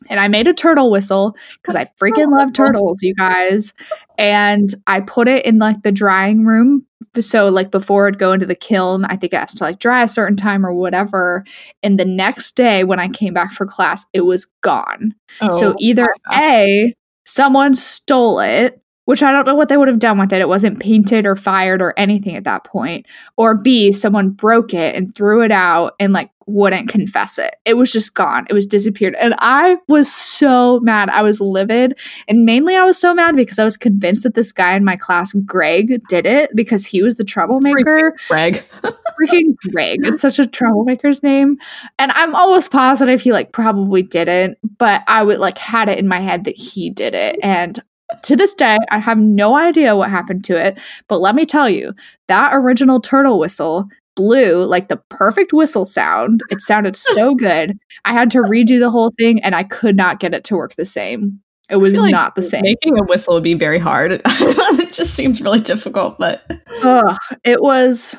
And 0.08 0.20
I 0.20 0.28
made 0.28 0.48
a 0.48 0.54
turtle 0.54 0.92
whistle 0.92 1.36
because 1.56 1.76
I 1.76 1.86
freaking 2.02 2.32
love 2.38 2.54
turtles, 2.54 3.02
you 3.02 3.14
guys. 3.16 3.74
And 4.18 4.74
I 4.88 5.02
put 5.02 5.28
it 5.28 5.46
in 5.46 5.60
like 5.60 5.84
the 5.84 5.92
drying 5.92 6.46
room. 6.46 6.86
So, 7.20 7.48
like 7.48 7.72
before 7.72 8.08
it 8.08 8.18
go 8.18 8.34
into 8.34 8.46
the 8.46 8.56
kiln, 8.56 9.06
I 9.06 9.16
think 9.16 9.34
it 9.34 9.40
has 9.40 9.54
to 9.56 9.64
like 9.64 9.80
dry 9.80 10.04
a 10.04 10.08
certain 10.08 10.38
time 10.38 10.66
or 10.66 10.74
whatever. 10.74 11.44
And 11.82 12.00
the 12.00 12.06
next 12.06 12.56
day 12.56 12.84
when 12.84 13.00
I 13.00 13.08
came 13.08 13.34
back 13.34 13.54
for 13.54 13.66
class, 13.66 14.06
it 14.14 14.22
was 14.22 14.46
gone. 14.62 15.16
Oh, 15.42 15.50
so, 15.50 15.76
either 15.80 16.08
A, 16.34 16.94
someone 17.26 17.74
stole 17.74 18.40
it 18.40 18.82
which 19.10 19.24
I 19.24 19.32
don't 19.32 19.48
know 19.48 19.56
what 19.56 19.70
they 19.70 19.78
would 19.78 19.88
have 19.88 19.98
done 19.98 20.20
with 20.20 20.32
it. 20.32 20.40
It 20.40 20.48
wasn't 20.48 20.80
painted 20.80 21.26
or 21.26 21.36
fired 21.36 21.82
or 21.82 21.96
anything 21.98 22.36
at 22.36 22.44
that 22.44 22.64
point. 22.64 23.08
Or 23.38 23.56
B, 23.56 23.92
someone 23.92 24.30
broke 24.30 24.72
it 24.72 24.96
and 24.96 25.16
threw 25.16 25.42
it 25.42 25.52
out 25.52 25.96
and 26.00 26.14
like 26.14 26.30
wouldn't 26.50 26.90
confess 26.90 27.38
it. 27.38 27.56
It 27.66 27.76
was 27.76 27.92
just 27.92 28.16
gone. 28.16 28.48
It 28.50 28.54
was 28.54 28.66
disappeared. 28.66 29.16
And 29.20 29.36
I 29.40 29.78
was 29.88 30.12
so 30.12 30.80
mad. 30.80 31.10
I 31.10 31.22
was 31.22 31.40
livid. 31.40 31.98
And 32.28 32.44
mainly 32.46 32.76
I 32.76 32.84
was 32.84 32.98
so 32.98 33.14
mad 33.14 33.36
because 33.36 33.60
I 33.60 33.64
was 33.64 33.78
convinced 33.78 34.24
that 34.24 34.34
this 34.34 34.52
guy 34.52 34.76
in 34.76 34.84
my 34.84 34.96
class, 34.96 35.32
Greg, 35.46 36.02
did 36.10 36.26
it 36.26 36.52
because 36.56 36.86
he 36.86 37.04
was 37.04 37.18
the 37.18 37.24
troublemaker. 37.24 38.14
Freaking 38.28 38.28
Greg. 38.28 38.64
Freaking 39.22 39.56
Greg. 39.72 40.00
It's 40.04 40.22
such 40.22 40.40
a 40.40 40.48
troublemaker's 40.48 41.24
name. 41.24 41.58
And 41.98 42.12
I'm 42.14 42.36
almost 42.36 42.72
positive 42.72 43.22
he 43.22 43.32
like 43.32 43.52
probably 43.52 44.02
didn't, 44.02 44.58
but 44.78 45.04
I 45.08 45.24
would 45.24 45.40
like 45.40 45.58
had 45.58 45.90
it 45.90 46.00
in 46.00 46.08
my 46.08 46.20
head 46.20 46.46
that 46.46 46.56
he 46.56 46.90
did 46.90 47.14
it. 47.14 47.38
And 47.44 47.80
to 48.24 48.36
this 48.36 48.54
day, 48.54 48.78
I 48.90 48.98
have 48.98 49.18
no 49.18 49.56
idea 49.56 49.96
what 49.96 50.10
happened 50.10 50.44
to 50.46 50.60
it. 50.60 50.80
But 51.08 51.22
let 51.22 51.36
me 51.36 51.46
tell 51.46 51.70
you, 51.70 51.94
that 52.28 52.52
original 52.54 53.00
turtle 53.00 53.40
whistle 53.40 53.88
blew 54.20 54.66
like 54.66 54.90
the 54.90 54.98
perfect 55.10 55.54
whistle 55.54 55.86
sound. 55.86 56.42
It 56.52 56.60
sounded 56.60 56.96
so 56.98 57.36
good. 57.36 57.80
I 58.04 58.12
had 58.12 58.30
to 58.32 58.40
redo 58.40 58.80
the 58.80 58.92
whole 58.92 59.14
thing 59.18 59.42
and 59.42 59.56
I 59.56 59.64
could 59.64 59.96
not 59.96 60.20
get 60.20 60.34
it 60.34 60.44
to 60.46 60.58
work 60.58 60.76
the 60.76 60.86
same. 60.86 61.40
It 61.70 61.78
was 61.78 61.96
like 61.96 62.12
not 62.12 62.36
the 62.36 62.42
same. 62.42 62.64
Making 62.64 62.98
a 62.98 63.04
whistle 63.04 63.36
would 63.36 63.44
be 63.44 63.54
very 63.54 63.78
hard. 63.78 64.12
it 64.26 64.92
just 64.92 65.14
seems 65.14 65.42
really 65.42 65.60
difficult, 65.60 66.18
but 66.18 66.44
Ugh, 66.84 67.18
it 67.44 67.62
was. 67.62 68.18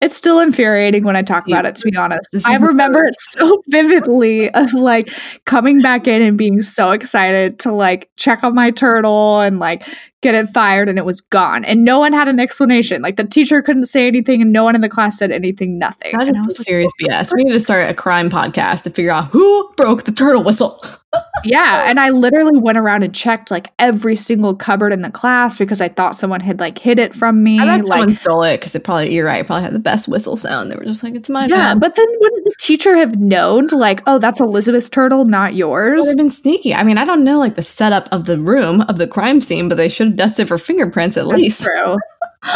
It's 0.00 0.16
still 0.16 0.38
infuriating 0.38 1.02
when 1.04 1.16
I 1.16 1.22
talk 1.22 1.46
about 1.46 1.66
it. 1.66 1.74
To 1.76 1.90
be 1.90 1.96
honest, 1.96 2.28
I 2.46 2.56
remember 2.56 3.04
it 3.04 3.14
so 3.18 3.62
vividly 3.68 4.48
of 4.54 4.72
like 4.72 5.10
coming 5.44 5.80
back 5.80 6.06
in 6.06 6.22
and 6.22 6.38
being 6.38 6.62
so 6.62 6.92
excited 6.92 7.58
to 7.60 7.72
like 7.72 8.08
check 8.16 8.42
on 8.42 8.54
my 8.54 8.70
turtle 8.70 9.40
and 9.40 9.58
like 9.58 9.86
get 10.22 10.34
it 10.34 10.48
fired, 10.50 10.88
and 10.88 10.98
it 10.98 11.04
was 11.04 11.20
gone, 11.20 11.64
and 11.64 11.84
no 11.84 11.98
one 11.98 12.12
had 12.12 12.28
an 12.28 12.40
explanation. 12.40 13.02
Like 13.02 13.16
the 13.16 13.24
teacher 13.24 13.62
couldn't 13.62 13.86
say 13.86 14.06
anything, 14.06 14.42
and 14.42 14.52
no 14.52 14.64
one 14.64 14.74
in 14.74 14.80
the 14.80 14.88
class 14.88 15.18
said 15.18 15.30
anything. 15.30 15.78
Nothing. 15.78 16.12
that 16.12 16.28
And 16.28 16.36
I 16.36 16.40
some 16.40 16.46
like, 16.48 16.56
serious 16.56 16.92
BS. 17.00 17.32
We 17.34 17.44
need 17.44 17.52
to 17.52 17.60
start 17.60 17.90
a 17.90 17.94
crime 17.94 18.30
podcast 18.30 18.84
to 18.84 18.90
figure 18.90 19.12
out 19.12 19.26
who 19.26 19.72
broke 19.76 20.04
the 20.04 20.12
turtle 20.12 20.42
whistle. 20.42 20.80
Yeah, 21.44 21.88
and 21.88 22.00
I 22.00 22.10
literally 22.10 22.58
went 22.58 22.78
around 22.78 23.04
and 23.04 23.14
checked 23.14 23.50
like 23.50 23.72
every 23.78 24.16
single 24.16 24.54
cupboard 24.56 24.92
in 24.92 25.02
the 25.02 25.10
class 25.10 25.56
because 25.56 25.80
I 25.80 25.88
thought 25.88 26.16
someone 26.16 26.40
had 26.40 26.58
like 26.58 26.78
hid 26.78 26.98
it 26.98 27.14
from 27.14 27.42
me. 27.44 27.60
I 27.60 27.64
bet 27.64 27.88
like, 27.88 28.00
someone 28.00 28.14
stole 28.14 28.42
it 28.42 28.58
because 28.58 28.74
it 28.74 28.82
probably 28.82 29.14
you're 29.14 29.24
right. 29.24 29.46
Probably 29.46 29.62
had 29.62 29.72
the 29.72 29.78
best 29.78 30.08
whistle 30.08 30.36
sound. 30.36 30.70
They 30.70 30.76
were 30.76 30.84
just 30.84 31.04
like, 31.04 31.14
it's 31.14 31.30
mine. 31.30 31.48
yeah, 31.48 31.74
now." 31.74 31.78
but 31.78 31.94
then 31.94 32.06
wouldn't 32.08 32.44
the 32.44 32.54
teacher 32.58 32.96
have 32.96 33.18
known 33.20 33.68
like, 33.68 34.02
oh, 34.06 34.18
that's 34.18 34.40
Elizabeth's 34.40 34.90
turtle, 34.90 35.26
not 35.26 35.54
yours? 35.54 36.00
Well, 36.00 36.06
they've 36.06 36.16
been 36.16 36.28
sneaky. 36.28 36.74
I 36.74 36.82
mean, 36.82 36.98
I 36.98 37.04
don't 37.04 37.22
know 37.22 37.38
like 37.38 37.54
the 37.54 37.62
setup 37.62 38.08
of 38.10 38.24
the 38.24 38.38
room 38.38 38.80
of 38.82 38.98
the 38.98 39.06
crime 39.06 39.40
scene, 39.40 39.68
but 39.68 39.76
they 39.76 39.88
should 39.88 40.07
have 40.08 40.16
dusted 40.16 40.48
for 40.48 40.58
fingerprints 40.58 41.16
at 41.16 41.26
That's 41.26 41.40
least. 41.40 41.62
true. 41.64 41.96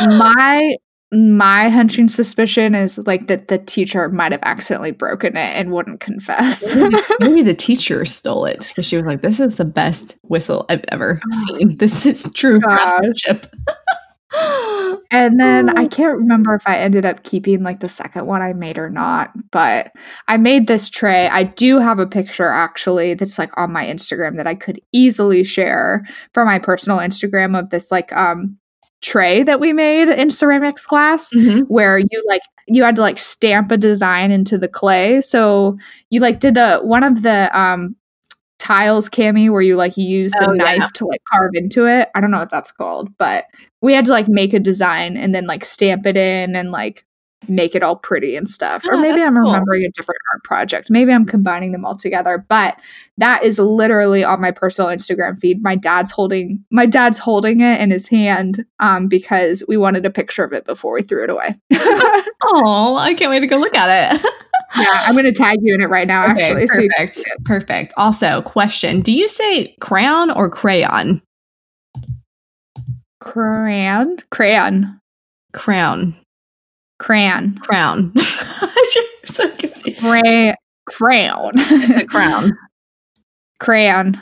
my 0.19 0.77
my 1.13 1.69
hunching 1.69 2.09
suspicion 2.09 2.75
is 2.75 2.97
like 3.07 3.27
that 3.27 3.49
the 3.49 3.59
teacher 3.59 4.09
might 4.09 4.33
have 4.33 4.41
accidentally 4.45 4.93
broken 4.93 5.37
it 5.37 5.57
and 5.57 5.71
wouldn't 5.71 6.01
confess. 6.01 6.75
Maybe, 6.75 6.97
maybe 7.21 7.43
the 7.43 7.55
teacher 7.55 8.05
stole 8.07 8.47
it 8.47 8.65
because 8.69 8.87
she 8.87 8.97
was 8.97 9.05
like, 9.05 9.21
"This 9.21 9.39
is 9.39 9.57
the 9.57 9.67
best 9.67 10.17
whistle 10.23 10.65
I've 10.71 10.85
ever 10.89 11.21
oh. 11.25 11.47
seen. 11.47 11.77
This 11.77 12.07
is 12.07 12.31
true 12.35 12.61
craftsmanship." 12.61 13.47
And 15.11 15.39
then 15.39 15.69
I 15.79 15.85
Oh. 15.85 15.89
can't 15.89 16.17
remember 16.19 16.55
if 16.55 16.63
I 16.67 16.79
ended 16.79 17.05
up 17.05 17.23
keeping 17.23 17.63
like 17.63 17.81
the 17.81 17.89
second 17.89 18.27
one 18.27 18.41
I 18.43 18.53
made 18.55 18.79
or 18.79 18.89
not, 18.89 19.31
but 19.51 19.93
I 20.29 20.37
made 20.39 20.67
this 20.67 20.89
tray. 20.89 21.29
I 21.29 21.43
do 21.45 21.79
have 21.81 21.99
a 21.99 22.07
picture 22.07 22.49
actually 22.49 23.15
that's 23.15 23.39
like 23.39 23.51
on 23.59 23.73
my 23.73 23.85
Instagram 23.85 24.37
that 24.39 24.47
I 24.47 24.55
could 24.55 24.81
easily 24.93 25.45
share 25.45 26.07
for 26.33 26.45
my 26.47 26.59
personal 26.59 26.99
Instagram 26.99 27.59
of 27.59 27.71
this 27.71 27.91
like 27.91 28.13
um 28.17 28.57
tray 29.03 29.43
that 29.43 29.59
we 29.61 29.73
made 29.73 30.09
in 30.09 30.31
ceramics 30.31 30.87
class 30.87 31.33
Mhm. 31.35 31.65
where 31.69 31.99
you 31.99 32.25
like 32.29 32.43
you 32.69 32.85
had 32.85 32.95
to 32.97 33.03
like 33.03 33.19
stamp 33.19 33.71
a 33.73 33.77
design 33.77 34.31
into 34.31 34.57
the 34.57 34.69
clay. 34.69 35.21
So 35.21 35.77
you 36.11 36.21
like 36.21 36.39
did 36.41 36.55
the 36.55 36.79
one 36.83 37.03
of 37.03 37.23
the 37.23 37.51
um 37.59 37.97
tiles 38.63 39.11
cami 39.11 39.51
where 39.51 39.61
you 39.61 39.75
like 39.77 39.97
use 39.97 40.31
the 40.33 40.49
Oh, 40.49 40.53
yeah. 40.53 40.77
knife 40.77 40.93
to 40.95 41.07
like 41.07 41.21
carve 41.33 41.51
into 41.55 41.87
it. 41.87 42.09
I 42.15 42.21
don't 42.21 42.31
know 42.31 42.39
what 42.39 42.51
that's 42.51 42.71
called, 42.73 43.09
but 43.19 43.47
we 43.83 43.93
had 43.93 44.07
to 44.07 44.13
like 44.13 44.29
make 44.29 44.55
a 44.55 44.61
design 44.61 45.17
and 45.17 45.35
then 45.35 45.47
like 45.47 45.65
stamp 45.65 46.07
it 46.07 46.17
in 46.17 46.55
and 46.55 46.71
like 46.71 47.05
make 47.49 47.75
it 47.75 47.83
all 47.83 47.97
pretty 47.97 48.37
and 48.37 48.49
stuff. 48.49 48.85
or 48.87 48.95
Oh, 48.95 49.01
maybe 49.01 49.21
I'm 49.21 49.35
cool. 49.35 49.43
remembering 49.51 49.83
a 49.83 49.91
different 49.97 50.21
art 50.33 50.45
project. 50.45 50.91
Maybe 50.91 51.13
I'm 51.13 51.25
combining 51.27 51.73
them 51.73 51.85
all 51.85 51.97
together, 51.97 52.47
but 52.49 52.77
that 53.19 53.43
is 53.43 53.59
literally 53.59 54.23
on 54.23 54.41
my 54.41 54.53
personal 54.53 54.89
Instagram 54.93 55.37
feed. 55.37 55.61
My 55.61 55.75
dad's 55.75 56.13
holding 56.13 56.65
my 56.71 56.87
dad's 56.87 57.19
holding 57.19 57.61
it 57.61 57.81
in 57.81 57.91
his 57.91 58.07
hand 58.07 58.65
um 58.79 59.09
because 59.09 59.65
we 59.67 59.77
wanted 59.77 60.07
a 60.07 60.11
picture 60.11 60.45
of 60.45 60.53
it 60.53 60.65
before 60.67 60.93
we 60.95 61.03
threw 61.03 61.25
it 61.25 61.31
away. 61.31 61.57
Oh, 62.45 62.97
I 62.99 63.15
can't 63.15 63.31
wait 63.31 63.39
to 63.41 63.47
go 63.47 63.57
look 63.57 63.77
at 63.77 64.15
it. 64.15 64.21
I'm 64.75 65.15
going 65.15 65.25
to 65.27 65.33
tag 65.33 65.59
you 65.63 65.75
in 65.75 65.81
it 65.81 65.89
right 65.91 66.07
now 66.09 66.31
Okay, 66.33 66.43
actually. 66.51 66.67
So 66.69 66.81
you- 66.81 66.91
perfect. 66.97 67.45
Perfect. 67.45 67.95
Also, 67.97 68.43
question: 68.43 69.01
Do 69.01 69.13
you 69.13 69.29
say 69.29 69.75
crayon 69.81 70.31
or 70.31 70.49
crayon? 70.49 71.23
crayon, 73.21 74.19
crayon, 74.31 74.99
Crown. 75.53 76.17
crayon, 76.99 77.57
Crown. 77.59 78.13
so 79.25 79.49
confused. 79.57 80.01
Cray- 80.01 80.55
crayon, 80.87 81.53
It's 81.55 82.03
a 82.03 82.07
crown. 82.07 82.53
crayon, 83.61 84.21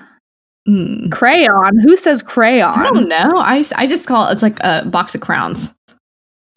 Mm. 0.68 1.10
crayon. 1.10 1.78
Who 1.80 1.96
says 1.96 2.20
crayon? 2.22 2.68
I 2.78 2.84
don't 2.90 3.08
know. 3.08 3.38
I 3.38 3.62
I 3.76 3.86
just 3.86 4.06
call 4.06 4.28
it. 4.28 4.32
It's 4.32 4.42
like 4.42 4.58
a 4.60 4.84
box 4.84 5.14
of 5.14 5.22
crowns. 5.22 5.74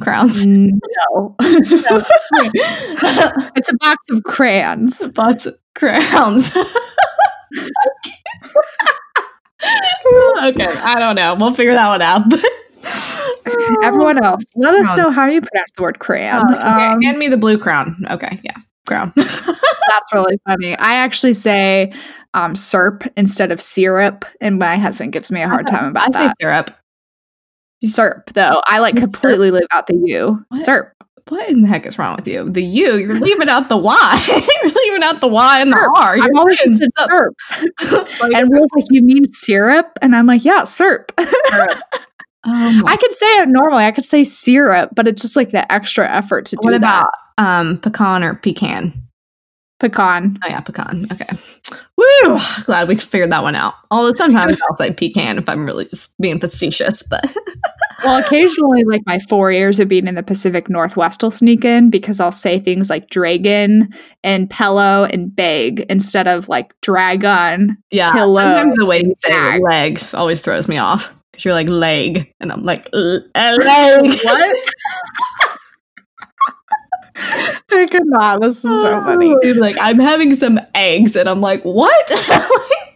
Crowns. 0.04 0.46
No. 0.46 1.36
it's 3.56 3.70
a 3.70 3.76
box 3.80 4.10
of 4.10 4.24
crayons. 4.24 5.08
Box 5.10 5.46
of 5.46 5.58
crowns. 5.76 6.56
okay, 10.44 10.68
I 10.68 10.98
don't 11.00 11.16
know. 11.16 11.36
We'll 11.36 11.54
figure 11.54 11.74
that 11.74 11.88
one 11.88 12.02
out. 12.02 12.24
Everyone 13.84 14.24
else, 14.24 14.44
let 14.56 14.74
us 14.74 14.98
know 14.98 15.10
how 15.12 15.28
you 15.28 15.40
pronounce 15.42 15.72
the 15.78 15.84
word 15.84 16.00
crayon. 16.00 16.44
Oh, 16.50 16.54
okay, 16.54 16.62
Um, 16.62 17.02
hand 17.02 17.18
me 17.18 17.30
the 17.30 17.38
blue 17.38 17.58
crown. 17.58 17.96
Okay, 18.10 18.40
yeah, 18.44 18.56
crown. 18.88 19.14
that's 19.16 20.14
really 20.14 20.38
funny. 20.46 20.76
I 20.76 20.96
actually 20.96 21.34
say 21.34 21.94
um, 22.34 22.56
syrup 22.56 23.04
instead 23.16 23.52
of 23.52 23.62
syrup, 23.62 24.26
and 24.42 24.60
my 24.60 24.76
husband 24.78 25.14
gives 25.14 25.32
me 25.32 25.42
a 25.42 25.48
hard 25.48 25.68
time 25.68 25.86
about 25.86 26.12
that. 26.12 26.20
I 26.20 26.22
say 26.24 26.28
that. 26.28 26.36
syrup. 26.42 26.72
Syrup, 27.88 28.32
though, 28.34 28.62
I 28.66 28.80
like 28.80 28.96
completely 28.96 29.52
leave 29.52 29.68
out 29.72 29.88
the 29.88 29.96
U. 30.06 30.44
What? 30.50 30.58
Syrup. 30.60 30.90
What 31.30 31.50
in 31.50 31.62
the 31.62 31.68
heck 31.70 31.86
is 31.86 31.98
wrong 31.98 32.18
with 32.18 32.28
you? 32.28 32.50
The 32.50 32.62
U, 32.64 32.98
you're 32.98 33.16
leaving 33.16 33.48
out 33.48 33.70
the 33.70 33.78
Y. 33.78 34.26
you're 34.28 34.72
leaving 34.72 35.04
out 35.04 35.22
the 35.22 35.28
Y 35.30 35.62
and 35.62 35.72
the. 35.72 35.94
R. 35.98 36.18
You're 36.18 36.26
I'm 36.26 36.36
always 36.38 36.60
saying 36.60 36.76
saying 36.78 36.90
syrup. 36.98 37.34
syrup. 37.80 38.20
Like, 38.22 38.34
And 38.34 38.50
Will's 38.50 38.70
like, 38.76 38.86
You 38.92 39.02
mean 39.02 39.24
syrup? 39.26 39.88
And 40.02 40.16
I'm 40.18 40.26
like, 40.26 40.44
Yeah, 40.44 40.64
syrup. 40.66 41.14
oh 42.46 42.84
I 42.86 42.98
could 42.98 43.14
say 43.14 43.40
it 43.40 43.48
normally. 43.50 43.86
I 43.86 43.92
could 43.92 44.04
say 44.06 44.24
syrup, 44.26 44.90
but 44.96 45.08
it's 45.08 45.22
just 45.22 45.36
like 45.38 45.52
the 45.52 45.72
extra 45.72 46.10
effort 46.10 46.46
to 46.48 46.58
do 46.58 46.70
what 46.72 46.72
that. 46.72 46.78
about 46.78 47.12
um 47.38 47.78
pecan 47.80 48.24
or 48.24 48.36
pecan? 48.36 48.92
pecan? 49.80 50.38
Oh 50.44 50.48
yeah, 50.50 50.60
pecan. 50.60 51.06
Okay. 51.12 51.26
Woo! 51.98 52.38
Glad 52.66 52.88
we 52.90 52.96
figured 52.98 53.32
that 53.32 53.44
one 53.44 53.56
out. 53.56 53.76
Although 53.92 54.14
sometimes 54.14 54.58
I'll 54.70 54.76
say 54.76 54.92
pecan 54.94 55.38
if 55.38 55.48
I'm 55.48 55.66
really 55.66 55.86
just 55.86 56.14
being 56.20 56.40
facetious, 56.40 57.02
but 57.04 57.24
Well, 58.06 58.20
occasionally, 58.20 58.84
like 58.86 59.02
my 59.06 59.20
four 59.20 59.52
years 59.52 59.80
of 59.80 59.88
being 59.88 60.08
in 60.08 60.16
the 60.16 60.24
Pacific 60.24 60.70
Northwest 60.70 61.24
will 61.24 61.32
sneak 61.32 61.64
in 61.64 61.90
because 61.90 62.20
I'll 62.20 62.32
say 62.32 62.60
things 62.60 62.90
like 62.90 63.10
dragon 63.10 63.94
and 64.24 64.50
pillow 64.50 65.06
and 65.06 65.34
bag 65.34 65.86
instead 65.90 66.28
of 66.28 66.50
like 66.50 66.74
dragon. 66.82 67.78
yeah. 67.92 68.12
Pillow. 68.12 68.42
Sometimes 68.42 68.76
the 68.76 68.86
way 68.86 69.02
you 69.04 69.14
say 69.18 69.30
Bag. 69.30 69.62
leg 69.62 70.04
always 70.14 70.42
throws 70.42 70.68
me 70.68 70.78
off 70.78 71.16
because 71.32 71.46
you're 71.46 71.54
like 71.54 71.70
leg, 71.70 72.34
and 72.40 72.52
I'm 72.52 72.64
like 72.64 72.90
"L- 72.94 73.22
leg. 73.36 74.14
What? 74.24 74.70
I 77.72 77.88
could 77.88 78.06
not. 78.06 78.42
This 78.42 78.58
is 78.58 78.82
so 78.82 79.00
oh, 79.00 79.04
funny. 79.04 79.54
Like 79.54 79.76
I'm 79.80 80.00
having 80.00 80.36
some 80.36 80.60
eggs, 80.76 81.16
and 81.16 81.30
I'm 81.30 81.42
like, 81.42 81.62
what? 81.64 82.12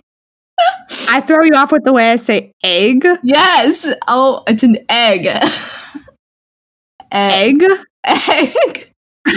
I 1.10 1.22
throw 1.22 1.44
you 1.44 1.54
off 1.56 1.72
with 1.72 1.84
the 1.84 1.94
way 1.94 2.12
I 2.12 2.16
say 2.16 2.52
egg. 2.64 3.06
yes. 3.24 3.94
Oh, 4.08 4.44
it's 4.48 4.64
an 4.64 4.78
egg. 4.90 5.26
egg. 5.28 5.44
Egg. 7.12 7.64
Egg. 8.06 8.94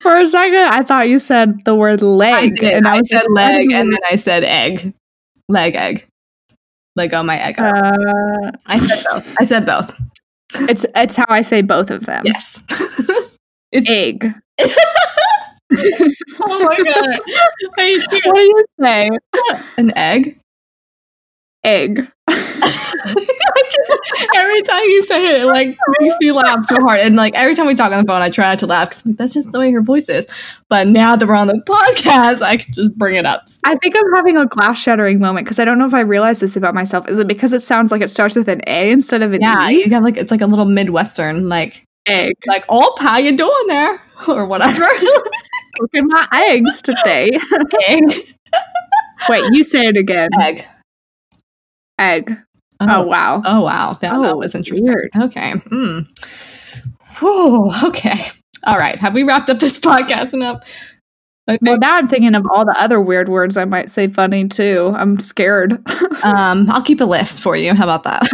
For 0.00 0.18
a 0.18 0.26
second, 0.26 0.56
I 0.58 0.82
thought 0.82 1.08
you 1.08 1.18
said 1.18 1.64
the 1.64 1.74
word 1.74 2.02
leg, 2.02 2.56
did. 2.56 2.72
and 2.72 2.88
I 2.88 2.94
I 2.94 2.98
was 2.98 3.10
said 3.10 3.22
like, 3.30 3.58
leg, 3.58 3.72
and 3.72 3.92
then 3.92 4.00
I 4.10 4.16
said 4.16 4.42
egg. 4.44 4.94
Leg, 5.48 5.74
egg. 5.76 6.06
Like 6.96 7.12
on 7.12 7.26
my 7.26 7.38
egg. 7.38 7.58
uh, 7.58 8.50
I 8.66 8.78
said 8.78 9.04
both. 9.04 9.36
I 9.40 9.44
said 9.44 9.66
both. 9.66 10.00
it's 10.68 10.84
it's 10.96 11.16
how 11.16 11.26
I 11.28 11.42
say 11.42 11.62
both 11.62 11.90
of 11.90 12.06
them. 12.06 12.22
Yes. 12.26 12.62
it's, 13.72 13.88
Egg. 13.90 14.34
oh 16.42 16.64
my 16.64 16.76
god. 16.76 17.20
I 17.78 17.82
hate 17.82 18.24
What 18.26 18.36
do 18.36 18.42
you 18.42 18.64
say? 18.80 19.10
An 19.78 19.92
egg? 19.96 20.38
Egg. 21.64 22.08
Just, 22.28 22.96
every 24.36 24.62
time 24.62 24.82
you 24.82 25.02
say 25.02 25.36
it, 25.36 25.42
it 25.42 25.46
like 25.46 25.76
makes 26.00 26.16
me 26.20 26.32
laugh 26.32 26.64
so 26.66 26.76
hard. 26.80 27.00
And 27.00 27.16
like 27.16 27.34
every 27.36 27.54
time 27.54 27.66
we 27.66 27.74
talk 27.74 27.92
on 27.92 28.04
the 28.04 28.06
phone, 28.12 28.22
I 28.22 28.30
try 28.30 28.48
not 28.50 28.58
to 28.60 28.66
laugh 28.66 28.88
because 28.90 29.06
like, 29.06 29.16
that's 29.16 29.34
just 29.34 29.52
the 29.52 29.58
way 29.58 29.70
her 29.72 29.82
voice 29.82 30.08
is. 30.08 30.26
But 30.68 30.86
now 30.88 31.14
that 31.16 31.26
we're 31.26 31.34
on 31.34 31.46
the 31.48 31.62
podcast, 31.68 32.42
I 32.42 32.56
can 32.56 32.72
just 32.72 32.96
bring 32.96 33.14
it 33.16 33.26
up. 33.26 33.44
I 33.64 33.74
think 33.76 33.96
I'm 33.96 34.12
having 34.14 34.36
a 34.36 34.46
glass 34.46 34.80
shattering 34.80 35.18
moment 35.20 35.44
because 35.46 35.58
I 35.58 35.64
don't 35.64 35.78
know 35.78 35.86
if 35.86 35.94
I 35.94 36.00
realize 36.00 36.40
this 36.40 36.56
about 36.56 36.74
myself. 36.74 37.08
Is 37.08 37.18
it 37.18 37.28
because 37.28 37.52
it 37.52 37.60
sounds 37.60 37.90
like 37.92 38.00
it 38.02 38.10
starts 38.10 38.34
with 38.36 38.48
an 38.48 38.60
A 38.66 38.90
instead 38.90 39.22
of 39.22 39.32
an 39.32 39.40
Yeah, 39.40 39.70
E? 39.70 39.82
you 39.84 39.90
got 39.90 40.02
like 40.02 40.16
it's 40.16 40.30
like 40.30 40.40
a 40.40 40.46
little 40.46 40.64
midwestern, 40.66 41.48
like 41.48 41.84
Egg. 42.06 42.34
like 42.46 42.64
oh, 42.68 42.94
how 43.00 43.18
you 43.18 43.36
doing 43.36 43.66
there 43.68 43.98
or 44.28 44.46
whatever. 44.46 44.86
Cooking 45.78 46.06
my 46.08 46.26
eggs 46.32 46.82
today. 46.82 47.30
egg, 47.88 48.02
Wait, 49.28 49.44
you 49.52 49.64
say 49.64 49.86
it 49.86 49.96
again. 49.96 50.28
egg, 50.40 50.64
Egg. 51.98 52.36
Oh, 52.80 53.02
wow. 53.02 53.40
Oh 53.44 53.62
wow, 53.62 53.92
that, 53.92 54.00
that 54.00 54.12
Oh, 54.14 54.36
was 54.36 54.54
interesting. 54.56 54.86
weird. 54.92 55.10
Okay. 55.16 55.52
Mm. 55.52 57.18
Whew, 57.20 57.70
okay. 57.88 58.16
All 58.66 58.76
right. 58.76 58.98
Have 58.98 59.14
we 59.14 59.22
wrapped 59.22 59.48
up 59.50 59.58
this 59.60 59.78
podcast 59.80 60.34
enough? 60.34 60.64
I 61.48 61.58
Well, 61.62 61.78
now 61.78 61.96
I'm 61.96 62.08
thinking 62.08 62.34
of 62.34 62.46
all 62.52 62.64
the 62.64 62.74
other 62.80 63.00
weird 63.00 63.28
words 63.28 63.56
I 63.56 63.64
might 63.64 63.90
say 63.90 64.08
funny 64.08 64.48
too. 64.48 64.92
I'm 64.96 65.20
scared. 65.20 65.72
um, 66.24 66.68
I'll 66.70 66.82
keep 66.82 67.00
a 67.00 67.04
list 67.04 67.42
for 67.42 67.56
you. 67.56 67.74
How 67.74 67.84
about 67.84 68.02
that? 68.04 68.28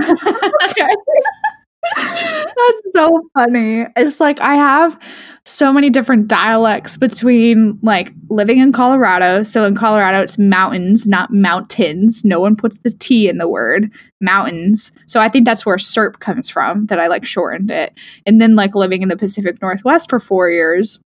That's 1.96 2.92
so 2.92 3.28
funny. 3.34 3.86
It's 3.96 4.20
like 4.20 4.40
I 4.40 4.54
have 4.54 4.98
so 5.44 5.72
many 5.72 5.88
different 5.88 6.28
dialects 6.28 6.96
between 6.96 7.78
like 7.82 8.12
living 8.28 8.58
in 8.58 8.72
Colorado. 8.72 9.42
So 9.42 9.64
in 9.64 9.74
Colorado, 9.74 10.20
it's 10.20 10.38
mountains, 10.38 11.06
not 11.06 11.32
mountains. 11.32 12.24
No 12.24 12.38
one 12.40 12.56
puts 12.56 12.78
the 12.78 12.90
T 12.90 13.28
in 13.28 13.38
the 13.38 13.48
word 13.48 13.90
mountains. 14.20 14.92
So 15.06 15.20
I 15.20 15.28
think 15.28 15.46
that's 15.46 15.64
where 15.64 15.76
SERP 15.76 16.20
comes 16.20 16.50
from, 16.50 16.86
that 16.86 16.98
I 16.98 17.06
like 17.06 17.24
shortened 17.24 17.70
it. 17.70 17.94
And 18.26 18.40
then 18.40 18.56
like 18.56 18.74
living 18.74 19.02
in 19.02 19.08
the 19.08 19.16
Pacific 19.16 19.60
Northwest 19.62 20.10
for 20.10 20.20
four 20.20 20.50
years. 20.50 21.00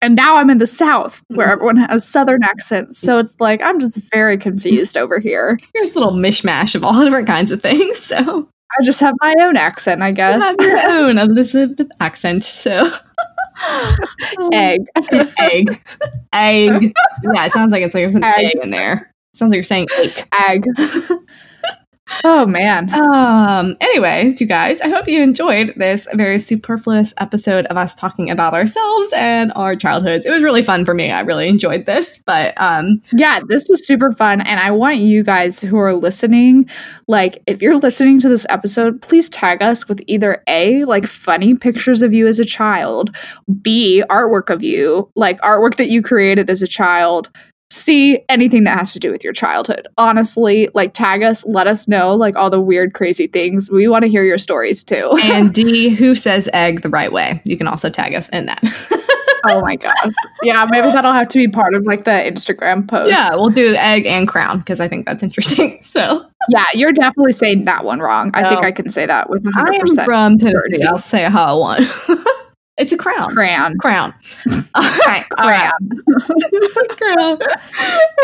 And 0.00 0.16
now 0.16 0.36
I'm 0.36 0.50
in 0.50 0.58
the 0.58 0.66
South 0.66 1.22
where 1.28 1.46
mm-hmm. 1.46 1.52
everyone 1.52 1.76
has 1.76 2.06
Southern 2.06 2.44
accents. 2.44 2.98
So 2.98 3.18
it's 3.18 3.34
like 3.40 3.62
I'm 3.62 3.80
just 3.80 3.96
very 4.12 4.36
confused 4.36 4.96
over 4.96 5.18
here. 5.18 5.58
Here's 5.72 5.94
a 5.94 5.98
little 5.98 6.12
mishmash 6.12 6.74
of 6.74 6.84
all 6.84 7.02
different 7.02 7.26
kinds 7.26 7.50
of 7.50 7.62
things. 7.62 7.98
So 8.14 8.48
I 8.78 8.82
just 8.82 9.00
have 9.00 9.14
my 9.20 9.34
own 9.40 9.56
accent, 9.56 10.02
I 10.02 10.08
you 10.08 10.14
guess. 10.14 10.42
have 10.42 10.56
your 10.60 10.78
own 10.90 11.18
Elizabeth 11.18 11.88
accent. 12.00 12.44
So 12.44 12.90
Egg. 14.52 14.80
egg, 15.38 15.68
egg. 16.32 16.92
Yeah, 17.22 17.46
it 17.46 17.52
sounds 17.52 17.72
like 17.72 17.82
it's 17.82 17.94
like 17.94 18.02
there's 18.02 18.14
an 18.16 18.24
Egg. 18.24 18.46
egg 18.46 18.56
in 18.62 18.70
there. 18.70 19.12
sounds 19.32 19.50
like 19.50 19.56
you're 19.56 19.62
saying 19.64 19.86
egg. 19.98 20.28
Egg. 20.48 20.64
oh 22.24 22.46
man. 22.46 22.92
Um, 22.94 23.76
anyways, 23.80 24.40
you 24.40 24.46
guys, 24.46 24.80
I 24.80 24.88
hope 24.88 25.08
you 25.08 25.22
enjoyed 25.22 25.72
this 25.76 26.06
very 26.14 26.38
superfluous 26.38 27.14
episode 27.18 27.66
of 27.66 27.76
us 27.76 27.94
talking 27.94 28.30
about 28.30 28.52
ourselves 28.52 29.12
and 29.16 29.52
our 29.56 29.74
childhoods. 29.74 30.26
It 30.26 30.30
was 30.30 30.42
really 30.42 30.62
fun 30.62 30.84
for 30.84 30.94
me. 30.94 31.10
I 31.10 31.20
really 31.20 31.48
enjoyed 31.48 31.86
this, 31.86 32.18
but 32.26 32.52
um, 32.60 33.00
Yeah, 33.12 33.40
this 33.48 33.66
was 33.68 33.86
super 33.86 34.12
fun. 34.12 34.40
And 34.42 34.60
I 34.60 34.70
want 34.70 34.98
you 34.98 35.22
guys 35.22 35.60
who 35.60 35.78
are 35.78 35.94
listening, 35.94 36.68
like, 37.08 37.42
if 37.46 37.62
you're 37.62 37.78
listening 37.78 38.20
to 38.20 38.28
this 38.28 38.46
episode, 38.50 39.00
please 39.00 39.28
tag 39.30 39.62
us 39.62 39.88
with 39.88 40.02
either 40.06 40.42
A, 40.46 40.84
like 40.84 41.06
funny 41.06 41.54
pictures 41.54 42.02
of 42.02 42.12
you 42.12 42.26
as 42.26 42.38
a 42.38 42.44
child, 42.44 43.16
B, 43.62 44.02
artwork 44.10 44.50
of 44.50 44.62
you, 44.62 45.10
like 45.14 45.40
artwork 45.40 45.76
that 45.76 45.88
you 45.88 46.02
created 46.02 46.50
as 46.50 46.60
a 46.62 46.66
child. 46.66 47.30
C, 47.74 48.20
anything 48.28 48.64
that 48.64 48.78
has 48.78 48.92
to 48.92 49.00
do 49.00 49.10
with 49.10 49.24
your 49.24 49.32
childhood. 49.32 49.88
Honestly, 49.98 50.68
like 50.74 50.94
tag 50.94 51.22
us, 51.22 51.44
let 51.44 51.66
us 51.66 51.88
know, 51.88 52.14
like 52.14 52.36
all 52.36 52.48
the 52.48 52.60
weird, 52.60 52.94
crazy 52.94 53.26
things. 53.26 53.70
We 53.70 53.88
want 53.88 54.04
to 54.04 54.10
hear 54.10 54.24
your 54.24 54.38
stories 54.38 54.84
too. 54.84 55.10
and 55.22 55.52
D, 55.54 55.90
who 55.90 56.14
says 56.14 56.48
egg 56.52 56.82
the 56.82 56.88
right 56.88 57.12
way? 57.12 57.42
You 57.44 57.56
can 57.56 57.66
also 57.66 57.90
tag 57.90 58.14
us 58.14 58.28
in 58.28 58.46
that. 58.46 58.60
oh 59.48 59.60
my 59.60 59.76
God. 59.76 60.14
Yeah, 60.42 60.66
maybe 60.70 60.86
that'll 60.86 61.12
have 61.12 61.28
to 61.28 61.38
be 61.38 61.48
part 61.48 61.74
of 61.74 61.84
like 61.84 62.04
the 62.04 62.10
Instagram 62.10 62.88
post. 62.88 63.10
yeah, 63.10 63.34
we'll 63.34 63.50
do 63.50 63.74
egg 63.74 64.06
and 64.06 64.28
crown 64.28 64.60
because 64.60 64.80
I 64.80 64.88
think 64.88 65.06
that's 65.06 65.22
interesting. 65.22 65.82
So 65.82 66.26
Yeah, 66.48 66.64
you're 66.74 66.92
definitely 66.92 67.32
saying 67.32 67.64
that 67.64 67.84
one 67.84 67.98
wrong. 67.98 68.30
I 68.34 68.48
think 68.48 68.62
oh. 68.62 68.66
I 68.66 68.72
can 68.72 68.88
say 68.88 69.06
that 69.06 69.28
with 69.28 69.42
100% 69.44 69.52
I 69.56 69.76
am 69.76 70.04
from 70.04 70.38
Tennessee. 70.38 70.52
certainty. 70.52 70.84
I'll 70.84 70.98
say 70.98 71.24
how 71.24 71.44
I 71.44 71.58
want. 71.58 72.38
It's 72.76 72.92
a 72.92 72.96
crown. 72.96 73.34
Crown. 73.34 73.78
Crown. 73.78 74.12
It's 76.56 76.76
a 76.76 76.96
crown. 76.96 77.38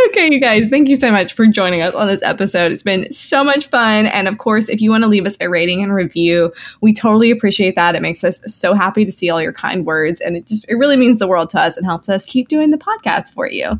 okay, 0.08 0.28
you 0.32 0.40
guys, 0.40 0.68
thank 0.68 0.88
you 0.88 0.96
so 0.96 1.12
much 1.12 1.32
for 1.32 1.46
joining 1.46 1.82
us 1.82 1.94
on 1.94 2.08
this 2.08 2.22
episode. 2.22 2.72
It's 2.72 2.82
been 2.82 3.08
so 3.10 3.44
much 3.44 3.68
fun. 3.68 4.06
And 4.06 4.26
of 4.26 4.38
course, 4.38 4.68
if 4.68 4.80
you 4.80 4.90
want 4.90 5.04
to 5.04 5.08
leave 5.08 5.26
us 5.26 5.36
a 5.40 5.48
rating 5.48 5.82
and 5.82 5.94
review, 5.94 6.52
we 6.80 6.92
totally 6.92 7.30
appreciate 7.30 7.76
that. 7.76 7.94
It 7.94 8.02
makes 8.02 8.24
us 8.24 8.40
so 8.46 8.74
happy 8.74 9.04
to 9.04 9.12
see 9.12 9.30
all 9.30 9.40
your 9.40 9.52
kind 9.52 9.86
words. 9.86 10.20
And 10.20 10.36
it 10.36 10.46
just, 10.46 10.64
it 10.68 10.74
really 10.74 10.96
means 10.96 11.20
the 11.20 11.28
world 11.28 11.50
to 11.50 11.60
us 11.60 11.76
and 11.76 11.86
helps 11.86 12.08
us 12.08 12.24
keep 12.24 12.48
doing 12.48 12.70
the 12.70 12.78
podcast 12.78 13.28
for 13.28 13.48
you. 13.48 13.78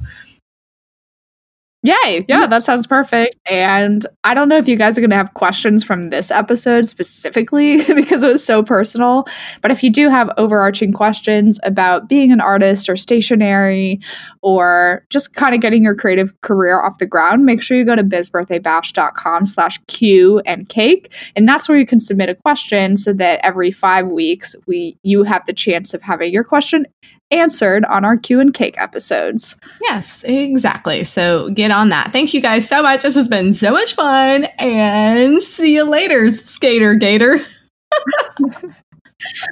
Yay. 1.82 2.26
Yeah, 2.28 2.46
that 2.46 2.62
sounds 2.62 2.86
perfect. 2.86 3.36
And 3.50 4.04
I 4.22 4.34
don't 4.34 4.50
know 4.50 4.58
if 4.58 4.68
you 4.68 4.76
guys 4.76 4.98
are 4.98 5.00
going 5.00 5.10
to 5.10 5.16
have 5.16 5.32
questions 5.32 5.82
from 5.82 6.10
this 6.10 6.30
episode 6.30 6.86
specifically 6.86 7.78
because 7.94 8.22
it 8.22 8.30
was 8.30 8.44
so 8.44 8.62
personal. 8.62 9.26
But 9.62 9.70
if 9.70 9.82
you 9.82 9.90
do 9.90 10.10
have 10.10 10.30
overarching 10.36 10.92
questions 10.92 11.58
about 11.62 12.06
being 12.06 12.32
an 12.32 12.40
artist 12.40 12.90
or 12.90 12.96
stationery 12.96 13.98
or 14.42 15.06
just 15.08 15.34
kind 15.34 15.54
of 15.54 15.62
getting 15.62 15.82
your 15.82 15.94
creative 15.94 16.38
career 16.42 16.82
off 16.82 16.98
the 16.98 17.06
ground, 17.06 17.46
make 17.46 17.62
sure 17.62 17.78
you 17.78 17.86
go 17.86 17.96
to 17.96 18.04
bizbirthdaybash.com 18.04 19.46
slash 19.46 19.78
Q 19.86 20.40
and 20.40 20.68
cake. 20.68 21.10
And 21.34 21.48
that's 21.48 21.66
where 21.66 21.78
you 21.78 21.86
can 21.86 21.98
submit 21.98 22.28
a 22.28 22.34
question 22.34 22.98
so 22.98 23.14
that 23.14 23.40
every 23.42 23.70
five 23.70 24.06
weeks 24.06 24.54
we 24.66 24.98
you 25.02 25.22
have 25.22 25.46
the 25.46 25.54
chance 25.54 25.94
of 25.94 26.02
having 26.02 26.30
your 26.30 26.44
question 26.44 26.84
answered 27.30 27.84
on 27.86 28.04
our 28.04 28.16
Q 28.16 28.40
and 28.40 28.52
cake 28.52 28.80
episodes. 28.80 29.56
Yes, 29.82 30.24
exactly. 30.24 31.04
So 31.04 31.50
get 31.50 31.70
on 31.70 31.88
that. 31.90 32.12
Thank 32.12 32.34
you 32.34 32.40
guys 32.40 32.68
so 32.68 32.82
much. 32.82 33.02
This 33.02 33.14
has 33.14 33.28
been 33.28 33.52
so 33.52 33.72
much 33.72 33.94
fun. 33.94 34.44
And 34.58 35.42
see 35.42 35.74
you 35.74 35.88
later, 35.88 36.32
Skater 36.32 36.94
Gator. 36.94 37.38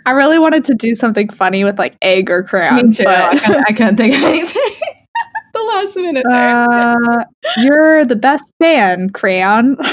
I 0.07 0.13
really 0.13 0.39
wanted 0.39 0.65
to 0.65 0.75
do 0.75 0.95
something 0.95 1.29
funny 1.29 1.65
with 1.65 1.79
like 1.79 1.97
egg 2.03 2.31
or 2.31 2.43
crayon. 2.43 2.89
Me 2.89 2.93
too. 2.93 3.05
I 3.07 3.39
couldn't, 3.39 3.65
I 3.69 3.73
couldn't 3.73 3.97
think 3.97 4.15
of 4.15 4.23
anything. 4.23 4.63
the 5.55 5.63
last 5.63 5.97
minute 5.97 6.25
there. 6.29 6.67
uh, 6.71 7.25
you're 7.59 8.05
the 8.05 8.17
best 8.17 8.51
fan, 8.59 9.11
crayon. 9.11 9.77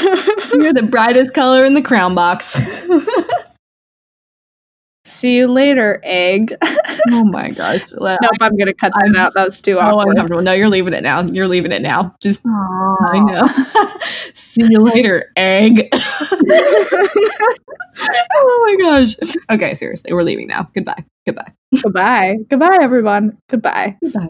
You're 0.53 0.73
the 0.73 0.87
brightest 0.89 1.33
color 1.33 1.65
in 1.65 1.73
the 1.73 1.81
crown 1.81 2.15
box. 2.15 2.87
See 5.07 5.37
you 5.37 5.47
later, 5.47 5.99
egg. 6.03 6.55
oh 7.11 7.25
my 7.25 7.49
gosh. 7.51 7.81
Nope, 7.91 8.19
I'm 8.41 8.57
gonna 8.57 8.73
cut 8.73 8.91
that 8.93 9.03
I'm 9.05 9.15
out. 9.15 9.33
That 9.35 9.45
was 9.45 9.61
too 9.61 9.73
so 9.73 9.79
awkward. 9.79 10.09
uncomfortable. 10.09 10.41
No, 10.41 10.51
you're 10.51 10.69
leaving 10.69 10.93
it 10.93 11.03
now. 11.03 11.21
You're 11.21 11.47
leaving 11.47 11.71
it 11.71 11.81
now. 11.81 12.15
Just 12.21 12.43
I 12.45 13.19
know. 13.19 13.47
See 13.99 14.65
you 14.67 14.79
later, 14.79 15.31
egg. 15.35 15.89
oh 18.33 18.65
my 18.65 18.75
gosh. 18.79 19.15
Okay, 19.51 19.73
seriously, 19.73 20.11
we're 20.13 20.23
leaving 20.23 20.47
now. 20.47 20.65
Goodbye. 20.73 21.03
Goodbye. 21.25 21.51
Goodbye. 21.83 22.37
Goodbye, 22.49 22.77
everyone. 22.81 23.37
Goodbye. 23.49 23.97
Goodbye. 24.01 24.29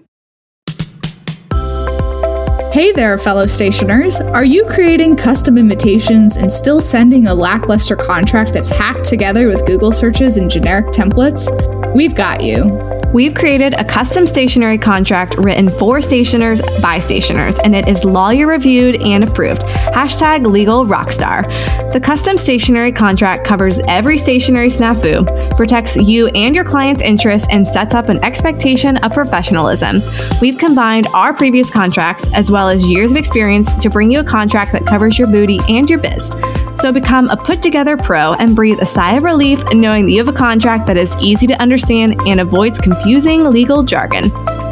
Hey 2.76 2.92
there, 2.92 3.18
fellow 3.18 3.46
stationers. 3.46 4.20
Are 4.20 4.44
you 4.44 4.66
creating 4.66 5.16
custom 5.16 5.58
invitations 5.58 6.36
and 6.36 6.52
still 6.52 6.82
sending 6.82 7.28
a 7.28 7.34
lackluster 7.34 7.96
contract 7.96 8.52
that's 8.52 8.68
hacked 8.70 9.06
together 9.06 9.48
with 9.48 9.66
Google 9.66 9.94
searches 9.94 10.36
and 10.36 10.52
generic 10.52 10.88
templates? 10.88 11.48
We've 11.96 12.14
got 12.14 12.44
you. 12.44 12.66
We've 13.14 13.34
created 13.34 13.74
a 13.76 13.86
custom 13.86 14.28
stationery 14.28 14.78
contract 14.78 15.36
written 15.38 15.70
for 15.70 16.02
stationers 16.02 16.60
by 16.82 17.00
stationers, 17.00 17.58
and 17.60 17.74
it 17.74 17.88
is 17.88 18.04
lawyer 18.04 18.48
reviewed 18.48 19.02
and 19.02 19.24
approved. 19.24 19.62
Hashtag 19.62 20.46
legal 20.46 20.86
rockstar. 20.86 21.44
The 21.94 22.02
custom 22.02 22.38
stationery 22.38 22.92
contract 22.92 23.48
covers 23.48 23.80
every 23.88 24.18
stationery 24.18 24.68
snafu, 24.68 25.56
protects 25.56 25.96
you 25.96 26.28
and 26.28 26.54
your 26.54 26.66
client's 26.66 27.02
interests, 27.02 27.48
and 27.50 27.66
sets 27.66 27.94
up 27.94 28.10
an 28.10 28.22
expectation 28.26 28.98
of 28.98 29.14
professionalism. 29.14 30.02
We've 30.42 30.58
combined 30.58 31.08
our 31.14 31.34
previous 31.34 31.72
contracts 31.72 32.34
as 32.34 32.52
well 32.52 32.68
as 32.68 32.86
years 32.86 33.12
of 33.12 33.18
experience 33.18 33.74
to 33.78 33.90
bring 33.90 34.12
you 34.12 34.20
a 34.20 34.26
contract 34.26 34.74
that 34.74 34.86
covers 34.86 35.18
your 35.18 35.30
booty 35.30 35.60
and 35.70 35.90
your 35.90 36.00
biz. 36.00 36.30
So 36.78 36.92
become 36.92 37.30
a 37.30 37.38
put 37.38 37.64
together 37.64 37.96
pro 37.96 38.34
and 38.34 38.56
breathe 38.56 38.80
a 38.82 38.86
sigh 38.86 39.16
of 39.16 39.24
relief 39.24 39.64
knowing 39.72 40.06
that 40.06 40.12
you 40.12 40.18
have 40.18 40.28
a 40.28 40.34
contract 40.34 40.86
that 40.88 40.98
is 40.98 41.16
easy 41.22 41.48
to 41.48 41.62
understand 41.86 42.28
and 42.28 42.40
avoids 42.40 42.80
confusing 42.80 43.50
legal 43.50 43.84
jargon. 43.84 44.24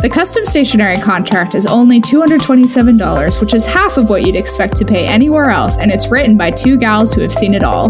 The 0.01 0.09
custom 0.11 0.45
stationery 0.45 0.97
contract 0.97 1.55
is 1.55 1.65
only 1.65 2.01
$227, 2.01 3.39
which 3.39 3.53
is 3.53 3.65
half 3.65 3.97
of 3.97 4.09
what 4.09 4.23
you'd 4.23 4.35
expect 4.35 4.75
to 4.77 4.85
pay 4.85 5.07
anywhere 5.07 5.49
else, 5.49 5.77
and 5.77 5.91
it's 5.91 6.07
written 6.07 6.37
by 6.37 6.51
two 6.51 6.77
gals 6.77 7.13
who 7.13 7.21
have 7.21 7.33
seen 7.33 7.53
it 7.53 7.63
all. 7.63 7.89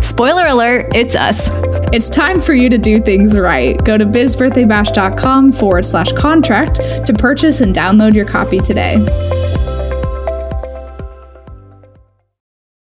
Spoiler 0.00 0.46
alert, 0.46 0.94
it's 0.94 1.16
us. 1.16 1.50
It's 1.92 2.08
time 2.08 2.40
for 2.40 2.52
you 2.52 2.68
to 2.68 2.78
do 2.78 3.00
things 3.00 3.36
right. 3.36 3.82
Go 3.84 3.98
to 3.98 4.04
bizbirthdaybash.com 4.04 5.52
forward 5.52 5.84
slash 5.84 6.12
contract 6.12 6.76
to 6.76 7.14
purchase 7.16 7.60
and 7.60 7.74
download 7.74 8.14
your 8.14 8.26
copy 8.26 8.60
today. 8.60 8.96